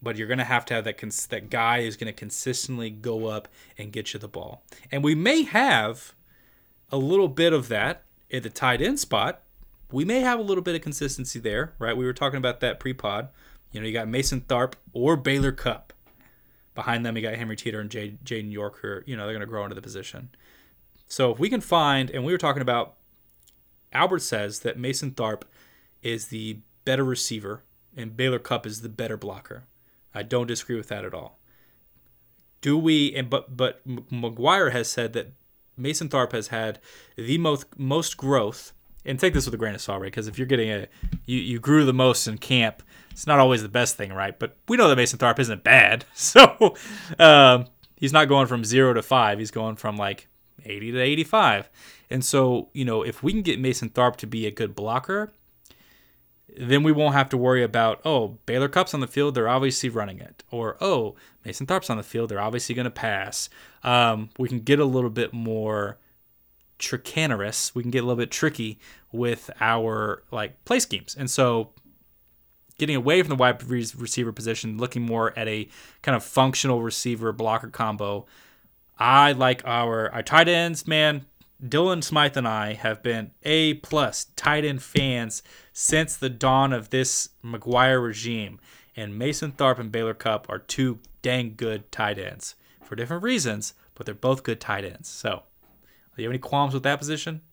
But 0.01 0.15
you're 0.15 0.27
to 0.37 0.45
have 0.45 0.65
to 0.67 0.75
have 0.75 0.85
that 0.85 0.97
cons- 0.97 1.27
that 1.27 1.49
guy 1.49 1.79
is 1.79 1.97
to 2.07 2.17
consistently 2.17 2.89
go 2.89 3.25
up 3.25 3.49
and 3.77 3.91
get 3.91 4.13
you 4.13 4.19
the 4.19 4.29
ball, 4.29 4.63
and 4.91 5.03
we 5.03 5.13
may 5.13 5.43
have 5.43 6.13
a 6.91 6.97
little 6.97 7.27
bit 7.27 7.51
of 7.51 7.67
that 7.67 8.03
at 8.31 8.43
the 8.43 8.49
tight 8.49 8.81
end 8.81 8.99
spot. 8.99 9.41
We 9.91 10.05
may 10.05 10.21
have 10.21 10.39
a 10.39 10.43
little 10.43 10.63
bit 10.63 10.75
of 10.75 10.81
consistency 10.81 11.39
there, 11.39 11.73
right? 11.79 11.97
We 11.97 12.05
were 12.05 12.13
talking 12.13 12.37
about 12.37 12.59
that 12.59 12.79
pre-pod 12.79 13.29
you 13.71 13.79
know, 13.79 13.87
you 13.87 13.93
got 13.93 14.07
Mason 14.07 14.41
Tharp 14.41 14.73
or 14.93 15.15
Baylor 15.15 15.51
Cupp. 15.51 15.93
Behind 16.75 17.05
them, 17.05 17.17
you 17.17 17.23
got 17.23 17.35
Henry 17.35 17.55
Teeter 17.55 17.81
and 17.81 17.89
Jay, 17.89 18.17
Jaden 18.23 18.51
York, 18.51 18.79
who 18.81 19.01
you 19.05 19.17
know, 19.17 19.23
they're 19.23 19.33
going 19.33 19.41
to 19.41 19.47
grow 19.47 19.63
into 19.63 19.75
the 19.75 19.81
position. 19.81 20.29
So 21.07 21.31
if 21.31 21.39
we 21.39 21.49
can 21.49 21.61
find, 21.61 22.09
and 22.09 22.23
we 22.23 22.31
were 22.31 22.37
talking 22.37 22.61
about, 22.61 22.95
Albert 23.91 24.21
says 24.21 24.59
that 24.59 24.77
Mason 24.77 25.11
Tharp 25.11 25.41
is 26.01 26.27
the 26.27 26.59
better 26.85 27.03
receiver 27.03 27.63
and 27.95 28.15
Baylor 28.15 28.39
Cupp 28.39 28.65
is 28.65 28.81
the 28.81 28.89
better 28.89 29.17
blocker. 29.17 29.65
I 30.13 30.23
don't 30.23 30.47
disagree 30.47 30.75
with 30.75 30.87
that 30.89 31.05
at 31.05 31.13
all. 31.13 31.39
Do 32.61 32.77
we? 32.77 33.13
And 33.15 33.29
but 33.29 33.55
but 33.55 33.87
McGuire 33.87 34.71
has 34.71 34.89
said 34.89 35.13
that 35.13 35.33
Mason 35.77 36.09
Tharp 36.09 36.31
has 36.33 36.47
had 36.47 36.79
the 37.15 37.37
most 37.37 37.67
most 37.77 38.17
growth. 38.17 38.73
And 39.09 39.19
take 39.19 39.33
this 39.33 39.45
with 39.45 39.53
a 39.53 39.57
grain 39.57 39.75
of 39.75 39.81
salt, 39.81 40.01
right? 40.01 40.07
Because 40.07 40.27
if 40.27 40.37
you're 40.37 40.47
getting 40.47 40.69
a 40.69 40.87
you 41.25 41.39
you 41.39 41.59
grew 41.59 41.83
the 41.83 41.93
most 41.93 42.27
in 42.27 42.37
camp, 42.37 42.83
it's 43.11 43.27
not 43.27 43.39
always 43.39 43.61
the 43.61 43.69
best 43.69 43.97
thing, 43.97 44.13
right? 44.13 44.37
But 44.37 44.55
we 44.67 44.77
know 44.77 44.87
that 44.87 44.95
Mason 44.95 45.19
Tharp 45.19 45.39
isn't 45.39 45.63
bad. 45.63 46.05
So 46.13 46.75
um, 47.17 47.65
he's 47.95 48.13
not 48.13 48.29
going 48.29 48.47
from 48.47 48.63
zero 48.63 48.93
to 48.93 49.01
five. 49.01 49.39
He's 49.39 49.51
going 49.51 49.75
from 49.77 49.97
like 49.97 50.27
80 50.63 50.91
to 50.93 50.99
85. 50.99 51.69
And 52.09 52.23
so, 52.23 52.69
you 52.73 52.85
know, 52.85 53.03
if 53.03 53.23
we 53.23 53.31
can 53.31 53.41
get 53.41 53.59
Mason 53.59 53.89
Tharp 53.89 54.15
to 54.17 54.27
be 54.27 54.45
a 54.45 54.51
good 54.51 54.75
blocker, 54.75 55.31
then 56.57 56.83
we 56.83 56.91
won't 56.91 57.13
have 57.13 57.29
to 57.29 57.37
worry 57.37 57.63
about, 57.63 58.01
oh, 58.05 58.37
Baylor 58.45 58.69
Cupp's 58.69 58.93
on 58.93 58.99
the 58.99 59.07
field, 59.07 59.35
they're 59.35 59.49
obviously 59.49 59.89
running 59.89 60.19
it. 60.19 60.43
Or, 60.51 60.77
oh, 60.81 61.15
Mason 61.45 61.67
Tharp's 61.67 61.89
on 61.89 61.97
the 61.97 62.03
field, 62.03 62.29
they're 62.29 62.41
obviously 62.41 62.75
going 62.75 62.85
to 62.85 62.91
pass. 62.91 63.49
Um, 63.83 64.29
we 64.37 64.49
can 64.49 64.59
get 64.59 64.79
a 64.79 64.85
little 64.85 65.09
bit 65.09 65.33
more 65.33 65.97
trickanerous. 66.79 67.75
We 67.75 67.83
can 67.83 67.91
get 67.91 67.99
a 67.99 68.07
little 68.07 68.17
bit 68.17 68.31
tricky 68.31 68.79
with 69.11 69.49
our 69.59 70.23
like 70.31 70.63
play 70.65 70.79
schemes. 70.79 71.15
And 71.17 71.29
so 71.29 71.71
getting 72.79 72.95
away 72.95 73.21
from 73.21 73.29
the 73.29 73.35
wide 73.35 73.61
receiver 73.63 74.31
position, 74.31 74.77
looking 74.77 75.03
more 75.03 75.37
at 75.37 75.47
a 75.47 75.67
kind 76.01 76.15
of 76.15 76.23
functional 76.23 76.81
receiver 76.81 77.31
blocker 77.31 77.69
combo. 77.69 78.25
I 78.97 79.33
like 79.33 79.61
our 79.65 80.11
our 80.11 80.23
tight 80.23 80.47
ends, 80.47 80.87
man. 80.87 81.25
Dylan 81.61 82.01
Smythe 82.01 82.37
and 82.37 82.47
I 82.47 82.73
have 82.73 83.03
been 83.03 83.31
A 83.43 83.75
plus 83.75 84.25
tight 84.37 84.63
end 84.63 84.81
fans 84.81 85.43
since 85.73 86.15
the 86.15 86.29
dawn 86.29 86.71
of 86.71 86.89
this 86.89 87.29
McGuire 87.43 88.01
regime. 88.01 88.59
And 88.95 89.17
Mason 89.17 89.51
Tharp 89.51 89.77
and 89.77 89.91
Baylor 89.91 90.13
Cupp 90.13 90.49
are 90.49 90.59
two 90.59 90.99
dang 91.21 91.55
good 91.55 91.91
tight 91.91 92.17
ends 92.17 92.55
for 92.83 92.95
different 92.95 93.23
reasons, 93.23 93.73
but 93.93 94.05
they're 94.05 94.15
both 94.15 94.43
good 94.43 94.59
tight 94.59 94.85
ends. 94.85 95.09
So, 95.09 95.43
you 96.21 96.27
have 96.27 96.31
any 96.31 96.39
qualms 96.39 96.73
with 96.73 96.83
that 96.83 96.99
position? 96.99 97.41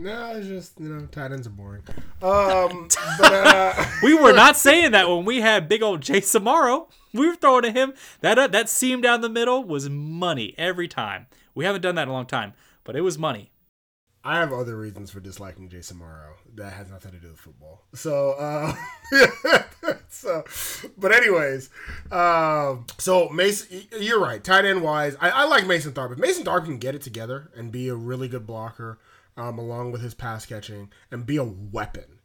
No, 0.00 0.36
it's 0.36 0.46
just 0.46 0.78
you 0.78 0.88
know, 0.88 1.06
tight 1.06 1.32
ends 1.32 1.46
are 1.46 1.50
boring. 1.50 1.82
Um, 2.22 2.88
but, 3.18 3.32
uh, 3.32 3.84
we 4.02 4.14
were 4.14 4.32
not 4.32 4.56
saying 4.66 4.92
that 4.92 5.08
when 5.08 5.24
we 5.24 5.40
had 5.40 5.68
big 5.68 5.82
old 5.82 6.02
Jace 6.02 6.38
Amaro. 6.38 6.88
We 7.12 7.26
were 7.26 7.34
throwing 7.34 7.62
to 7.62 7.72
him 7.72 7.94
that 8.20 8.38
uh, 8.38 8.46
that 8.48 8.68
seam 8.68 9.00
down 9.00 9.22
the 9.22 9.30
middle 9.30 9.64
was 9.64 9.88
money 9.88 10.54
every 10.58 10.88
time. 10.88 11.26
We 11.54 11.64
haven't 11.64 11.80
done 11.80 11.94
that 11.94 12.02
in 12.02 12.08
a 12.10 12.12
long 12.12 12.26
time, 12.26 12.52
but 12.84 12.96
it 12.96 13.00
was 13.00 13.18
money. 13.18 13.50
I 14.28 14.40
have 14.40 14.52
other 14.52 14.76
reasons 14.76 15.10
for 15.10 15.20
disliking 15.20 15.70
Jace 15.70 15.90
Amaro 15.90 16.34
that 16.56 16.74
has 16.74 16.90
nothing 16.90 17.12
to 17.12 17.18
do 17.18 17.28
with 17.28 17.38
football. 17.38 17.86
So, 17.94 18.32
uh, 18.32 18.74
so, 20.10 20.44
but 20.98 21.12
anyways, 21.12 21.70
um, 22.12 22.84
so 22.98 23.30
Mason, 23.30 23.86
you're 23.98 24.20
right. 24.20 24.44
Tight 24.44 24.66
end 24.66 24.82
wise, 24.82 25.16
I, 25.18 25.30
I 25.30 25.44
like 25.44 25.66
Mason 25.66 25.92
Tharp. 25.92 26.12
If 26.12 26.18
Mason 26.18 26.44
Tharp 26.44 26.66
can 26.66 26.76
get 26.76 26.94
it 26.94 27.00
together 27.00 27.50
and 27.56 27.72
be 27.72 27.88
a 27.88 27.94
really 27.94 28.28
good 28.28 28.46
blocker 28.46 28.98
um, 29.38 29.58
along 29.58 29.92
with 29.92 30.02
his 30.02 30.12
pass 30.12 30.44
catching, 30.44 30.92
and 31.10 31.24
be 31.24 31.38
a 31.38 31.44
weapon. 31.44 32.18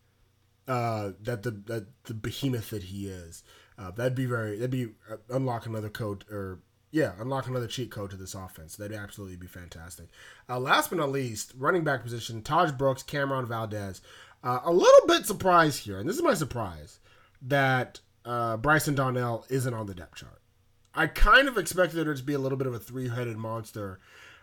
Uh, 0.67 1.11
that 1.21 1.43
the 1.43 1.51
that 1.51 1.87
the 2.03 2.13
behemoth 2.13 2.71
that 2.71 2.83
he 2.83 3.07
is. 3.07 3.43
Uh, 3.79 3.91
that'd 3.91 4.13
be 4.13 4.25
very. 4.25 4.57
That'd 4.57 4.71
be 4.71 4.87
uh, 5.09 5.17
unlock 5.29 5.65
another 5.65 5.89
code 5.89 6.25
or 6.29 6.59
yeah, 6.93 7.13
unlock 7.19 7.47
another 7.47 7.65
cheat 7.65 7.89
code 7.89 8.11
to 8.11 8.15
this 8.15 8.35
offense. 8.35 8.75
That'd 8.75 8.95
absolutely 8.95 9.35
be 9.35 9.47
fantastic. 9.47 10.09
Uh, 10.47 10.59
last 10.59 10.91
but 10.91 10.99
not 10.99 11.11
least, 11.11 11.51
running 11.57 11.83
back 11.83 12.03
position: 12.03 12.43
Tahj 12.43 12.77
Brooks, 12.77 13.01
Cam'Ron 13.01 13.47
Valdez. 13.47 13.99
Uh, 14.43 14.59
a 14.63 14.71
little 14.71 15.07
bit 15.07 15.25
surprised 15.25 15.85
here, 15.85 15.97
and 15.97 16.07
this 16.07 16.17
is 16.17 16.21
my 16.21 16.35
surprise 16.35 16.99
that 17.41 17.99
uh, 18.25 18.57
Bryson 18.57 18.93
Donnell 18.93 19.43
isn't 19.49 19.73
on 19.73 19.87
the 19.87 19.95
depth 19.95 20.17
chart. 20.17 20.39
I 20.93 21.07
kind 21.07 21.47
of 21.47 21.57
expected 21.57 21.95
there 21.95 22.13
to 22.13 22.23
be 22.23 22.33
a 22.33 22.39
little 22.39 22.59
bit 22.59 22.67
of 22.67 22.75
a 22.75 22.79
three-headed 22.79 23.37
monster 23.37 23.99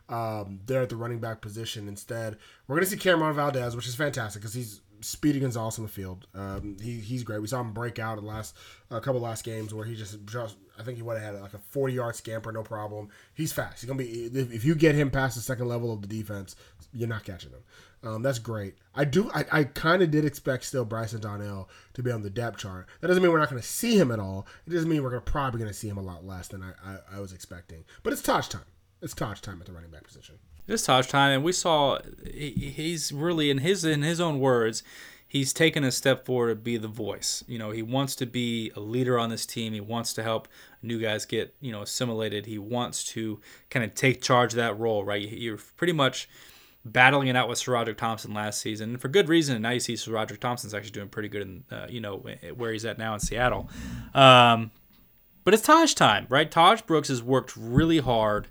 um, 0.09 0.59
there 0.67 0.83
at 0.83 0.89
the 0.89 0.97
running 0.97 1.21
back 1.21 1.41
position. 1.41 1.87
Instead, 1.87 2.37
we're 2.67 2.75
going 2.75 2.85
to 2.85 2.91
see 2.91 2.97
Cam'Ron 2.97 3.35
Valdez, 3.35 3.77
which 3.77 3.87
is 3.87 3.95
fantastic 3.95 4.43
because 4.43 4.55
he's 4.55 4.81
Speedy 5.03 5.41
Gonzalez 5.41 5.79
on 5.79 5.85
the 5.85 5.91
field. 5.91 6.27
Um, 6.35 6.77
he, 6.83 6.99
he's 6.99 7.23
great. 7.23 7.41
We 7.41 7.47
saw 7.47 7.61
him 7.61 7.73
break 7.73 7.99
out 7.99 8.19
in 8.19 8.25
the 8.25 8.31
last 8.31 8.57
a 8.91 9.01
couple 9.01 9.21
last 9.21 9.45
games 9.45 9.73
where 9.73 9.85
he 9.85 9.95
just 9.95 10.19
just 10.27 10.57
I 10.81 10.85
think 10.85 10.97
he 10.97 11.03
would 11.03 11.20
have 11.20 11.35
had 11.35 11.43
like 11.43 11.55
a 11.55 11.59
40 11.59 11.95
yard 11.95 12.16
scamper, 12.16 12.51
no 12.51 12.62
problem. 12.62 13.11
He's 13.35 13.53
fast. 13.53 13.81
He's 13.81 13.89
gonna 13.89 13.99
be 13.99 14.24
if, 14.26 14.64
you 14.64 14.74
get 14.74 14.95
him 14.95 15.11
past 15.11 15.37
the 15.37 15.43
second 15.43 15.68
level 15.68 15.93
of 15.93 16.03
the 16.03 16.09
defense, 16.09 16.57
you're 16.93 17.09
not 17.09 17.24
catching 17.24 17.51
him. 17.51 17.62
Um, 18.03 18.22
that's 18.22 18.39
great. 18.39 18.76
I 18.95 19.05
do. 19.05 19.31
I, 19.35 19.45
I 19.53 19.64
kind 19.64 20.03
of 20.03 20.11
did 20.11 20.24
expect 20.24 20.64
still 20.64 20.87
Bryson 20.87 21.20
Donnell 21.20 21.68
to 21.93 22.03
be 22.03 22.11
on 22.11 22.22
the 22.22 22.31
depth 22.31 22.59
chart. 22.59 22.87
That 23.01 23.09
doesn't 23.09 23.22
mean 23.22 23.31
we're 23.31 23.39
not 23.39 23.51
going 23.51 23.61
to 23.61 23.68
see 23.68 23.99
him 23.99 24.11
at 24.11 24.18
all. 24.18 24.47
It 24.66 24.70
doesn't 24.70 24.89
mean 24.89 25.03
we're 25.03 25.11
gonna, 25.11 25.20
probably 25.20 25.59
going 25.59 25.70
to 25.70 25.76
see 25.78 25.89
him 25.89 25.99
a 25.99 26.03
lot 26.03 26.24
less 26.24 26.49
than 26.49 26.62
I, 26.62 26.72
I, 26.83 27.16
I 27.16 27.20
was 27.20 27.35
expecting. 27.35 27.85
But 28.03 28.14
it's 28.14 28.22
Tahj 28.22 28.49
time 28.49 28.64
it's 29.03 29.14
Tahj 29.14 29.41
time 29.41 29.61
at 29.61 29.66
the 29.66 29.72
running 29.72 29.91
back 29.91 30.05
position. 30.05 30.37
It's 30.66 30.87
Tahj 30.87 31.09
time, 31.09 31.33
and 31.33 31.45
we 31.45 31.53
saw 31.53 31.99
he, 32.24 32.51
he's 32.51 33.12
really 33.12 33.51
in 33.51 33.59
his 33.59 33.85
in 33.85 34.03
his 34.03 34.20
own 34.20 34.39
words, 34.39 34.83
he's 35.31 35.53
taken 35.53 35.85
a 35.85 35.93
step 35.93 36.26
forward 36.26 36.49
to 36.49 36.57
be 36.57 36.76
the 36.76 36.89
voice. 36.89 37.45
You 37.47 37.57
know, 37.57 37.70
he 37.70 37.83
wants 37.83 38.16
to 38.16 38.26
be 38.26 38.72
a 38.74 38.81
leader 38.81 39.16
on 39.16 39.31
this 39.31 39.47
team. 39.47 39.72
He 39.72 39.81
wants 39.81 40.12
to 40.14 40.24
help 40.24 40.49
new 40.83 40.99
guys 40.99 41.24
get, 41.24 41.55
you 41.61 41.70
know, 41.70 41.83
assimilated. 41.83 42.47
He 42.47 42.59
wants 42.59 43.05
to 43.12 43.41
kind 43.70 43.85
of 43.85 43.95
take 43.95 44.20
charge 44.20 44.55
of 44.55 44.57
that 44.57 44.76
role, 44.76 45.05
right? 45.05 45.22
You're 45.22 45.61
pretty 45.76 45.93
much 45.93 46.28
battling 46.85 47.28
it 47.28 47.37
out 47.37 47.49
with 47.49 47.61
SaRodorick 47.61 47.97
Thompson 47.97 48.35
last 48.35 48.61
season, 48.61 48.91
and 48.91 49.01
for 49.01 49.07
good 49.07 49.28
reason. 49.28 49.55
And 49.55 49.62
now 49.62 49.70
you 49.70 49.78
see 49.78 49.95
SaRodorick 49.95 50.41
Thompson's 50.41 50.74
actually 50.74 50.91
doing 50.91 51.09
pretty 51.09 51.28
good 51.28 51.43
in, 51.43 51.64
uh, 51.70 51.87
you 51.89 52.01
know, 52.01 52.24
where 52.57 52.72
he's 52.72 52.85
at 52.85 52.99
now 52.99 53.14
in 53.14 53.20
Seattle. 53.20 53.70
Um, 54.12 54.72
but 55.45 55.55
it's 55.55 55.64
Tahj 55.64 55.95
time, 55.95 56.26
right? 56.28 56.51
Tahj 56.51 56.85
Brooks 56.87 57.07
has 57.07 57.22
worked 57.22 57.57
really 57.57 57.99
hard 57.99 58.49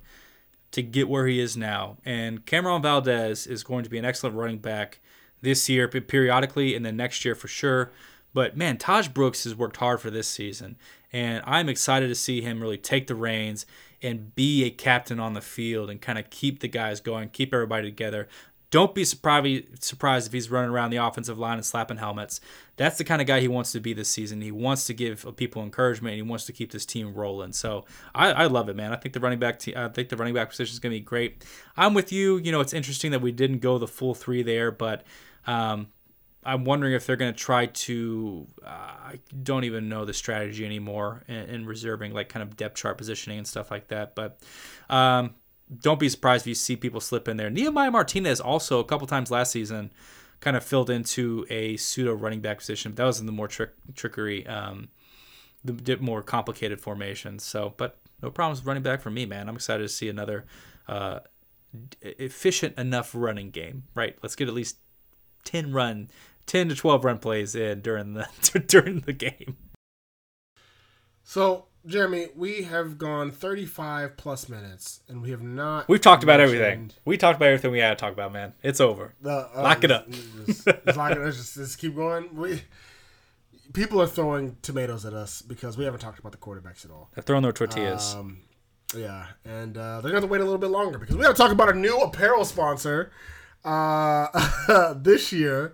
to 0.72 0.82
get 0.82 1.10
where 1.10 1.28
he 1.28 1.42
is 1.42 1.58
now, 1.58 1.98
and 2.06 2.46
Cam'Ron 2.46 2.82
Valdez 2.82 3.48
is 3.48 3.64
going 3.64 3.84
to 3.84 3.90
be 3.90 3.98
an 3.98 4.06
excellent 4.06 4.38
running 4.38 4.60
back 4.60 5.00
this 5.42 5.70
year, 5.70 5.88
periodically, 5.88 6.76
and 6.76 6.86
then 6.86 6.98
next 6.98 7.26
year 7.26 7.36
for 7.36 7.48
sure. 7.48 7.92
But 8.34 8.56
man, 8.56 8.78
Tahj 8.78 9.14
Brooks 9.14 9.44
has 9.46 9.56
worked 9.56 9.78
hard 9.78 10.02
for 10.02 10.12
this 10.12 10.28
season, 10.28 10.78
and 11.12 11.44
I'm 11.46 11.70
excited 11.70 12.08
to 12.08 12.16
see 12.16 12.42
him 12.42 12.62
really 12.62 12.78
take 12.78 13.08
the 13.08 13.16
reins 13.16 13.66
and 14.02 14.34
be 14.36 14.64
a 14.64 14.70
captain 14.70 15.20
on 15.20 15.34
the 15.34 15.42
field 15.42 15.90
and 15.90 16.00
kind 16.00 16.20
of 16.20 16.30
keep 16.30 16.60
the 16.60 16.68
guys 16.68 17.02
going, 17.02 17.30
keep 17.30 17.54
everybody 17.54 17.90
together. 17.90 18.28
Don't 18.72 18.94
be 18.94 19.04
surprised 19.04 20.28
if 20.28 20.32
he's 20.32 20.52
running 20.52 20.70
around 20.70 20.92
the 20.92 20.98
offensive 20.98 21.40
line 21.40 21.56
and 21.56 21.66
slapping 21.66 21.98
helmets. 21.98 22.40
That's 22.78 23.00
the 23.00 23.04
kind 23.04 23.20
of 23.20 23.28
guy 23.28 23.40
he 23.40 23.48
wants 23.48 23.72
to 23.72 23.80
be 23.80 23.94
this 23.94 24.10
season. 24.10 24.42
He 24.42 24.52
wants 24.52 24.86
to 24.86 24.94
give 24.94 25.26
people 25.38 25.64
encouragement. 25.64 26.14
And 26.14 26.18
he 26.18 26.30
wants 26.30 26.46
to 26.46 26.54
keep 26.54 26.72
this 26.72 26.86
team 26.86 27.16
rolling. 27.16 27.52
So 27.54 27.86
I, 28.14 28.32
I 28.32 28.46
love 28.46 28.70
it, 28.70 28.76
man. 28.76 28.94
I 28.94 28.96
think 28.96 29.14
the 29.14 29.20
running 29.20 29.40
back 29.40 29.58
te- 29.58 29.76
I 29.76 29.88
think 29.88 30.10
the 30.10 30.18
running 30.18 30.36
back 30.36 30.52
position 30.52 30.74
is 30.74 30.80
going 30.80 30.94
to 30.94 31.00
be 31.00 31.04
great. 31.04 31.44
I'm 31.76 31.96
with 31.96 32.12
you. 32.12 32.38
You 32.38 32.52
know, 32.52 32.62
it's 32.62 32.74
interesting 32.74 33.10
that 33.10 33.22
we 33.22 33.32
didn't 33.32 33.58
go 33.58 33.80
the 33.80 33.88
full 33.88 34.14
three 34.14 34.44
there, 34.44 34.70
but 34.70 35.04
um, 35.48 35.88
I'm 36.44 36.64
wondering 36.64 36.94
if 36.94 37.06
they're 37.06 37.16
going 37.16 37.34
to 37.34 37.40
try 37.40 37.66
to. 37.66 38.48
Uh, 38.64 38.68
I 38.70 39.20
don't 39.44 39.66
even 39.66 39.90
know 39.90 40.06
the 40.06 40.14
strategy 40.14 40.66
anymore 40.66 41.24
in, 41.28 41.36
in, 41.36 41.66
reserving 41.66 42.14
like 42.14 42.30
kind 42.30 42.44
of 42.44 42.56
depth 42.56 42.78
chart 42.78 42.98
positioning 42.98 43.38
and 43.38 43.48
stuff 43.48 43.72
like 43.72 43.90
that. 43.90 44.16
But 44.16 44.40
um, 44.90 45.36
don't 45.82 46.00
be 46.00 46.08
surprised 46.08 46.44
if 46.44 46.48
you 46.48 46.56
see 46.56 46.76
people 46.76 47.02
slip 47.02 47.28
in 47.28 47.38
there. 47.38 47.50
Nehemiah 47.50 47.92
Martinez 47.92 48.40
also 48.40 48.80
a 48.80 48.86
couple 48.86 49.06
times 49.06 49.30
last 49.30 49.52
season 49.52 49.92
kind 50.40 50.56
of 50.56 50.64
filled 50.64 50.90
into 50.90 51.46
a 51.50 51.76
pseudo 51.78 52.14
running 52.14 52.40
back 52.40 52.60
position. 52.60 52.92
But 52.92 52.98
that 52.98 53.06
was 53.06 53.20
in 53.20 53.26
the 53.26 53.32
more 53.32 53.48
trick, 53.48 53.72
trickery, 53.96 54.48
um, 54.48 54.88
the 55.66 55.98
more 55.98 56.24
complicated 56.24 56.80
formations. 56.80 57.44
So, 57.44 57.74
but 57.76 57.98
no 58.22 58.32
problems 58.32 58.66
running 58.66 58.84
back 58.84 59.02
for 59.02 59.12
me, 59.12 59.26
man. 59.26 59.50
I'm 59.50 59.56
excited 59.56 59.84
to 59.84 59.90
see 59.90 60.08
another 60.08 60.46
uh, 60.88 61.20
efficient 62.02 62.78
enough 62.78 63.12
running 63.14 63.52
game. 63.52 63.84
Right, 63.94 64.18
let's 64.24 64.36
get 64.36 64.48
at 64.48 64.54
least 64.54 64.78
10 65.50 65.72
run 65.72 66.10
10 66.46 66.70
to 66.70 66.76
12 66.76 67.06
run 67.06 67.18
plays 67.18 67.56
in 67.56 67.82
during 67.82 68.14
the 68.14 68.28
during 68.68 69.02
the 69.02 69.14
game. 69.14 69.58
So, 71.24 71.66
Jeramey, 71.88 72.36
we 72.36 72.64
have 72.64 72.98
gone 72.98 73.32
35 73.32 74.18
plus 74.18 74.50
minutes 74.50 75.02
and 75.08 75.22
we 75.22 75.32
have 75.32 75.42
not 75.42 75.88
We've 75.88 76.02
talked 76.02 76.24
about 76.24 76.40
everything. 76.40 76.92
We 77.06 77.18
talked 77.18 77.38
about 77.38 77.48
everything 77.48 77.72
we 77.72 77.80
had 77.80 77.90
to 77.90 77.96
talk 77.96 78.14
about, 78.14 78.32
man. 78.32 78.54
It's 78.64 78.80
over. 78.80 79.14
The, 79.22 79.50
uh, 79.56 79.62
lock 79.62 79.84
it 79.84 79.92
up. 79.92 80.10
Just, 80.10 80.66
just, 80.66 80.98
lock 80.98 81.12
it. 81.12 81.24
Just, 81.24 81.56
just 81.56 81.78
keep 81.80 81.96
going. 81.96 82.36
We 82.36 82.62
people 83.74 84.02
are 84.02 84.08
throwing 84.08 84.58
tomatoes 84.62 85.06
at 85.06 85.14
us 85.14 85.42
because 85.42 85.78
we 85.78 85.86
haven't 85.86 86.00
talked 86.00 86.20
about 86.20 86.32
the 86.32 86.38
quarterbacks 86.38 86.86
at 86.86 86.92
all. 86.92 87.10
They're 87.16 87.24
throwing 87.24 87.44
their 87.44 87.52
tortillas. 87.52 88.16
Um, 88.16 88.40
yeah, 88.96 89.28
and 89.46 89.78
uh, 89.78 90.02
they're 90.02 90.12
going 90.12 90.24
to 90.24 90.28
wait 90.28 90.42
a 90.42 90.44
little 90.44 90.60
bit 90.60 90.72
longer 90.72 90.98
because 90.98 91.16
we 91.16 91.22
got 91.22 91.36
to 91.36 91.42
talk 91.42 91.52
about 91.52 91.70
a 91.70 91.78
new 91.78 91.96
apparel 92.00 92.44
sponsor 92.44 93.12
uh, 93.64 94.94
this 94.96 95.32
year. 95.32 95.74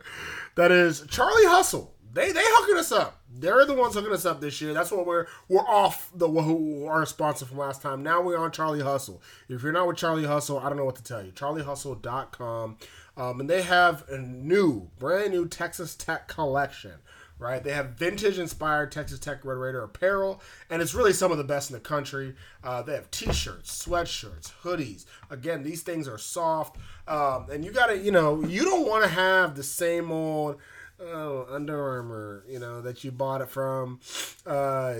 That 0.55 0.71
is 0.71 1.05
Charlie 1.09 1.45
Hustle. 1.45 1.93
They 2.13 2.31
they 2.31 2.41
hooking 2.41 2.77
us 2.77 2.91
up. 2.91 3.21
They're 3.37 3.65
the 3.65 3.73
ones 3.73 3.93
hooking 3.93 4.13
us 4.13 4.25
up 4.25 4.39
this 4.39 4.61
year. 4.61 4.73
That's 4.73 4.91
what 4.91 5.05
we're 5.05 5.27
we're 5.49 5.59
off 5.59 6.09
the 6.15 6.29
who 6.29 6.85
our 6.85 7.05
sponsor 7.05 7.45
from 7.45 7.57
last 7.57 7.81
time. 7.81 8.01
Now 8.01 8.21
we're 8.21 8.37
on 8.37 8.51
Charlie 8.51 8.81
Hustle. 8.81 9.21
If 9.49 9.63
you're 9.63 9.73
not 9.73 9.87
with 9.87 9.97
Charlie 9.97 10.25
Hustle, 10.25 10.59
I 10.59 10.69
don't 10.69 10.77
know 10.77 10.85
what 10.85 10.95
to 10.95 11.03
tell 11.03 11.23
you. 11.23 11.33
CharlieHustle.com. 11.33 12.77
Um, 13.17 13.39
and 13.39 13.49
they 13.49 13.61
have 13.61 14.03
a 14.09 14.17
new, 14.17 14.89
brand 14.99 15.31
new 15.31 15.47
Texas 15.47 15.95
Tech 15.95 16.27
collection 16.27 16.95
right? 17.37 17.63
They 17.63 17.73
have 17.73 17.91
vintage 17.91 18.39
inspired 18.39 18.91
Texas 18.91 19.19
Tech 19.19 19.43
Red 19.43 19.57
Raider 19.57 19.83
apparel, 19.83 20.41
and 20.69 20.81
it's 20.81 20.93
really 20.93 21.13
some 21.13 21.31
of 21.31 21.37
the 21.37 21.43
best 21.43 21.69
in 21.69 21.73
the 21.73 21.79
country. 21.79 22.35
Uh, 22.63 22.81
they 22.81 22.93
have 22.93 23.11
t 23.11 23.31
shirts, 23.33 23.85
sweatshirts, 23.85 24.51
hoodies. 24.63 25.05
Again, 25.29 25.63
these 25.63 25.81
things 25.81 26.07
are 26.07 26.17
soft. 26.17 26.77
Um, 27.07 27.47
and 27.51 27.63
you 27.63 27.71
got 27.71 27.87
to, 27.87 27.97
you 27.97 28.11
know, 28.11 28.43
you 28.43 28.63
don't 28.63 28.87
want 28.87 29.03
to 29.03 29.09
have 29.09 29.55
the 29.55 29.63
same 29.63 30.11
old 30.11 30.59
oh, 30.99 31.47
Under 31.49 31.81
Armour, 31.81 32.43
you 32.47 32.59
know, 32.59 32.81
that 32.81 33.03
you 33.03 33.11
bought 33.11 33.41
it 33.41 33.49
from 33.49 33.99
uh, 34.45 34.95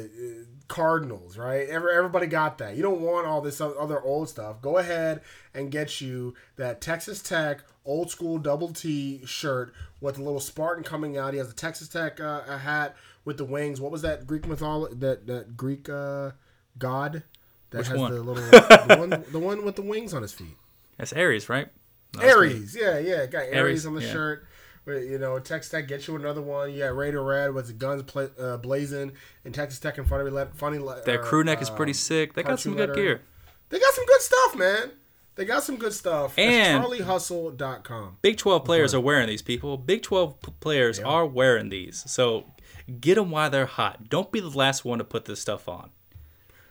Cardinals, 0.67 1.37
right? 1.37 1.67
Every, 1.67 1.95
everybody 1.95 2.27
got 2.27 2.57
that. 2.59 2.75
You 2.75 2.83
don't 2.83 3.01
want 3.01 3.27
all 3.27 3.41
this 3.41 3.61
other 3.61 4.01
old 4.01 4.29
stuff. 4.29 4.61
Go 4.61 4.77
ahead 4.77 5.21
and 5.53 5.71
get 5.71 6.01
you 6.01 6.35
that 6.57 6.81
Texas 6.81 7.21
Tech 7.21 7.63
old 7.85 8.09
school 8.09 8.37
double 8.37 8.69
T 8.69 9.21
shirt 9.25 9.73
with 10.01 10.17
a 10.17 10.23
little 10.23 10.39
Spartan 10.39 10.83
coming 10.83 11.17
out. 11.17 11.33
He 11.33 11.39
has 11.39 11.49
a 11.49 11.53
Texas 11.53 11.87
Tech 11.87 12.19
uh, 12.19 12.41
a 12.47 12.57
hat 12.57 12.95
with 13.23 13.37
the 13.37 13.45
wings. 13.45 13.79
What 13.79 13.91
was 13.91 14.01
that 14.01 14.27
Greek 14.27 14.47
mythology? 14.47 14.95
That 14.95 15.27
that 15.27 15.55
Greek 15.57 15.89
uh, 15.89 16.31
god 16.77 17.23
that 17.71 17.79
Which 17.79 17.87
has 17.87 17.97
one? 17.97 18.11
the 18.11 18.21
little 18.21 18.35
the 18.43 18.95
one 18.97 19.25
the 19.31 19.39
one 19.39 19.65
with 19.65 19.75
the 19.75 19.81
wings 19.81 20.13
on 20.13 20.21
his 20.21 20.33
feet. 20.33 20.57
That's 20.97 21.13
Aries, 21.13 21.49
right? 21.49 21.67
No, 22.15 22.21
Aries, 22.21 22.75
yeah, 22.79 22.97
yeah, 22.99 23.25
got 23.25 23.39
Aries, 23.39 23.55
Aries 23.55 23.85
on 23.85 23.95
the 23.95 24.01
yeah. 24.01 24.11
shirt. 24.11 24.47
You 24.87 25.17
know, 25.17 25.39
Texas 25.39 25.71
Tech 25.71 25.87
gets 25.87 26.07
you 26.07 26.15
another 26.15 26.43
one. 26.43 26.71
You 26.71 26.83
got 26.83 26.95
Raider 26.95 27.23
Red 27.23 27.55
with 27.55 27.67
the 27.67 27.73
guns 27.73 28.03
play, 28.03 28.29
uh, 28.39 28.57
blazing, 28.57 29.13
and 29.43 29.53
Texas 29.53 29.79
Tech 29.79 29.97
in 29.97 30.05
front 30.05 30.27
of 30.27 30.31
me. 30.31 30.43
Funny, 30.53 30.77
that 30.77 31.21
crew 31.23 31.43
neck 31.43 31.57
uh, 31.57 31.61
is 31.61 31.69
pretty 31.71 31.93
sick. 31.93 32.33
They 32.33 32.43
got 32.43 32.59
some 32.59 32.73
good 32.73 32.89
letter. 32.89 32.93
gear. 32.93 33.21
They 33.69 33.79
got 33.79 33.93
some 33.93 34.05
good 34.05 34.21
stuff, 34.21 34.55
man. 34.55 34.91
They 35.35 35.45
got 35.45 35.63
some 35.63 35.75
good 35.77 35.93
stuff. 35.93 36.37
And 36.37 36.83
CharlieHustle.com. 36.83 38.17
Big 38.21 38.37
12 38.37 38.63
players 38.63 38.93
are 38.93 39.01
wearing 39.01 39.27
these, 39.27 39.41
people. 39.41 39.77
Big 39.77 40.01
12 40.01 40.41
p- 40.41 40.53
players 40.61 40.99
yeah. 40.99 41.05
are 41.05 41.25
wearing 41.25 41.69
these. 41.69 42.03
So 42.07 42.45
get 43.01 43.15
them 43.15 43.31
while 43.31 43.49
they're 43.49 43.65
hot. 43.65 44.09
Don't 44.09 44.31
be 44.31 44.39
the 44.39 44.49
last 44.49 44.85
one 44.85 44.99
to 44.99 45.03
put 45.03 45.25
this 45.25 45.41
stuff 45.41 45.67
on. 45.67 45.89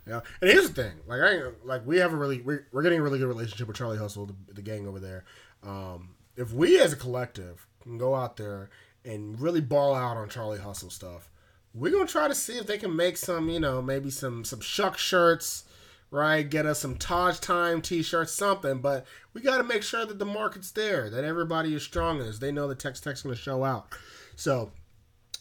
Yeah, 0.07 0.21
and 0.43 0.51
here's 0.51 0.69
the 0.69 0.83
thing: 0.83 0.93
like, 1.07 1.21
I 1.23 1.51
like 1.65 1.87
we 1.87 1.97
have 1.99 2.13
a 2.13 2.17
really 2.17 2.43
we're, 2.43 2.67
we're 2.73 2.83
getting 2.83 3.01
a 3.01 3.03
really 3.03 3.19
good 3.19 3.29
relationship 3.29 3.69
with 3.69 3.77
Charlie 3.77 3.97
Hustle, 3.97 4.27
the, 4.27 4.35
the 4.53 4.63
gang 4.63 4.87
over 4.87 5.01
there. 5.01 5.25
Um, 5.63 6.11
if 6.37 6.53
we 6.53 6.79
as 6.79 6.93
a 6.93 6.97
collective 6.97 7.67
can 7.83 7.97
go 7.97 8.15
out 8.15 8.37
there 8.37 8.69
and 9.05 9.41
really 9.41 9.63
ball 9.63 9.95
out 9.95 10.17
on 10.17 10.29
Charlie 10.29 10.59
Hustle 10.59 10.91
stuff, 10.91 11.31
we're 11.73 11.91
gonna 11.91 12.07
try 12.07 12.29
to 12.29 12.35
see 12.35 12.59
if 12.59 12.67
they 12.67 12.77
can 12.77 12.95
make 12.95 13.17
some, 13.17 13.49
you 13.49 13.61
know, 13.61 13.81
maybe 13.81 14.11
some 14.11 14.45
some 14.45 14.61
shuck 14.61 14.99
shirts, 14.99 15.65
right? 16.11 16.49
Get 16.49 16.67
us 16.67 16.81
some 16.81 16.97
Tahj 16.97 17.41
Time 17.41 17.83
T-shirts, 17.83 18.33
something. 18.33 18.79
But 18.79 19.07
we 19.33 19.41
got 19.41 19.59
to 19.59 19.65
make 19.65 19.83
sure 19.83 20.07
that 20.07 20.19
the 20.19 20.25
market's 20.25 20.71
there, 20.71 21.11
that 21.11 21.25
everybody 21.25 21.75
is 21.75 21.83
strong 21.83 22.21
as 22.21 22.39
they 22.39 22.53
know 22.53 22.69
the 22.69 22.75
Tex 22.75 23.01
Tech's 23.01 23.23
going 23.23 23.35
to 23.35 23.41
show 23.41 23.65
out. 23.65 23.89
So 24.37 24.73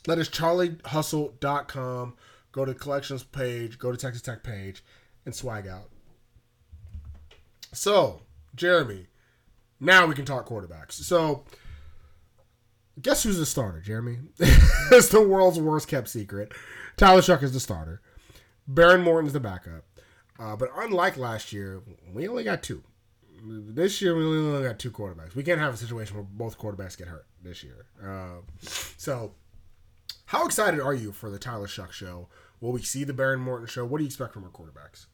let 0.08 0.16
that 0.16 0.22
is 0.22 0.30
charliehustle.com. 0.30 2.16
Go 2.52 2.66
to 2.66 2.74
the 2.74 2.80
collections 2.80 3.24
page, 3.24 3.80
go 3.80 3.92
to 3.92 3.98
Texas 3.98 4.22
Tech 4.22 4.44
page, 4.44 4.84
and 5.26 5.34
swag 5.34 5.68
out. 5.68 5.90
So, 7.72 8.22
Jeramey, 8.56 9.08
now 9.80 10.06
we 10.06 10.14
can 10.14 10.26
talk 10.26 10.48
quarterbacks. 10.48 10.94
So, 10.94 11.46
guess 13.02 13.24
who's 13.24 13.38
the 13.38 13.46
starter, 13.46 13.82
Jeramey? 13.84 14.28
it's 14.92 15.08
the 15.08 15.28
world's 15.28 15.60
worst 15.60 15.88
kept 15.88 16.10
secret. 16.10 16.52
Tyler 16.96 17.22
Shough 17.22 17.42
is 17.42 17.54
the 17.54 17.60
starter. 17.60 18.02
Behren 18.72 19.04
Morton's 19.04 19.34
the 19.34 19.40
backup. 19.40 19.84
Uh, 20.40 20.56
but 20.56 20.70
unlike 20.76 21.18
last 21.18 21.54
year, 21.54 21.82
we 22.12 22.28
only 22.28 22.44
got 22.44 22.64
two. 22.64 22.84
This 23.46 24.02
year, 24.02 24.16
we 24.16 24.24
only 24.24 24.64
got 24.68 24.80
two 24.80 24.92
quarterbacks. 24.92 25.36
We 25.36 25.44
can't 25.44 25.60
have 25.60 25.74
a 25.74 25.78
situation 25.78 26.16
where 26.16 26.24
both 26.24 26.58
quarterbacks 26.58 26.98
get 26.98 27.08
hurt 27.08 27.26
this 27.42 27.64
year. 27.64 27.86
Uh, 28.02 28.42
so, 28.98 29.36
how 30.26 30.46
excited 30.46 30.80
are 30.80 30.94
you 30.94 31.12
for 31.12 31.30
the 31.30 31.40
Tyler 31.40 31.68
Shough 31.68 31.92
show? 31.92 32.30
Will 32.62 32.72
we 32.72 32.82
see 32.82 33.04
the 33.04 33.14
Behren 33.14 33.40
Morton 33.40 33.68
show? 33.68 33.86
What 33.86 33.98
do 33.98 34.06
you 34.06 34.08
expect 34.08 34.34
from 34.34 34.46
our 34.46 34.50
quarterbacks? 34.50 35.08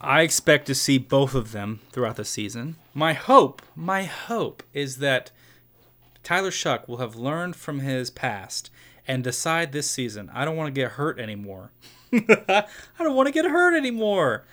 I 0.00 0.22
expect 0.22 0.66
to 0.66 0.74
see 0.74 0.96
both 0.96 1.34
of 1.34 1.52
them 1.52 1.80
throughout 1.92 2.16
the 2.16 2.24
season. 2.24 2.76
My 2.94 3.12
hope, 3.12 3.60
my 3.76 4.04
hope 4.04 4.62
is 4.72 4.96
that 4.96 5.30
Tyler 6.22 6.50
Shough 6.50 6.88
will 6.88 6.96
have 6.96 7.16
learned 7.16 7.54
from 7.56 7.80
his 7.80 8.10
past 8.10 8.70
and 9.06 9.24
decide 9.24 9.72
this 9.72 9.90
season, 9.90 10.30
I 10.32 10.44
don't 10.44 10.56
want 10.56 10.74
to 10.74 10.80
get 10.80 10.92
hurt 10.92 11.18
anymore. 11.18 11.72
I 12.48 12.64
don't 12.98 13.14
want 13.14 13.28
to 13.28 13.32
get 13.32 13.44
hurt 13.44 13.76
anymore. 13.76 14.44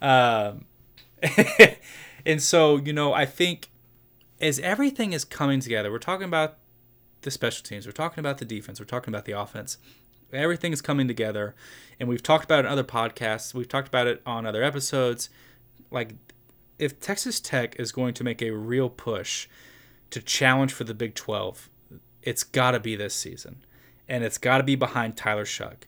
Um, 0.00 0.64
and 2.26 2.42
so, 2.42 2.76
you 2.76 2.92
know, 2.92 3.12
I 3.12 3.26
think 3.26 3.68
as 4.40 4.58
everything 4.60 5.12
is 5.12 5.24
coming 5.24 5.60
together, 5.60 5.90
we're 5.90 5.98
talking 5.98 6.26
about 6.26 6.58
the 7.22 7.30
special 7.30 7.64
teams, 7.64 7.86
we're 7.86 7.92
talking 7.92 8.20
about 8.20 8.38
the 8.38 8.44
defense, 8.44 8.78
we're 8.78 8.86
talking 8.86 9.12
about 9.12 9.24
the 9.24 9.32
offense. 9.32 9.78
Everything 10.32 10.72
is 10.72 10.82
coming 10.82 11.08
together, 11.08 11.54
and 11.98 12.08
we've 12.08 12.22
talked 12.22 12.44
about 12.44 12.58
it 12.58 12.66
in 12.66 12.72
other 12.72 12.84
podcasts. 12.84 13.54
We've 13.54 13.68
talked 13.68 13.88
about 13.88 14.06
it 14.06 14.20
on 14.26 14.44
other 14.44 14.62
episodes. 14.62 15.30
Like, 15.90 16.14
if 16.78 17.00
Texas 17.00 17.40
Tech 17.40 17.74
is 17.80 17.92
going 17.92 18.12
to 18.14 18.24
make 18.24 18.42
a 18.42 18.50
real 18.50 18.90
push 18.90 19.48
to 20.10 20.20
challenge 20.20 20.72
for 20.74 20.84
the 20.84 20.92
Big 20.92 21.14
12, 21.14 21.70
it's 22.22 22.44
got 22.44 22.72
to 22.72 22.80
be 22.80 22.94
this 22.94 23.14
season, 23.14 23.64
and 24.06 24.22
it's 24.22 24.36
got 24.36 24.58
to 24.58 24.64
be 24.64 24.76
behind 24.76 25.16
Tyler 25.16 25.46
Shough. 25.46 25.78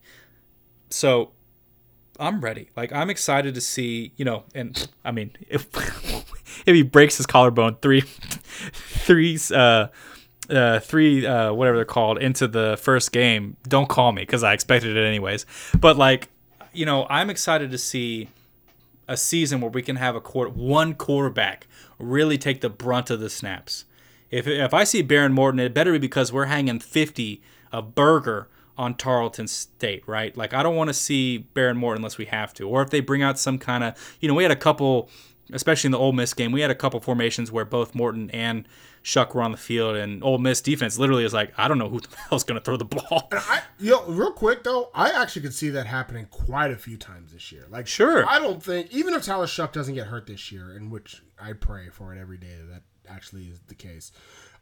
So 0.91 1.33
I'm 2.19 2.41
ready. 2.41 2.71
Like 2.77 2.93
I'm 2.93 3.11
excited 3.11 3.55
to 3.55 3.61
see, 3.61 4.13
you 4.17 4.25
know, 4.25 4.45
and 4.55 4.89
I 5.05 5.13
mean, 5.13 5.33
if 5.49 5.69
if 6.67 6.75
he 6.75 6.83
breaks 6.83 7.17
his 7.17 7.27
collarbone 7.27 7.77
three 7.81 8.01
three 8.73 9.39
uh 9.55 9.89
uh, 10.51 10.81
three, 10.81 11.25
uh, 11.25 11.53
whatever 11.53 11.77
they're 11.77 11.85
called, 11.85 12.19
into 12.19 12.49
the 12.49 12.77
first 12.81 13.13
game, 13.13 13.57
don't 13.69 13.89
call 13.89 14.13
me 14.13 14.23
because 14.23 14.43
I 14.43 14.53
expected 14.53 14.97
it 14.97 15.07
anyways. 15.07 15.47
But 15.79 15.97
like, 15.97 16.29
you 16.73 16.85
know, 16.85 17.07
I'm 17.09 17.31
excited 17.31 17.71
to 17.71 17.79
see 17.79 18.29
a 19.09 19.17
season 19.17 19.61
where 19.61 19.71
we 19.71 19.83
can 19.83 19.97
have 19.97 20.17
a 20.17 20.21
court 20.21 20.57
one 20.57 20.95
quarterback 20.95 21.67
really 21.99 22.39
take 22.39 22.61
the 22.61 22.71
brunt 22.71 23.11
of 23.11 23.21
the 23.21 23.31
snaps. 23.31 23.85
If 24.31 24.47
if 24.47 24.73
I 24.73 24.85
see 24.85 25.03
Behren 25.03 25.33
Morton, 25.33 25.61
it 25.61 25.75
better 25.75 25.93
be 25.93 25.99
because 25.99 26.33
we're 26.33 26.47
hanging 26.47 26.79
50 26.79 27.43
a 27.73 27.83
burger 27.83 28.49
on 28.81 28.95
Tarleton 28.95 29.47
State, 29.47 30.03
right? 30.09 30.35
Like 30.35 30.55
I 30.55 30.63
don't 30.63 30.75
want 30.75 30.89
to 30.89 30.95
see 30.95 31.47
Behren 31.55 31.77
Morton 31.77 32.01
unless 32.01 32.17
we 32.17 32.25
have 32.25 32.55
to, 32.55 32.67
or 32.67 32.81
if 32.81 32.89
they 32.89 33.01
bring 33.01 33.23
out 33.23 33.39
some 33.39 33.59
kind 33.59 33.85
of, 33.85 34.17
you 34.21 34.27
know, 34.27 34.33
we 34.33 34.43
had 34.43 34.51
a 34.51 34.57
couple, 34.57 35.11
especially 35.53 35.89
in 35.89 35.93
the 35.93 35.99
Ole 35.99 36.13
Miss 36.13 36.33
game, 36.33 36.51
we 36.51 36.63
had 36.63 36.71
a 36.71 36.75
couple 36.75 36.99
formations 36.99 37.53
where 37.53 37.67
both 37.67 37.95
Morton 37.95 38.31
and 38.31 38.67
Shough 39.03 39.35
were 39.35 39.43
on 39.43 39.51
the 39.53 39.59
field, 39.59 39.97
and 39.97 40.25
Ole 40.25 40.39
Miss 40.39 40.63
defense 40.63 40.99
literally 40.99 41.25
is 41.25 41.35
like, 41.35 41.53
I 41.59 41.69
don't 41.69 41.77
know 41.77 41.91
who 41.91 42.01
the 42.01 42.09
hell's 42.31 42.43
going 42.43 42.59
to 42.59 42.65
throw 42.65 42.79
the 42.79 42.87
ball. 42.87 43.29
I, 43.33 43.61
yo, 43.79 44.03
real 44.07 44.33
quick 44.33 44.65
though, 44.65 44.91
I 44.95 45.11
actually 45.11 45.43
could 45.43 45.55
see 45.55 45.69
that 45.71 45.87
happening 45.87 46.27
quite 46.31 46.71
a 46.71 46.77
few 46.77 46.97
times 46.97 47.35
this 47.35 47.53
year. 47.53 47.67
Like, 47.69 47.87
Sure. 47.87 48.27
I 48.27 48.39
don't 48.39 48.63
think 48.63 48.91
even 48.93 49.13
if 49.13 49.25
Tyler 49.25 49.47
Shough 49.47 49.73
doesn't 49.73 49.95
get 49.95 50.07
hurt 50.07 50.27
this 50.27 50.51
year, 50.51 50.75
in 50.75 50.89
which 50.89 51.23
I 51.39 51.53
pray 51.53 51.91
for 51.91 52.15
it 52.15 52.19
every 52.19 52.39
day 52.39 52.57
that 52.71 52.83
actually 53.07 53.45
is 53.45 53.61
the 53.67 53.75
case. 53.75 54.11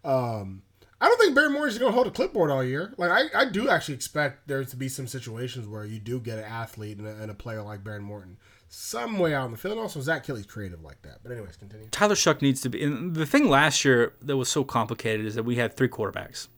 Um, 0.04 0.62
I 1.00 1.08
don't 1.08 1.20
think 1.20 1.34
Barry 1.34 1.50
Moore 1.50 1.68
is 1.68 1.78
going 1.78 1.92
to 1.92 1.94
hold 1.94 2.08
a 2.08 2.10
clipboard 2.10 2.50
all 2.50 2.64
year. 2.64 2.92
Like, 2.96 3.10
I, 3.10 3.42
I 3.42 3.44
do 3.44 3.68
actually 3.68 3.94
expect 3.94 4.48
there 4.48 4.64
to 4.64 4.76
be 4.76 4.88
some 4.88 5.06
situations 5.06 5.68
where 5.68 5.84
you 5.84 6.00
do 6.00 6.18
get 6.18 6.38
an 6.38 6.44
athlete 6.44 6.98
and 6.98 7.06
a, 7.06 7.14
and 7.16 7.30
a 7.30 7.34
player 7.34 7.62
like 7.62 7.84
Behren 7.84 8.00
Morton 8.00 8.36
some 8.68 9.18
way 9.18 9.34
out 9.34 9.46
in 9.46 9.52
the 9.52 9.56
field. 9.56 9.72
And 9.72 9.80
also, 9.80 10.00
Zach 10.00 10.26
Kittley's 10.26 10.46
creative 10.46 10.82
like 10.82 11.00
that. 11.02 11.18
But 11.22 11.32
anyways, 11.32 11.56
continue. 11.56 11.88
Tyler 11.90 12.16
Shough 12.16 12.42
needs 12.42 12.60
to 12.62 12.68
be. 12.68 12.82
And 12.82 13.14
the 13.14 13.26
thing 13.26 13.48
last 13.48 13.84
year 13.84 14.14
that 14.22 14.36
was 14.36 14.48
so 14.48 14.64
complicated 14.64 15.24
is 15.24 15.36
that 15.36 15.44
we 15.44 15.56
had 15.56 15.76
three 15.76 15.88
quarterbacks, 15.88 16.48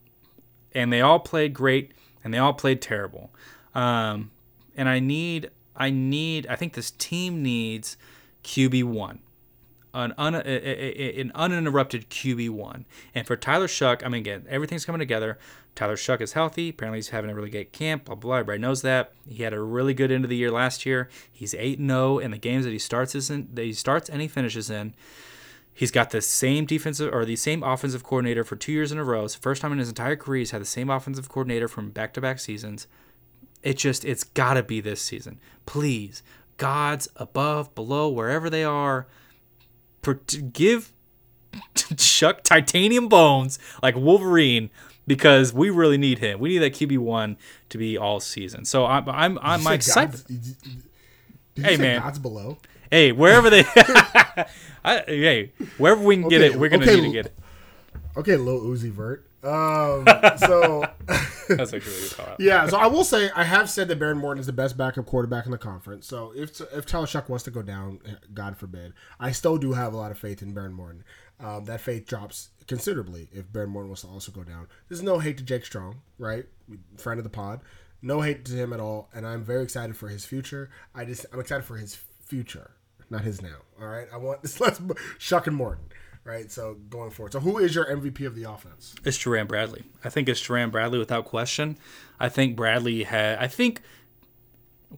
and 0.74 0.92
they 0.92 1.00
all 1.00 1.20
played 1.20 1.52
great, 1.52 1.92
and 2.24 2.32
they 2.32 2.38
all 2.38 2.54
played 2.54 2.80
terrible. 2.80 3.30
Um, 3.74 4.30
and 4.74 4.88
I 4.88 4.98
need, 5.00 5.50
I 5.76 5.90
need, 5.90 6.46
I 6.46 6.56
think 6.56 6.72
this 6.74 6.90
team 6.92 7.42
needs 7.42 7.96
QB 8.42 8.84
one, 8.84 9.20
an 9.94 10.14
un, 10.18 10.34
a- 10.34 10.42
a- 10.46 11.20
an 11.20 11.32
uninterrupted 11.34 12.08
QB 12.10 12.50
one. 12.50 12.86
And 13.14 13.26
for 13.26 13.36
Tyler 13.36 13.66
Shough, 13.66 14.04
I 14.04 14.08
mean, 14.08 14.20
again, 14.20 14.46
everything's 14.48 14.84
coming 14.84 14.98
together. 15.00 15.38
Tyler 15.74 15.96
Shough 15.96 16.20
is 16.20 16.32
healthy. 16.32 16.68
Apparently, 16.70 16.98
he's 16.98 17.08
having 17.10 17.30
a 17.30 17.34
really 17.34 17.50
great 17.50 17.72
camp. 17.72 18.04
Blah 18.06 18.14
blah. 18.16 18.34
Everybody 18.36 18.58
knows 18.58 18.82
that. 18.82 19.12
He 19.28 19.42
had 19.42 19.52
a 19.52 19.60
really 19.60 19.94
good 19.94 20.10
end 20.10 20.24
of 20.24 20.30
the 20.30 20.36
year 20.36 20.50
last 20.50 20.84
year. 20.86 21.08
He's 21.32 21.54
eight 21.54 21.78
and 21.78 21.88
zero 21.90 22.18
in 22.18 22.30
the 22.30 22.38
games 22.38 22.64
that 22.64 22.72
he 22.72 22.78
starts 22.78 23.14
in, 23.30 23.48
that 23.54 23.64
he 23.64 23.72
starts 23.72 24.08
and 24.08 24.20
he 24.20 24.28
finishes 24.28 24.68
in. 24.70 24.94
He's 25.72 25.90
got 25.92 26.10
the 26.10 26.20
same 26.20 26.66
defensive 26.66 27.14
or 27.14 27.24
the 27.24 27.36
same 27.36 27.62
offensive 27.62 28.02
coordinator 28.02 28.44
for 28.44 28.56
two 28.56 28.72
years 28.72 28.92
in 28.92 28.98
a 28.98 29.04
row. 29.04 29.24
It's 29.24 29.36
the 29.36 29.40
first 29.40 29.62
time 29.62 29.72
in 29.72 29.78
his 29.78 29.88
entire 29.88 30.16
career 30.16 30.40
he's 30.40 30.50
had 30.50 30.60
the 30.60 30.66
same 30.66 30.90
offensive 30.90 31.28
coordinator 31.28 31.68
from 31.68 31.90
back 31.90 32.12
to 32.14 32.20
back 32.20 32.38
seasons. 32.40 32.86
It 33.62 33.78
just 33.78 34.04
it's 34.04 34.24
gotta 34.24 34.62
be 34.62 34.80
this 34.80 35.00
season. 35.00 35.38
Please. 35.66 36.22
Gods 36.56 37.08
above, 37.16 37.74
below, 37.74 38.08
wherever 38.10 38.50
they 38.50 38.64
are, 38.64 39.02
to 39.02 39.06
give 40.52 40.92
Shough 41.74 42.42
titanium 42.42 43.08
bones 43.08 43.58
like 43.82 43.96
Wolverine 43.96 44.70
because 45.06 45.52
we 45.52 45.70
really 45.70 45.98
need 45.98 46.18
him. 46.18 46.38
We 46.38 46.50
need 46.50 46.58
that 46.58 46.72
QB 46.74 46.98
one 46.98 47.36
to 47.70 47.78
be 47.78 47.98
all 47.98 48.20
season. 48.20 48.64
So 48.64 48.86
I'm 48.86 49.08
I'm 49.08 49.38
I'm 49.42 49.62
my 49.62 49.76
Did 49.76 49.86
you. 49.86 49.94
God's- 49.94 50.22
Did 50.24 50.46
you, 50.46 50.54
did 50.62 50.72
you 51.56 51.62
Hey, 51.64 51.76
man. 51.76 52.00
God's 52.00 52.18
below. 52.18 52.58
Hey, 52.90 53.12
wherever 53.12 53.50
they, 53.50 53.60
I, 54.84 55.02
hey, 55.06 55.52
wherever 55.78 56.02
we 56.02 56.16
can 56.16 56.28
get 56.28 56.40
it, 56.40 56.56
we're 56.56 56.68
gonna 56.68 56.82
okay, 56.84 56.96
need 56.96 57.06
to 57.06 57.12
get 57.12 57.26
it. 57.26 57.38
Okay, 58.16 58.36
Lil 58.36 58.60
Uzi 58.62 58.90
Vert. 58.90 59.26
Um, 59.42 60.04
so 60.36 60.84
That's 61.48 61.72
actually 61.72 61.92
what 61.94 62.02
you 62.02 62.16
call 62.16 62.36
yeah, 62.38 62.66
so 62.66 62.76
I 62.76 62.86
will 62.86 63.04
say 63.04 63.30
I 63.34 63.44
have 63.44 63.70
said 63.70 63.88
that 63.88 63.98
Behren 63.98 64.18
Morton 64.18 64.40
is 64.40 64.46
the 64.46 64.52
best 64.52 64.76
backup 64.76 65.06
quarterback 65.06 65.46
in 65.46 65.50
the 65.50 65.58
conference. 65.58 66.06
So 66.06 66.32
if 66.36 66.60
if 66.72 66.86
Tyler 66.86 67.06
Shough 67.06 67.28
wants 67.28 67.44
to 67.44 67.50
go 67.50 67.62
down, 67.62 68.00
God 68.34 68.56
forbid, 68.56 68.92
I 69.18 69.32
still 69.32 69.56
do 69.56 69.72
have 69.72 69.94
a 69.94 69.96
lot 69.96 70.10
of 70.10 70.18
faith 70.18 70.42
in 70.42 70.54
Behren 70.54 70.72
Morton. 70.72 71.04
Um, 71.38 71.64
that 71.64 71.80
faith 71.80 72.06
drops 72.06 72.50
considerably 72.66 73.28
if 73.32 73.46
Behren 73.50 73.68
Morton 73.68 73.90
was 73.90 74.02
to 74.02 74.08
also 74.08 74.30
go 74.30 74.44
down. 74.44 74.68
There's 74.88 75.02
no 75.02 75.18
hate 75.18 75.38
to 75.38 75.42
Jake 75.42 75.64
Strong, 75.64 76.02
right? 76.18 76.44
Friend 76.98 77.18
of 77.18 77.24
the 77.24 77.30
pod. 77.30 77.60
No 78.02 78.20
hate 78.20 78.44
to 78.46 78.52
him 78.52 78.72
at 78.72 78.80
all, 78.80 79.10
and 79.14 79.26
I'm 79.26 79.44
very 79.44 79.62
excited 79.62 79.96
for 79.96 80.08
his 80.08 80.24
future. 80.24 80.70
I 80.94 81.04
just 81.04 81.26
I'm 81.32 81.40
excited 81.40 81.64
for 81.64 81.76
his 81.76 81.98
future, 82.24 82.72
not 83.08 83.22
his 83.22 83.42
now. 83.42 83.56
All 83.80 83.88
right, 83.88 84.06
I 84.12 84.18
want 84.18 84.42
this. 84.42 84.60
Let's 84.60 84.80
Shough 85.18 85.46
and 85.46 85.56
Morton, 85.56 85.84
right? 86.30 86.50
So 86.50 86.76
going 86.88 87.10
forward. 87.10 87.32
So 87.32 87.40
who 87.40 87.58
is 87.58 87.74
your 87.74 87.86
MVP 87.86 88.26
of 88.26 88.34
the 88.34 88.44
offense? 88.44 88.94
It's 89.04 89.18
Jerand 89.18 89.48
Bradley. 89.48 89.84
I 90.04 90.10
think 90.10 90.28
it's 90.28 90.40
Jerand 90.40 90.72
Bradley 90.72 90.98
without 90.98 91.24
question. 91.24 91.76
I 92.18 92.28
think 92.28 92.56
Bradley 92.56 93.02
had. 93.02 93.38
I 93.38 93.48
think 93.48 93.82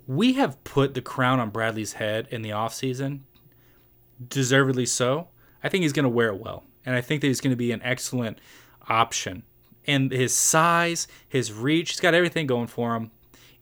we 0.07 0.35
have 0.35 0.62
put 0.64 0.95
the 0.95 1.01
crown 1.01 1.41
on 1.41 1.51
Bradley's 1.51 1.95
head 1.95 2.28
in 2.30 2.43
the 2.43 2.51
offseason, 2.51 3.20
deservedly 4.28 4.87
so. 4.87 5.28
I 5.64 5.68
think 5.68 5.83
he's 5.83 5.93
going 5.93 6.05
to 6.05 6.09
wear 6.11 6.28
it 6.28 6.41
well, 6.41 6.64
and 6.85 6.95
I 6.95 7.01
think 7.01 7.20
that 7.22 7.28
he's 7.28 7.41
going 7.41 7.53
to 7.53 7.57
be 7.57 7.72
an 7.72 7.83
excellent 7.83 8.39
option. 8.89 9.45
And 9.87 10.12
his 10.12 10.35
size, 10.35 11.09
his 11.28 11.53
reach, 11.53 11.91
he's 11.91 12.01
got 12.01 12.14
everything 12.14 12.47
going 12.47 12.68
for 12.68 12.95
him. 12.95 13.11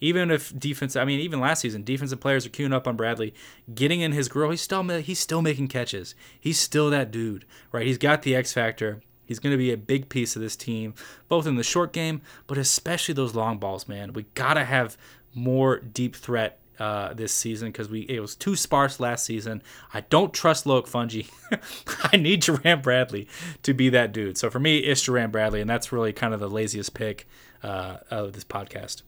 Even 0.01 0.31
if 0.31 0.59
defense, 0.59 0.97
I 0.97 1.05
mean, 1.05 1.21
even 1.21 1.41
last 1.41 1.61
season, 1.61 1.85
defensive 1.85 2.21
players 2.21 2.47
are 2.47 2.51
queuing 2.51 2.73
up 2.73 2.89
on 2.89 2.97
Bradley, 2.97 3.35
getting 3.75 4.01
in 4.01 4.13
his 4.13 4.29
grill. 4.29 4.51
He's 4.51 4.63
still 4.63 4.83
he's 4.83 5.19
still 5.19 5.43
making 5.43 5.69
catches. 5.69 6.15
He's 6.39 6.59
still 6.59 6.91
that 6.91 7.11
dude, 7.11 7.45
right? 7.73 7.87
He's 7.87 7.99
got 7.99 8.23
the 8.23 8.35
X 8.35 8.53
factor. 8.53 9.03
He's 9.25 9.39
going 9.39 9.53
to 9.53 9.59
be 9.59 9.71
a 9.71 9.77
big 9.77 10.09
piece 10.09 10.35
of 10.35 10.43
this 10.43 10.57
team, 10.57 10.93
both 11.29 11.47
in 11.47 11.55
the 11.55 11.63
short 11.63 11.93
game, 11.93 12.21
but 12.49 12.59
especially 12.59 13.15
those 13.15 13.35
long 13.35 13.59
balls, 13.59 13.87
man. 13.87 14.13
We 14.13 14.25
gotta 14.35 14.65
have 14.65 14.97
more 15.35 15.79
deep 15.79 16.17
threat 16.17 16.59
uh, 16.81 17.13
this 17.13 17.31
season 17.31 17.69
because 17.69 17.89
we 17.89 18.01
it 18.09 18.21
was 18.21 18.35
too 18.35 18.57
sparse 18.57 18.99
last 18.99 19.25
season. 19.25 19.63
I 19.93 20.01
don't 20.01 20.33
trust 20.33 20.65
Loic 20.65 20.89
Fouonji. 20.89 21.31
I 22.13 22.17
need 22.17 22.43
Jerand 22.43 22.83
Bradley 22.83 23.29
to 23.63 23.75
be 23.75 23.91
that 23.91 24.13
dude. 24.13 24.39
So 24.39 24.51
for 24.51 24.59
me, 24.59 24.79
it's 24.79 25.03
Jerand 25.03 25.31
Bradley, 25.31 25.61
and 25.61 25.69
that's 25.69 25.93
really 25.93 26.13
kind 26.13 26.35
of 26.35 26.41
the 26.41 26.49
laziest 26.49 26.95
pick 26.95 27.29
uh, 27.63 27.99
of 28.11 28.33
this 28.33 28.45
podcast. 28.45 29.03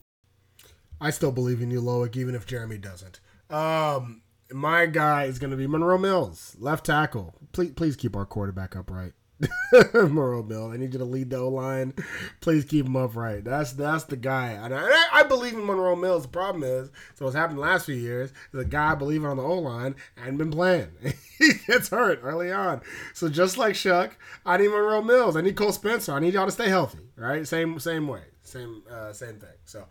I 1.03 1.11
still 1.11 1.33
believe 1.33 1.61
in 1.61 1.73
you, 1.73 1.83
Loic, 1.83 2.17
even 2.17 2.37
if 2.37 2.47
Jeramey 2.47 2.81
doesn't. 2.81 3.19
Um, 3.51 4.23
my 4.53 4.87
guy 4.87 5.25
is 5.25 5.41
going 5.41 5.51
to 5.51 5.57
be 5.57 5.67
Monroe 5.67 5.99
Mills, 5.99 6.55
left 6.61 6.87
tackle. 6.87 7.35
Please, 7.51 7.73
please 7.73 7.97
keep 7.97 8.15
our 8.15 8.25
quarterback 8.25 8.77
upright. 8.77 9.13
Monroe 9.93 10.45
Mills, 10.45 10.73
I 10.73 10.77
need 10.77 10.93
you 10.93 11.01
to 11.01 11.05
lead 11.05 11.31
the 11.31 11.39
O 11.39 11.49
line. 11.49 11.93
Please 12.41 12.65
keep 12.65 12.87
him 12.87 12.95
upright. 12.95 13.43
That's 13.43 13.73
that's 13.73 14.05
the 14.05 14.17
guy, 14.17 14.51
and 14.53 14.73
I, 14.73 15.09
I 15.13 15.25
believe 15.25 15.55
in 15.55 15.67
Monroe 15.67 15.97
Mills. 15.97 16.23
The 16.23 16.29
problem 16.29 16.63
is, 16.63 16.93
so 17.17 17.25
what's 17.25 17.35
happened 17.35 17.59
the 17.59 17.63
last 17.63 17.87
few 17.87 17.97
years 17.97 18.33
is 18.53 18.61
a 18.61 18.65
guy 18.65 18.95
believing 18.95 19.27
on 19.27 19.39
the 19.39 19.43
O 19.43 19.59
line 19.59 19.97
and 20.17 20.39
been 20.39 20.53
playing. 20.53 20.93
he 21.39 21.55
gets 21.67 21.89
hurt 21.89 22.21
early 22.23 22.53
on. 22.53 22.81
So 23.13 23.29
just 23.29 23.59
like 23.59 23.75
Shough, 23.75 24.13
I 24.47 24.57
need 24.57 24.69
Monroe 24.69 25.03
Mills. 25.03 25.37
I 25.37 25.41
need 25.41 25.57
Cole 25.57 25.73
Spencer. 25.73 26.13
I 26.13 26.21
need 26.21 26.35
y'all 26.35 26.47
to 26.47 26.53
stay 26.53 26.69
healthy. 26.69 27.01
Right? 27.17 27.45
Same 27.45 27.81
same 27.81 28.07
way. 28.07 28.23
Same 28.45 28.85
uh, 28.89 29.13
same 29.13 29.41
thing. 29.41 29.59
So. 29.65 29.89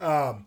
Um, 0.00 0.46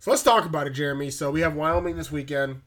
So 0.00 0.12
let's 0.12 0.22
talk 0.22 0.44
about 0.44 0.68
it, 0.68 0.74
Jeramey. 0.74 1.12
So 1.12 1.32
we 1.32 1.40
have 1.40 1.56
Wyoming 1.56 1.96
this 1.96 2.12
weekend, 2.12 2.62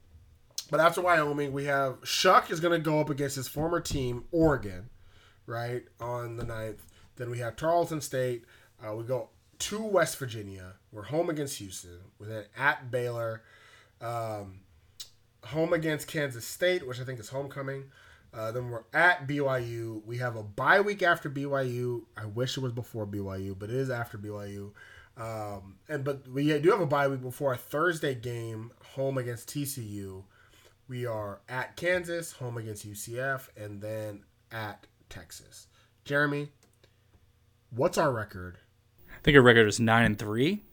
but 0.69 0.81
after 0.81 0.99
Wyoming, 0.99 1.53
we 1.53 1.63
have 1.63 2.01
Shough 2.01 2.51
is 2.51 2.59
going 2.59 2.73
to 2.73 2.83
go 2.83 2.99
up 2.99 3.09
against 3.09 3.37
his 3.37 3.47
former 3.47 3.79
team, 3.79 4.25
Oregon, 4.33 4.89
right 5.45 5.83
on 6.01 6.35
the 6.35 6.43
9th. 6.43 6.79
Then 7.15 7.29
we 7.29 7.39
have 7.39 7.55
Tarleton 7.55 8.01
State. 8.01 8.43
Uh, 8.85 8.95
we 8.95 9.05
go 9.05 9.29
to 9.59 9.81
West 9.81 10.17
Virginia. 10.17 10.73
We're 10.91 11.03
home 11.03 11.29
against 11.29 11.59
Houston. 11.59 11.99
We're 12.19 12.27
then 12.27 12.43
at 12.57 12.91
Baylor, 12.91 13.43
um, 14.01 14.59
home 15.45 15.71
against 15.71 16.09
Kansas 16.09 16.45
State, 16.45 16.85
which 16.85 16.99
I 16.99 17.05
think 17.05 17.17
is 17.17 17.29
homecoming. 17.29 17.85
Uh, 18.33 18.51
then 18.51 18.69
we're 18.69 18.83
at 18.93 19.25
BYU. 19.25 20.03
We 20.05 20.17
have 20.17 20.35
a 20.35 20.43
bye 20.43 20.81
week 20.81 21.01
after 21.01 21.29
BYU. 21.29 22.03
I 22.17 22.25
wish 22.25 22.57
it 22.57 22.61
was 22.61 22.73
before 22.73 23.07
BYU, 23.07 23.57
but 23.57 23.69
it 23.69 23.75
is 23.77 23.89
after 23.89 24.17
BYU. 24.17 24.71
Um, 25.17 25.75
and 25.89 26.03
but 26.03 26.27
we 26.27 26.57
do 26.59 26.71
have 26.71 26.81
a 26.81 26.85
bye 26.85 27.07
week 27.07 27.21
before 27.21 27.53
a 27.53 27.57
Thursday 27.57 28.15
game 28.15 28.71
home 28.95 29.17
against 29.17 29.49
TCU. 29.49 30.23
We 30.87 31.05
are 31.05 31.41
at 31.47 31.75
Kansas, 31.75 32.33
home 32.33 32.57
against 32.57 32.87
UCF, 32.89 33.47
and 33.55 33.81
then 33.81 34.23
at 34.51 34.87
Texas. 35.09 35.67
Jeramey, 36.05 36.49
what's 37.69 37.97
our 37.97 38.11
record? 38.11 38.57
I 39.09 39.19
think 39.23 39.35
our 39.37 39.43
record 39.43 39.67
is 39.67 39.79
nine 39.79 40.05
and 40.05 40.19
three. 40.19 40.63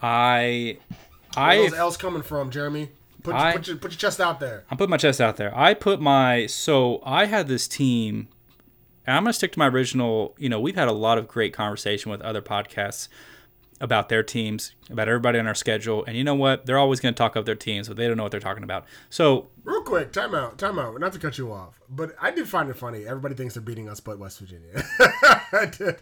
I, 0.00 0.78
I, 1.36 1.56
those 1.56 1.74
L's 1.74 1.96
coming 1.96 2.22
from, 2.22 2.50
Jeramey? 2.50 2.90
Put, 3.22 3.34
I- 3.34 3.52
put, 3.52 3.66
your, 3.66 3.76
put 3.78 3.92
your 3.92 3.98
chest 3.98 4.20
out 4.20 4.38
there. 4.38 4.64
I'm 4.70 4.76
putting 4.76 4.90
my 4.90 4.98
chest 4.98 5.20
out 5.20 5.36
there. 5.36 5.56
I 5.56 5.72
put 5.74 6.00
my 6.00 6.46
so 6.46 7.00
I 7.04 7.24
had 7.24 7.48
this 7.48 7.66
team. 7.66 8.28
And 9.06 9.16
I'm 9.16 9.24
gonna 9.24 9.32
stick 9.32 9.52
to 9.52 9.58
my 9.58 9.68
original. 9.68 10.34
You 10.38 10.48
know, 10.48 10.60
we've 10.60 10.76
had 10.76 10.88
a 10.88 10.92
lot 10.92 11.18
of 11.18 11.28
great 11.28 11.52
conversation 11.52 12.10
with 12.10 12.20
other 12.22 12.42
podcasts 12.42 13.08
about 13.80 14.08
their 14.08 14.22
teams, 14.22 14.72
about 14.88 15.08
everybody 15.08 15.38
on 15.38 15.46
our 15.46 15.54
schedule, 15.54 16.04
and 16.04 16.16
you 16.16 16.22
know 16.24 16.34
what? 16.34 16.64
They're 16.64 16.78
always 16.78 17.00
gonna 17.00 17.12
talk 17.12 17.36
up 17.36 17.44
their 17.44 17.54
teams, 17.56 17.88
but 17.88 17.96
they 17.96 18.06
don't 18.06 18.16
know 18.16 18.22
what 18.22 18.30
they're 18.30 18.40
talking 18.40 18.62
about. 18.64 18.86
So 19.10 19.48
Real 19.64 19.82
quick, 19.82 20.12
time 20.12 20.34
out, 20.34 20.58
time 20.58 20.78
out. 20.78 20.98
Not 21.00 21.12
to 21.14 21.18
cut 21.18 21.38
you 21.38 21.52
off, 21.52 21.80
but 21.88 22.14
I 22.20 22.30
did 22.30 22.46
find 22.48 22.68
it 22.70 22.76
funny. 22.76 23.06
Everybody 23.06 23.34
thinks 23.34 23.54
they're 23.54 23.62
beating 23.62 23.88
us, 23.88 23.98
but 23.98 24.18
West 24.18 24.38
Virginia. 24.40 24.84
I 25.52 25.66
did. 25.78 25.96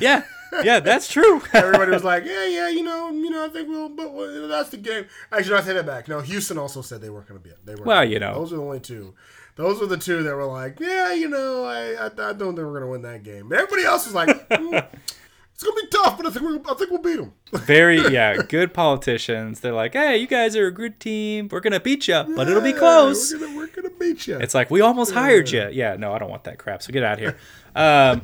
yeah, 0.00 0.22
yeah, 0.62 0.80
that's 0.80 1.08
true. 1.08 1.42
Everybody 1.52 1.90
was 1.92 2.04
like, 2.04 2.24
"Yeah, 2.24 2.46
yeah, 2.46 2.68
you 2.68 2.82
know, 2.82 3.10
you 3.10 3.30
know, 3.30 3.44
I 3.44 3.48
think 3.48 3.68
we'll, 3.68 3.88
but 3.88 4.12
well, 4.12 4.48
that's 4.48 4.68
the 4.70 4.76
game." 4.76 5.06
Actually, 5.32 5.56
I 5.56 5.62
take 5.62 5.74
that 5.76 5.86
back. 5.86 6.08
No, 6.08 6.20
Houston 6.20 6.58
also 6.58 6.82
said 6.82 7.00
they 7.00 7.10
weren't 7.10 7.26
going 7.26 7.40
to 7.40 7.44
be 7.44 7.50
it. 7.50 7.58
They 7.64 7.74
were. 7.74 7.84
Well, 7.84 8.04
you 8.04 8.18
know. 8.18 8.34
those 8.34 8.52
are 8.52 8.56
the 8.56 8.62
only 8.62 8.80
two. 8.80 9.14
Those 9.60 9.78
were 9.78 9.86
the 9.86 9.98
two 9.98 10.22
that 10.22 10.34
were 10.34 10.46
like, 10.46 10.80
"Yeah, 10.80 11.12
you 11.12 11.28
know, 11.28 11.64
I, 11.64 11.92
I, 11.92 12.06
I 12.06 12.32
don't 12.32 12.56
think 12.56 12.58
we're 12.58 12.80
going 12.80 12.82
to 12.82 12.86
win 12.88 13.02
that 13.02 13.22
game." 13.22 13.52
Everybody 13.52 13.84
else 13.84 14.06
was 14.06 14.14
like, 14.14 14.28
"Mm, 14.48 14.86
"It's 15.54 15.62
going 15.62 15.76
to 15.76 15.82
be 15.82 15.88
tough, 15.88 16.16
but 16.16 16.26
I 16.26 16.30
think 16.30 16.44
we're, 16.44 16.72
I 16.72 16.74
think 16.74 16.90
we'll 16.90 17.02
beat 17.02 17.16
them." 17.16 17.34
Very, 17.52 17.98
yeah, 18.10 18.36
good 18.36 18.72
politicians. 18.72 19.60
They're 19.60 19.74
like, 19.74 19.92
hey, 19.92 20.16
you 20.16 20.26
guys 20.26 20.56
are 20.56 20.66
a 20.66 20.72
good 20.72 20.98
team. 20.98 21.48
We're 21.50 21.60
gonna 21.60 21.80
beat 21.80 22.08
you, 22.08 22.24
but 22.34 22.48
it'll 22.48 22.62
be 22.62 22.72
close. 22.72 23.32
We're 23.32 23.40
gonna, 23.40 23.56
we're 23.56 23.66
gonna 23.66 23.90
beat 23.90 24.26
you. 24.26 24.38
It's 24.38 24.54
like 24.54 24.70
we 24.70 24.80
almost 24.80 25.12
hired 25.12 25.50
you. 25.50 25.68
Yeah, 25.70 25.96
no, 25.96 26.12
I 26.12 26.18
don't 26.18 26.30
want 26.30 26.44
that 26.44 26.58
crap. 26.58 26.82
So 26.82 26.92
get 26.92 27.02
out 27.02 27.14
of 27.14 27.18
here. 27.18 27.36
Um, 27.74 28.22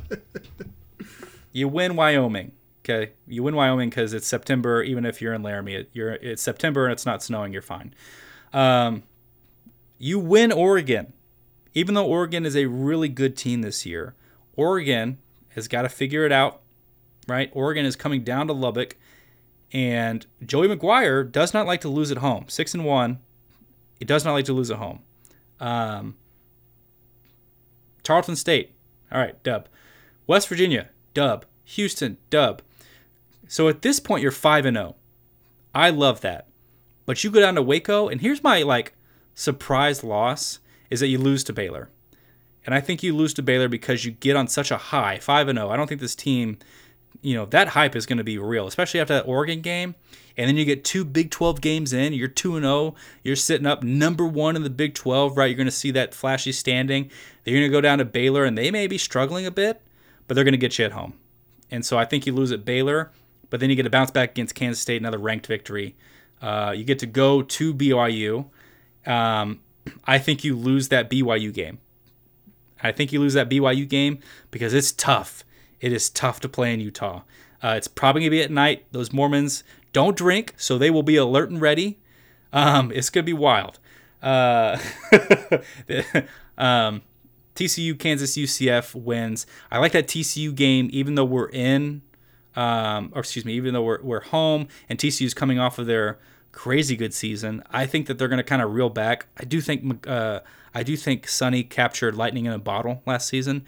you 1.51 1.67
win 1.67 1.95
Wyoming. 1.95 2.53
Okay, 2.83 3.11
you 3.27 3.43
win 3.43 3.55
Wyoming 3.55 3.89
because 3.89 4.13
it's 4.13 4.27
September. 4.27 4.81
Even 4.81 5.05
if 5.05 5.21
you're 5.21 5.33
in 5.33 5.43
Laramie, 5.43 5.75
it, 5.75 5.89
you're 5.93 6.13
it's 6.13 6.41
September 6.41 6.85
and 6.85 6.93
it's 6.93 7.05
not 7.05 7.21
snowing. 7.21 7.53
You're 7.53 7.61
fine. 7.61 7.93
Um, 8.53 9.03
you 9.99 10.19
win 10.19 10.51
Oregon, 10.51 11.13
even 11.77 11.93
though 11.93 12.07
Oregon 12.07 12.43
is 12.43 12.55
a 12.55 12.65
really 12.65 13.07
good 13.07 13.37
team 13.37 13.61
this 13.61 13.85
year. 13.85 14.15
Oregon 14.55 15.19
has 15.49 15.67
got 15.67 15.83
to 15.83 15.89
figure 15.89 16.25
it 16.25 16.31
out, 16.31 16.61
right? 17.27 17.51
Oregon 17.53 17.85
is 17.85 17.95
coming 17.95 18.23
down 18.23 18.47
to 18.47 18.53
Lubbock, 18.53 18.97
and 19.71 20.25
Joey 20.43 20.67
McGuire 20.67 21.31
does 21.31 21.53
not 21.53 21.67
like 21.67 21.81
to 21.81 21.87
lose 21.87 22.11
at 22.11 22.17
home. 22.17 22.45
Six 22.47 22.73
and 22.73 22.83
one, 22.83 23.19
he 23.99 24.05
does 24.05 24.25
not 24.25 24.33
like 24.33 24.45
to 24.45 24.53
lose 24.53 24.71
at 24.71 24.77
home. 24.77 25.01
Um, 25.59 26.15
Tarleton 28.01 28.35
State, 28.35 28.73
all 29.11 29.19
right, 29.19 29.41
dub. 29.43 29.67
West 30.25 30.47
Virginia, 30.47 30.89
dub. 31.13 31.45
Houston, 31.63 32.17
dub. 32.31 32.63
So 33.47 33.67
at 33.67 33.83
this 33.83 33.99
point, 33.99 34.23
you're 34.23 34.31
five 34.31 34.65
and 34.65 34.77
zero. 34.77 34.95
I 35.75 35.91
love 35.91 36.21
that. 36.21 36.47
But 37.05 37.23
you 37.23 37.29
go 37.29 37.39
down 37.39 37.53
to 37.53 37.61
Waco, 37.61 38.07
and 38.07 38.19
here's 38.19 38.41
my 38.41 38.63
like 38.63 38.93
surprise 39.35 40.03
loss 40.03 40.57
is 40.89 40.99
that 40.99 41.07
you 41.07 41.17
lose 41.17 41.43
to 41.45 41.53
Baylor. 41.53 41.89
And 42.65 42.75
I 42.75 42.81
think 42.81 43.01
you 43.01 43.15
lose 43.15 43.33
to 43.35 43.41
Baylor 43.41 43.69
because 43.69 44.03
you 44.03 44.11
get 44.11 44.35
on 44.35 44.47
such 44.47 44.71
a 44.71 44.77
high, 44.77 45.19
5 45.19 45.47
and 45.47 45.57
0. 45.57 45.69
I 45.69 45.77
don't 45.77 45.87
think 45.87 46.01
this 46.01 46.15
team, 46.15 46.59
you 47.21 47.33
know, 47.33 47.45
that 47.45 47.69
hype 47.69 47.95
is 47.95 48.05
going 48.05 48.17
to 48.17 48.25
be 48.25 48.37
real, 48.37 48.67
especially 48.67 48.99
after 48.99 49.13
that 49.13 49.27
Oregon 49.27 49.61
game. 49.61 49.95
And 50.35 50.47
then 50.47 50.57
you 50.57 50.65
get 50.65 50.83
two 50.83 51.05
Big 51.05 51.31
12 51.31 51.61
games 51.61 51.93
in, 51.93 52.13
you're 52.13 52.27
2 52.27 52.57
and 52.57 52.65
0, 52.65 52.93
you're 53.23 53.35
sitting 53.35 53.65
up 53.65 53.83
number 53.83 54.25
1 54.25 54.55
in 54.55 54.63
the 54.63 54.69
Big 54.69 54.93
12, 54.93 55.37
right? 55.37 55.47
You're 55.47 55.57
going 55.57 55.65
to 55.65 55.71
see 55.71 55.91
that 55.91 56.13
flashy 56.13 56.51
standing. 56.51 57.09
They're 57.43 57.53
going 57.53 57.65
to 57.65 57.69
go 57.69 57.81
down 57.81 57.99
to 57.99 58.05
Baylor 58.05 58.43
and 58.43 58.57
they 58.57 58.69
may 58.69 58.85
be 58.85 58.97
struggling 58.97 59.45
a 59.45 59.51
bit, 59.51 59.81
but 60.27 60.35
they're 60.35 60.43
going 60.43 60.51
to 60.51 60.57
get 60.57 60.77
you 60.77 60.85
at 60.85 60.91
home. 60.91 61.13
And 61.71 61.85
so 61.85 61.97
I 61.97 62.05
think 62.05 62.27
you 62.27 62.33
lose 62.33 62.51
at 62.51 62.65
Baylor, 62.65 63.11
but 63.49 63.59
then 63.59 63.69
you 63.69 63.75
get 63.75 63.85
a 63.85 63.89
bounce 63.89 64.11
back 64.11 64.31
against 64.31 64.55
Kansas 64.55 64.81
State, 64.81 65.01
another 65.01 65.17
ranked 65.17 65.47
victory. 65.47 65.95
Uh, 66.41 66.73
you 66.75 66.83
get 66.83 66.99
to 66.99 67.07
go 67.07 67.41
to 67.41 67.73
BYU. 67.73 68.45
Um, 69.05 69.61
I 70.05 70.19
think 70.19 70.43
you 70.43 70.55
lose 70.55 70.89
that 70.89 71.09
BYU 71.09 71.53
game. 71.53 71.79
I 72.81 72.91
think 72.91 73.11
you 73.11 73.19
lose 73.19 73.33
that 73.33 73.49
BYU 73.49 73.87
game 73.87 74.19
because 74.51 74.73
it's 74.73 74.91
tough. 74.91 75.43
It 75.81 75.91
is 75.91 76.09
tough 76.09 76.39
to 76.41 76.49
play 76.49 76.73
in 76.73 76.79
Utah. 76.79 77.21
Uh, 77.63 77.73
it's 77.77 77.87
probably 77.87 78.21
gonna 78.21 78.31
be 78.31 78.41
at 78.41 78.51
night. 78.51 78.85
Those 78.91 79.11
Mormons 79.11 79.63
don't 79.93 80.15
drink, 80.15 80.53
so 80.57 80.77
they 80.77 80.89
will 80.89 81.03
be 81.03 81.15
alert 81.15 81.49
and 81.49 81.59
ready. 81.59 81.97
Um, 82.53 82.91
it's 82.93 83.09
gonna 83.09 83.23
be 83.23 83.33
wild. 83.33 83.79
Uh, 84.21 84.77
um, 86.57 87.01
TCU 87.55 87.97
Kansas 87.97 88.37
UCF 88.37 88.93
wins. 88.95 89.47
I 89.71 89.79
like 89.79 89.91
that 89.93 90.07
TCU 90.07 90.53
game, 90.53 90.89
even 90.91 91.15
though 91.15 91.25
we're 91.25 91.49
in, 91.49 92.03
um, 92.55 93.11
or 93.15 93.21
excuse 93.21 93.45
me, 93.45 93.53
even 93.53 93.73
though 93.73 93.83
we're 93.83 94.01
we're 94.01 94.21
home 94.21 94.67
and 94.87 94.99
TCU's 94.99 95.33
coming 95.33 95.59
off 95.59 95.79
of 95.79 95.87
their 95.87 96.19
crazy 96.57 96.95
good 96.95 97.13
season. 97.13 97.61
I 97.69 97.85
think 97.85 98.07
that 98.07 98.17
they're 98.17 98.27
going 98.27 98.39
to 98.39 98.43
kind 98.43 98.63
of 98.63 98.73
reel 98.73 98.89
back. 98.89 99.27
I 99.37 99.45
do 99.45 99.61
think 99.61 100.07
uh, 100.07 100.39
I 100.73 100.81
do 100.81 100.97
think 100.97 101.27
Sonny 101.27 101.63
captured 101.63 102.15
lightning 102.15 102.47
in 102.47 102.51
a 102.51 102.57
bottle 102.57 103.03
last 103.05 103.27
season. 103.27 103.63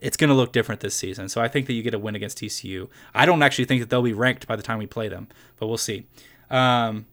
It's 0.00 0.18
going 0.18 0.28
to 0.28 0.34
look 0.34 0.52
different 0.52 0.82
this 0.82 0.94
season. 0.94 1.30
So 1.30 1.40
I 1.40 1.48
think 1.48 1.66
that 1.66 1.72
you 1.72 1.82
get 1.82 1.94
a 1.94 1.98
win 1.98 2.14
against 2.14 2.36
TCU. 2.36 2.90
I 3.14 3.24
don't 3.24 3.42
actually 3.42 3.64
think 3.64 3.80
that 3.80 3.88
they'll 3.88 4.02
be 4.02 4.12
ranked 4.12 4.46
by 4.46 4.54
the 4.54 4.62
time 4.62 4.78
we 4.78 4.86
play 4.86 5.08
them, 5.08 5.28
but 5.58 5.66
we'll 5.68 5.78
see. 5.78 6.06
Um, 6.50 7.06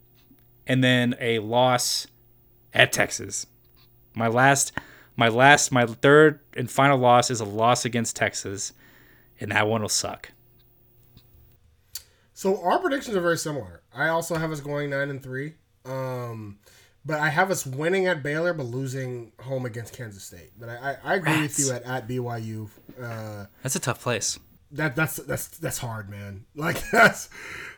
and 0.68 0.84
then 0.84 1.16
a 1.22 1.40
loss 1.40 2.06
at 2.74 2.92
Texas. 2.92 3.48
My 4.14 4.28
last, 4.28 4.74
my 5.16 5.30
last, 5.30 5.72
my 5.72 5.86
third 5.86 6.42
and 6.58 6.70
final 6.70 6.98
loss 6.98 7.32
is 7.32 7.40
a 7.40 7.46
loss 7.46 7.86
against 7.86 8.18
Texas, 8.18 8.74
and 9.40 9.54
that 9.54 9.68
one 9.68 9.82
will 9.82 9.88
suck. 9.88 10.33
So 12.44 12.62
our 12.62 12.78
predictions 12.78 13.16
are 13.16 13.22
very 13.22 13.38
similar. 13.38 13.84
I 13.96 14.10
also 14.10 14.36
have 14.36 14.52
us 14.52 14.60
going 14.60 14.89
nine 14.89 15.10
and 15.10 15.24
three. 15.24 15.54
Um, 15.86 16.60
but 17.06 17.18
I 17.22 17.30
have 17.30 17.50
us 17.50 17.66
winning 17.66 18.06
at 18.08 18.22
Baylor 18.22 18.54
but 18.54 18.64
losing 18.66 19.32
home 19.39 19.66
against 19.66 19.96
Kansas 19.96 20.26
State. 20.26 20.52
But 20.60 20.68
I, 20.68 20.76
I, 20.76 20.98
I 21.06 21.16
agree 21.16 21.32
Rats. 21.32 21.58
with 21.58 21.68
you 21.68 21.74
at, 21.74 21.84
at 21.84 22.06
BYU. 22.06 22.70
Uh, 23.02 23.46
That's 23.62 23.78
a 23.78 23.80
tough 23.80 24.02
place. 24.02 24.38
that 24.72 24.94
that's 24.94 25.16
that's 25.16 25.58
that's 25.58 25.78
hard, 25.78 26.10
man. 26.10 26.44
Like 26.54 26.84
that's 26.91 27.30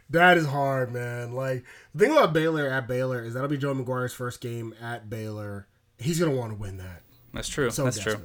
that 0.10 0.36
is 0.36 0.48
hard, 0.48 0.92
man. 0.92 1.34
Like 1.34 1.64
the 1.94 2.06
thing 2.06 2.18
about 2.18 2.34
Baylor 2.34 2.68
at 2.68 2.88
Baylor 2.88 3.24
is 3.24 3.36
that'll 3.36 3.48
be 3.48 3.58
Joe 3.58 3.76
McGuire's 3.76 4.14
first 4.14 4.42
game 4.42 4.74
at 4.82 5.12
Baylor. 5.12 5.68
He's 6.00 6.20
gonna 6.20 6.36
want 6.36 6.54
to 6.54 6.58
win 6.58 6.78
that 6.78 7.04
That's 7.36 7.50
true. 7.50 7.70
so 7.70 7.84
That's 7.84 8.00
true. 8.00 8.20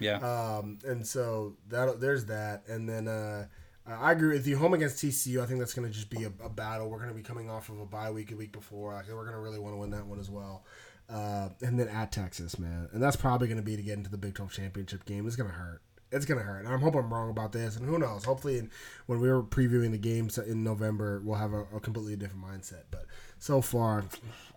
Yeah. 0.00 0.16
Um, 0.16 0.78
and 0.84 1.06
so 1.06 1.54
that 1.68 2.00
there's 2.00 2.24
that, 2.24 2.64
and 2.66 2.88
then 2.88 3.06
uh, 3.06 3.46
I 3.88 4.12
agree 4.12 4.30
with 4.36 4.46
you. 4.46 4.56
Home 4.58 4.74
against 4.74 4.96
TCU, 5.04 5.42
I 5.42 5.46
think 5.46 5.58
that's 5.60 5.74
going 5.74 5.86
to 5.86 5.94
just 5.94 6.10
be 6.10 6.24
a, 6.24 6.32
a 6.44 6.48
battle. 6.48 6.88
We're 6.90 6.98
going 6.98 7.10
to 7.10 7.14
be 7.14 7.22
coming 7.22 7.48
off 7.48 7.68
of 7.68 7.78
a 7.80 7.86
bye 7.86 8.10
week 8.10 8.32
a 8.32 8.36
week 8.36 8.52
before. 8.52 8.94
I 8.94 9.02
think 9.02 9.14
we're 9.14 9.24
going 9.24 9.34
to 9.36 9.40
really 9.40 9.58
want 9.60 9.74
to 9.74 9.78
win 9.78 9.90
that 9.90 10.06
one 10.06 10.18
as 10.18 10.28
well. 10.30 10.64
Uh, 11.08 11.50
and 11.62 11.78
then 11.78 11.88
at 11.88 12.10
Texas, 12.10 12.58
man, 12.58 12.88
and 12.92 13.00
that's 13.00 13.14
probably 13.14 13.46
going 13.46 13.58
to 13.58 13.62
be 13.62 13.76
to 13.76 13.82
get 13.82 13.96
into 13.96 14.10
the 14.10 14.16
Big 14.18 14.34
Twelve 14.34 14.52
championship 14.52 15.04
game. 15.04 15.26
It's 15.26 15.36
going 15.36 15.48
to 15.48 15.54
hurt. 15.54 15.82
It's 16.10 16.24
going 16.24 16.38
to 16.38 16.44
hurt. 16.44 16.64
And 16.64 16.68
I'm 16.74 16.80
hoping 16.80 17.00
I'm 17.00 17.12
wrong 17.14 17.30
about 17.30 17.52
this, 17.52 17.76
and 17.76 17.86
who 17.86 17.96
knows? 17.98 18.24
Hopefully, 18.24 18.58
in, 18.58 18.70
when 19.06 19.20
we 19.20 19.28
were 19.30 19.42
previewing 19.42 19.92
the 19.92 19.98
games 19.98 20.36
in 20.38 20.64
November, 20.64 21.20
we'll 21.24 21.38
have 21.38 21.52
a, 21.52 21.62
a 21.74 21.80
completely 21.80 22.16
different 22.16 22.44
mindset. 22.44 22.82
But 22.90 23.06
so 23.38 23.60
far, 23.60 24.02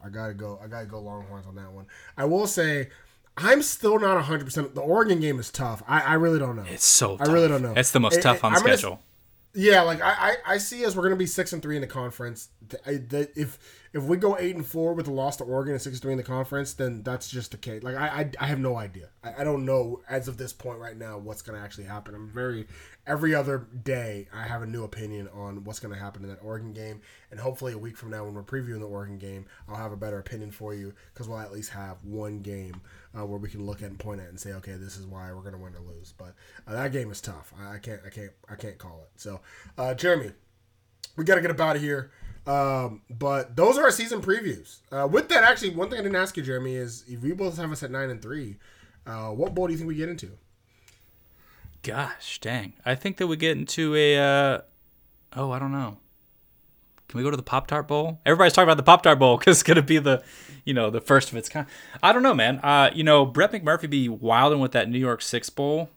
I 0.04 0.10
gotta 0.10 0.34
go. 0.34 0.60
I 0.64 0.68
gotta 0.68 0.88
go 0.88 1.00
Longhorns 1.00 1.46
on 1.46 1.54
that 1.56 1.72
one. 1.72 1.86
I 2.18 2.26
will 2.26 2.48
say. 2.48 2.90
I'm 3.42 3.62
still 3.62 4.00
not 4.00 4.22
100%. 4.26 4.74
The 4.74 4.82
Oregon 4.82 5.22
game 5.22 5.40
is 5.40 5.50
tough. 5.50 5.82
I, 5.88 6.02
I 6.02 6.14
really 6.16 6.40
don't 6.40 6.58
know. 6.58 6.66
It's 6.68 6.84
so. 6.86 7.16
I 7.22 7.32
really 7.32 7.48
don't 7.48 7.62
know. 7.62 7.74
It's 7.78 7.92
the 7.92 8.02
most 8.02 8.18
It- 8.18 8.22
tough 8.22 8.44
on 8.44 8.54
I'm 8.54 8.60
gonna- 8.62 8.76
schedule. 8.78 9.02
Yeah, 9.56 9.82
like 9.82 10.00
I, 10.02 10.12
I, 10.12 10.36
I 10.54 10.58
see 10.60 10.86
us 10.86 10.96
we're 10.96 11.04
gonna 11.04 11.16
be 11.16 11.26
six 11.26 11.54
and 11.54 11.62
three 11.62 11.76
in 11.76 11.82
the 11.82 11.88
conference. 11.88 12.50
I, 12.86 12.98
that 13.10 13.32
if 13.36 13.58
if 13.94 14.04
we 14.04 14.16
go 14.18 14.38
eight 14.38 14.56
and 14.56 14.66
four 14.66 14.94
with 14.94 15.08
the 15.08 15.12
loss 15.12 15.38
to 15.38 15.44
Oregon 15.44 15.74
and 15.74 15.82
six 15.82 15.96
and 15.96 16.02
three 16.04 16.12
in 16.12 16.20
the 16.20 16.24
conference, 16.24 16.74
then 16.74 17.02
that's 17.02 17.32
just 17.32 17.50
the 17.50 17.58
case. 17.58 17.82
Like 17.82 17.96
I, 17.96 18.08
I, 18.08 18.32
I 18.40 18.46
have 18.46 18.60
no 18.60 18.76
idea. 18.78 19.10
I, 19.24 19.42
I 19.42 19.44
don't 19.44 19.66
know 19.66 20.02
as 20.08 20.28
of 20.28 20.38
this 20.38 20.54
point 20.54 20.78
right 20.78 20.96
now 20.96 21.18
what's 21.18 21.42
gonna 21.42 21.58
actually 21.60 21.86
happen. 21.86 22.14
I'm 22.14 22.30
very 22.30 22.68
every 23.08 23.34
other 23.34 23.68
day 23.84 24.28
I 24.32 24.44
have 24.44 24.62
a 24.62 24.68
new 24.68 24.84
opinion 24.84 25.28
on 25.34 25.64
what's 25.64 25.80
gonna 25.80 25.96
happen 25.96 26.24
in 26.24 26.30
that 26.30 26.44
Oregon 26.44 26.72
game, 26.72 27.02
and 27.32 27.40
hopefully 27.40 27.74
a 27.74 27.78
week 27.78 27.98
from 27.98 28.12
now 28.12 28.26
when 28.26 28.36
we're 28.36 28.44
previewing 28.44 28.82
the 28.82 28.86
Oregon 28.88 29.18
game, 29.18 29.46
I'll 29.68 29.78
have 29.78 29.92
a 29.92 29.98
better 29.98 30.20
opinion 30.20 30.52
for 30.52 30.76
you 30.76 30.94
because 31.12 31.28
we'll 31.28 31.40
at 31.40 31.52
least 31.52 31.72
have 31.72 32.04
one 32.04 32.42
game 32.42 32.82
uh, 33.18 33.26
where 33.26 33.40
we 33.40 33.50
can 33.50 33.66
look 33.66 33.82
at 33.82 33.90
and 33.90 34.00
point 34.00 34.22
at 34.22 34.30
and 34.30 34.40
say, 34.40 34.54
okay, 34.54 34.74
this 34.74 34.98
is 34.98 35.06
why 35.06 35.32
we're 35.34 35.42
gonna 35.42 35.58
win 35.58 35.74
or 35.76 35.82
lose. 35.82 36.14
But 36.18 36.36
uh, 36.68 36.74
that 36.74 36.92
game 36.92 37.12
is 37.12 37.22
tough. 37.22 37.54
I, 37.60 37.76
I 37.76 37.78
can't, 37.80 38.02
I 38.06 38.10
can't, 38.10 38.32
I 38.50 38.56
can't 38.56 38.78
call 38.78 39.02
it. 39.04 39.20
So, 39.20 39.42
uh, 39.78 39.94
Jeramey, 39.96 40.34
we 41.16 41.26
got 41.26 41.36
to 41.36 41.42
get 41.42 41.52
up 41.52 41.60
out 41.60 41.76
of 41.76 41.82
here. 41.82 42.12
Um, 42.48 43.02
but 43.10 43.56
those 43.56 43.78
are 43.78 43.84
our 43.84 43.92
season 43.92 44.22
previews. 44.22 44.80
Uh, 44.92 45.08
with 45.08 45.30
that, 45.30 45.44
actually, 45.44 45.72
one 45.72 45.90
thing 45.90 46.00
I 46.00 46.02
didn't 46.02 46.16
ask 46.16 46.36
you, 46.36 46.44
Jeramey, 46.44 46.76
is 46.76 47.04
if 47.08 47.22
we 47.22 47.32
both 47.34 47.58
have 47.58 47.72
us 47.72 47.84
at 47.84 47.92
nine 47.92 48.10
and 48.10 48.22
three, 48.22 48.56
uh, 49.06 49.30
what 49.30 49.54
bowl 49.54 49.68
do 49.68 49.74
you 49.74 49.78
think 49.78 49.88
we 49.88 49.96
get 49.96 50.10
into? 50.10 50.32
Gosh, 51.84 52.40
dang. 52.40 52.74
I 52.86 52.96
think 52.96 53.18
that 53.18 53.28
we 53.28 53.38
get 53.38 53.58
into 53.58 53.96
a. 53.96 54.18
Uh, 54.18 54.62
oh, 55.36 55.52
I 55.52 55.60
don't 55.60 55.72
know. 55.72 55.98
Can 57.10 57.18
we 57.18 57.24
go 57.24 57.32
to 57.32 57.36
the 57.38 57.44
Pop 57.44 57.68
Tart 57.68 57.88
Bowl? 57.88 58.22
Everybody's 58.26 58.54
talking 58.54 58.68
about 58.68 58.78
the 58.78 58.84
Pop 58.84 59.02
Tart 59.04 59.20
Bowl 59.20 59.38
because 59.38 59.58
it's 59.58 59.64
gonna 59.64 59.82
be 59.82 59.98
the, 59.98 60.24
you 60.64 60.74
know, 60.74 60.90
the 60.90 61.02
first 61.02 61.32
of 61.32 61.38
its 61.38 61.50
kind. 61.50 61.66
I 62.02 62.14
don't 62.14 62.24
know, 62.24 62.34
man. 62.36 62.60
Uh, 62.60 62.92
you 62.94 63.04
know, 63.04 63.26
Brett 63.26 63.52
McMurphy 63.52 63.90
be 63.90 64.08
wilding 64.08 64.60
with 64.60 64.72
that 64.74 64.88
New 64.90 65.00
Year's 65.00 65.26
Six 65.26 65.50
Bowl, 65.50 65.90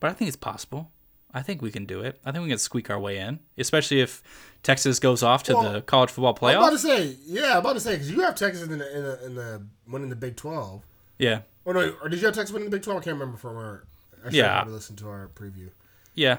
but 0.00 0.10
I 0.10 0.14
think 0.14 0.28
it's 0.28 0.36
possible. 0.36 0.90
I 1.32 1.42
think 1.42 1.62
we 1.62 1.70
can 1.70 1.84
do 1.86 2.00
it. 2.00 2.18
I 2.24 2.32
think 2.32 2.42
we 2.42 2.48
can 2.48 2.58
squeak 2.58 2.90
our 2.90 2.98
way 2.98 3.18
in, 3.18 3.38
especially 3.58 4.00
if 4.00 4.22
Texas 4.62 4.98
goes 4.98 5.22
off 5.22 5.42
to 5.44 5.54
Well, 5.54 5.72
the 5.74 5.82
college 5.82 6.10
football 6.10 6.36
I'm 6.48 6.56
about 6.56 6.70
to 6.70 6.78
say, 6.78 7.14
yeah, 7.26 7.52
I'm 7.52 7.58
about 7.58 7.74
to 7.74 7.80
say 7.80 7.92
because 7.92 8.10
you 8.10 8.20
have 8.22 8.34
Texas 8.34 8.62
in 8.68 8.78
the 8.78 8.96
in 8.96 9.02
the, 9.04 9.26
in 9.26 9.34
the 9.36 9.62
winning 9.86 10.08
the 10.08 10.16
Big 10.16 10.34
Twelve. 10.36 10.82
Yeah, 11.18 11.42
Or 11.64 11.72
no, 11.74 11.94
or 12.02 12.08
did 12.08 12.20
you 12.20 12.26
have 12.26 12.34
Texas 12.34 12.52
winning 12.52 12.68
the 12.68 12.76
Big 12.76 12.82
Twelve? 12.82 13.00
I 13.00 13.04
can't 13.04 13.14
remember 13.14 13.36
from 13.38 13.56
our. 13.56 13.84
I 14.24 14.30
Yeah. 14.30 14.64
listen 14.66 14.96
to 14.96 15.08
our 15.08 15.30
preview. 15.36 15.70
yeah. 16.14 16.38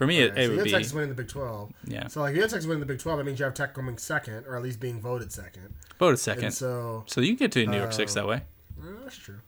For 0.00 0.06
me, 0.06 0.20
it, 0.20 0.30
Okay, 0.32 0.44
it 0.44 0.46
so 0.46 0.56
would 0.56 0.64
be 0.64 0.70
Texas 0.70 0.94
winning 0.94 1.10
the 1.10 1.14
Big 1.14 1.28
Twelve. 1.28 1.74
Yeah. 1.86 2.06
So 2.06 2.22
like, 2.22 2.30
if 2.30 2.36
you 2.36 2.40
have 2.40 2.50
Texas 2.50 2.66
winning 2.66 2.80
the 2.80 2.86
Big 2.86 3.00
Twelve, 3.00 3.18
that 3.18 3.24
means 3.24 3.38
you 3.38 3.44
have 3.44 3.52
Tech 3.52 3.74
coming 3.74 3.98
second, 3.98 4.46
or 4.46 4.56
at 4.56 4.62
least 4.62 4.80
being 4.80 4.98
voted 4.98 5.30
second. 5.30 5.74
voted 5.98 6.12
And 6.12 6.18
second. 6.18 6.52
So, 6.52 7.04
so 7.06 7.20
you 7.20 7.26
can 7.28 7.36
get 7.36 7.52
to 7.52 7.66
New 7.66 7.76
Year's 7.76 7.96
Six 7.96 8.14
that 8.14 8.26
way. 8.26 8.40
uh, 8.82 8.86
that's 9.04 9.18
true. 9.18 9.40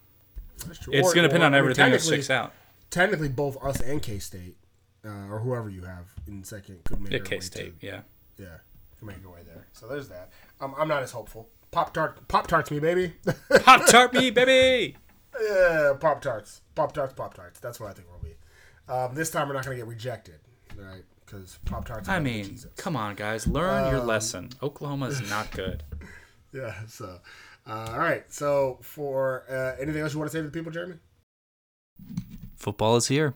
That's 0.66 0.78
true. 0.78 0.92
It's 0.92 1.14
going 1.14 1.22
to 1.22 1.28
depend 1.28 1.42
or, 1.42 1.46
on 1.46 1.54
I 1.54 1.56
mean, 1.56 1.70
everything 1.70 1.90
that 1.92 2.02
sticks 2.02 2.28
out. 2.28 2.52
Technically, 2.90 3.30
both 3.30 3.56
us 3.64 3.80
and 3.80 4.02
K 4.02 4.18
State, 4.18 4.58
uh, 5.06 5.08
or 5.30 5.38
whoever 5.38 5.70
you 5.70 5.84
have 5.84 6.04
in 6.28 6.44
second, 6.44 6.84
could 6.84 7.00
make 7.00 7.12
Yeah, 7.12 7.20
K 7.20 7.40
State. 7.40 7.72
Yeah. 7.80 8.00
Yeah, 8.36 8.58
can 8.98 9.06
make 9.08 9.22
your 9.22 9.32
way 9.32 9.40
there. 9.46 9.68
So 9.72 9.88
there's 9.88 10.08
that. 10.10 10.32
Um, 10.60 10.74
I'm 10.76 10.86
not 10.86 11.02
as 11.02 11.12
hopeful. 11.12 11.48
Pop 11.70 11.94
tart, 11.94 12.28
pop 12.28 12.46
tarts, 12.46 12.70
me 12.70 12.78
baby. 12.78 13.14
Pop 13.64 13.86
Tart 13.86 14.12
me, 14.12 14.28
baby. 14.32 14.98
yeah, 15.48 15.94
pop 15.98 16.20
tarts, 16.20 16.60
pop 16.74 16.92
tarts, 16.92 17.14
pop 17.14 17.32
tarts. 17.32 17.58
That's 17.58 17.80
what 17.80 17.88
I 17.88 17.94
think 17.94 18.08
we'll 18.10 18.20
be. 18.20 18.21
Um, 18.88 19.14
this 19.14 19.30
time 19.30 19.48
we're 19.48 19.54
not 19.54 19.64
gonna 19.64 19.76
get 19.76 19.86
rejected, 19.86 20.40
right? 20.76 21.04
Because 21.24 21.58
pop 21.64 21.84
tarts. 21.86 22.08
I 22.08 22.18
mean, 22.18 22.58
come 22.76 22.96
on, 22.96 23.14
guys, 23.14 23.46
learn 23.46 23.84
Um, 23.84 23.90
your 23.94 24.02
lesson. 24.04 24.50
Oklahoma 24.62 25.06
is 25.06 25.20
not 25.30 25.50
good. 25.52 25.82
Yeah. 26.52 26.74
So, 26.88 27.20
uh, 27.66 27.88
all 27.92 27.98
right. 27.98 28.30
So 28.32 28.78
for 28.82 29.44
uh, 29.48 29.80
anything 29.80 30.02
else 30.02 30.12
you 30.12 30.18
want 30.18 30.30
to 30.30 30.36
say 30.36 30.40
to 30.42 30.48
the 30.48 30.52
people, 30.52 30.70
Jeramey? 30.72 30.98
Football 32.56 32.96
is 32.96 33.06
here. 33.08 33.34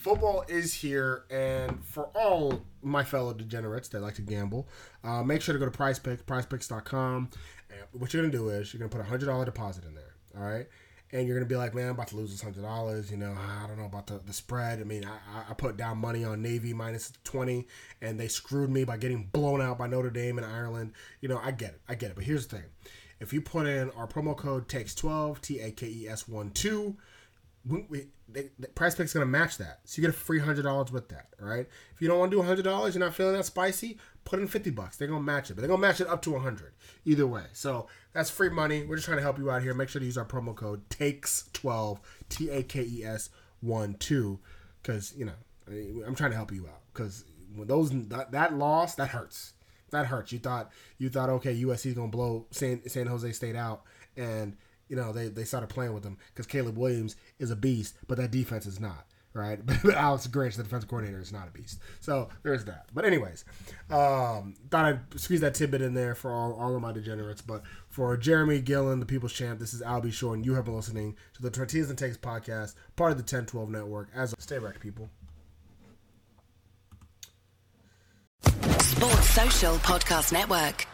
football 0.00 0.44
is 0.48 0.72
here, 0.74 1.24
and 1.30 1.84
for 1.84 2.04
all 2.14 2.62
my 2.82 3.02
fellow 3.02 3.32
degenerates 3.34 3.88
that 3.88 4.00
like 4.00 4.14
to 4.14 4.22
gamble, 4.22 4.68
uh, 5.02 5.22
make 5.24 5.42
sure 5.42 5.52
to 5.52 5.58
go 5.58 5.68
to 5.68 5.76
PrizePicks, 5.76 6.22
PrizePicks.com. 6.22 7.30
And 7.70 7.80
what 8.00 8.12
you're 8.14 8.22
gonna 8.22 8.30
do 8.32 8.48
is 8.50 8.72
you're 8.72 8.78
gonna 8.78 8.90
put 8.90 9.00
a 9.00 9.04
hundred 9.04 9.26
dollar 9.26 9.44
deposit 9.44 9.84
in 9.84 9.94
there, 9.94 10.14
all 10.36 10.44
right? 10.48 10.66
And 11.10 11.26
you're 11.26 11.36
gonna 11.38 11.48
be 11.48 11.56
like, 11.56 11.74
man, 11.74 11.86
I'm 11.86 11.94
about 11.94 12.08
to 12.08 12.16
lose 12.16 12.30
this 12.30 12.42
hundred 12.42 12.62
dollars. 12.62 13.10
You 13.10 13.16
know, 13.16 13.34
I 13.34 13.66
don't 13.66 13.78
know 13.78 13.86
about 13.86 14.06
the, 14.08 14.20
the 14.24 14.32
spread. 14.32 14.78
I 14.80 14.84
mean, 14.84 15.04
I, 15.06 15.50
I- 15.50 15.54
put 15.54 15.76
down 15.76 15.98
money 15.98 16.24
on 16.24 16.42
Navy 16.42 16.74
minus 16.74 17.12
twenty, 17.24 17.66
and 18.02 18.20
they 18.20 18.28
screwed 18.28 18.70
me 18.70 18.84
by 18.84 18.96
getting 18.98 19.24
blown 19.32 19.62
out 19.62 19.78
by 19.78 19.86
Notre 19.86 20.10
Dame 20.10 20.36
and 20.38 20.46
Ireland. 20.46 20.92
You 21.20 21.28
know, 21.30 21.40
I 21.42 21.50
get 21.52 21.70
it, 21.70 21.80
I 21.88 21.94
get 21.94 22.10
it. 22.10 22.14
But 22.14 22.24
here's 22.24 22.46
the 22.46 22.56
thing: 22.56 22.66
if 23.20 23.32
you 23.32 23.40
put 23.40 23.66
in 23.66 23.90
our 23.92 24.06
promo 24.06 24.36
code 24.36 24.68
takes 24.68 24.94
twelve 24.94 25.40
T 25.40 25.60
A 25.60 25.70
K 25.70 25.86
E 25.86 26.08
S 26.08 26.28
one 26.28 26.50
two 26.50 26.96
the 27.64 28.48
PrizePicks 28.74 29.14
gonna 29.14 29.26
match 29.26 29.58
that, 29.58 29.80
so 29.84 30.00
you 30.00 30.06
get 30.06 30.14
a 30.14 30.18
free 30.18 30.38
hundred 30.38 30.62
dollars 30.62 30.92
with 30.92 31.08
that. 31.08 31.28
All 31.40 31.48
right. 31.48 31.66
If 31.94 32.00
you 32.00 32.08
don't 32.08 32.18
want 32.18 32.30
to 32.30 32.36
do 32.36 32.42
hundred 32.42 32.62
dollars, 32.62 32.94
you're 32.94 33.04
not 33.04 33.14
feeling 33.14 33.34
that 33.34 33.44
spicy, 33.44 33.98
put 34.24 34.38
in 34.38 34.46
fifty 34.46 34.70
bucks. 34.70 34.96
They're 34.96 35.08
gonna 35.08 35.22
match 35.22 35.50
it, 35.50 35.54
but 35.54 35.62
they're 35.62 35.68
gonna 35.68 35.80
match 35.80 36.00
it 36.00 36.06
up 36.08 36.22
to 36.22 36.36
a 36.36 36.38
hundred 36.38 36.72
either 37.04 37.26
way. 37.26 37.44
So 37.52 37.86
that's 38.18 38.30
free 38.30 38.48
money. 38.48 38.82
We're 38.82 38.96
just 38.96 39.06
trying 39.06 39.18
to 39.18 39.22
help 39.22 39.38
you 39.38 39.48
out 39.48 39.62
here. 39.62 39.72
Make 39.74 39.88
sure 39.88 40.00
to 40.00 40.04
use 40.04 40.18
our 40.18 40.24
promo 40.24 40.54
code 40.54 40.88
takes 40.90 41.48
twelve 41.52 42.00
T 42.28 42.50
A 42.50 42.64
K 42.64 42.82
E 42.82 43.04
S 43.04 43.30
one 43.60 43.94
two, 43.94 44.40
because 44.82 45.14
you 45.16 45.24
know 45.24 45.32
I'm 46.04 46.16
trying 46.16 46.30
to 46.30 46.36
help 46.36 46.52
you 46.52 46.66
out. 46.66 46.80
Because 46.92 47.24
when 47.54 47.68
those 47.68 47.90
that, 48.08 48.32
that 48.32 48.54
loss 48.54 48.96
that 48.96 49.08
hurts. 49.10 49.52
That 49.90 50.06
hurts. 50.06 50.32
You 50.32 50.40
thought 50.40 50.70
you 50.98 51.08
thought 51.10 51.30
okay, 51.30 51.54
USC's 51.62 51.94
gonna 51.94 52.08
blow 52.08 52.46
San 52.50 52.86
San 52.88 53.06
Jose 53.06 53.30
State 53.32 53.54
out, 53.54 53.84
and 54.16 54.56
you 54.88 54.96
know 54.96 55.12
they, 55.12 55.28
they 55.28 55.44
started 55.44 55.68
playing 55.68 55.94
with 55.94 56.02
them 56.02 56.18
because 56.34 56.46
Caleb 56.46 56.76
Williams 56.76 57.14
is 57.38 57.52
a 57.52 57.56
beast, 57.56 57.94
but 58.08 58.18
that 58.18 58.32
defense 58.32 58.66
is 58.66 58.80
not 58.80 59.06
right. 59.34 59.60
But 59.84 59.94
Alex 59.94 60.26
Grinch, 60.26 60.56
the 60.56 60.62
defensive 60.62 60.88
coordinator, 60.88 61.20
is 61.20 61.32
not 61.32 61.48
a 61.48 61.50
beast. 61.50 61.80
So 62.00 62.28
there's 62.42 62.64
that. 62.64 62.86
But 62.94 63.04
anyways, 63.04 63.44
um, 63.90 64.54
thought 64.70 64.84
I'd 64.84 65.20
squeeze 65.20 65.40
that 65.40 65.54
tidbit 65.54 65.82
in 65.82 65.94
there 65.94 66.14
for 66.14 66.32
all, 66.32 66.54
all 66.54 66.74
of 66.74 66.82
my 66.82 66.92
degenerates. 66.92 67.42
But 67.42 67.62
for 67.88 68.16
Jeramey 68.16 68.64
Gillen, 68.64 69.00
the 69.00 69.06
People's 69.06 69.32
Champ, 69.32 69.58
this 69.60 69.74
is 69.74 69.82
Albie 69.82 70.12
Shore, 70.12 70.34
and 70.34 70.44
you 70.44 70.54
have 70.54 70.64
been 70.64 70.76
listening 70.76 71.16
to 71.34 71.42
the 71.42 71.50
Tortillas 71.50 71.90
and 71.90 71.98
Takes 71.98 72.16
podcast, 72.16 72.74
part 72.96 73.12
of 73.12 73.18
the 73.18 73.22
1012 73.22 73.70
Network. 73.70 74.08
As 74.14 74.32
a 74.32 74.40
stay 74.40 74.58
back, 74.58 74.80
people. 74.80 75.08
Sports 78.80 79.30
Social 79.30 79.74
Podcast 79.76 80.32
Network. 80.32 80.86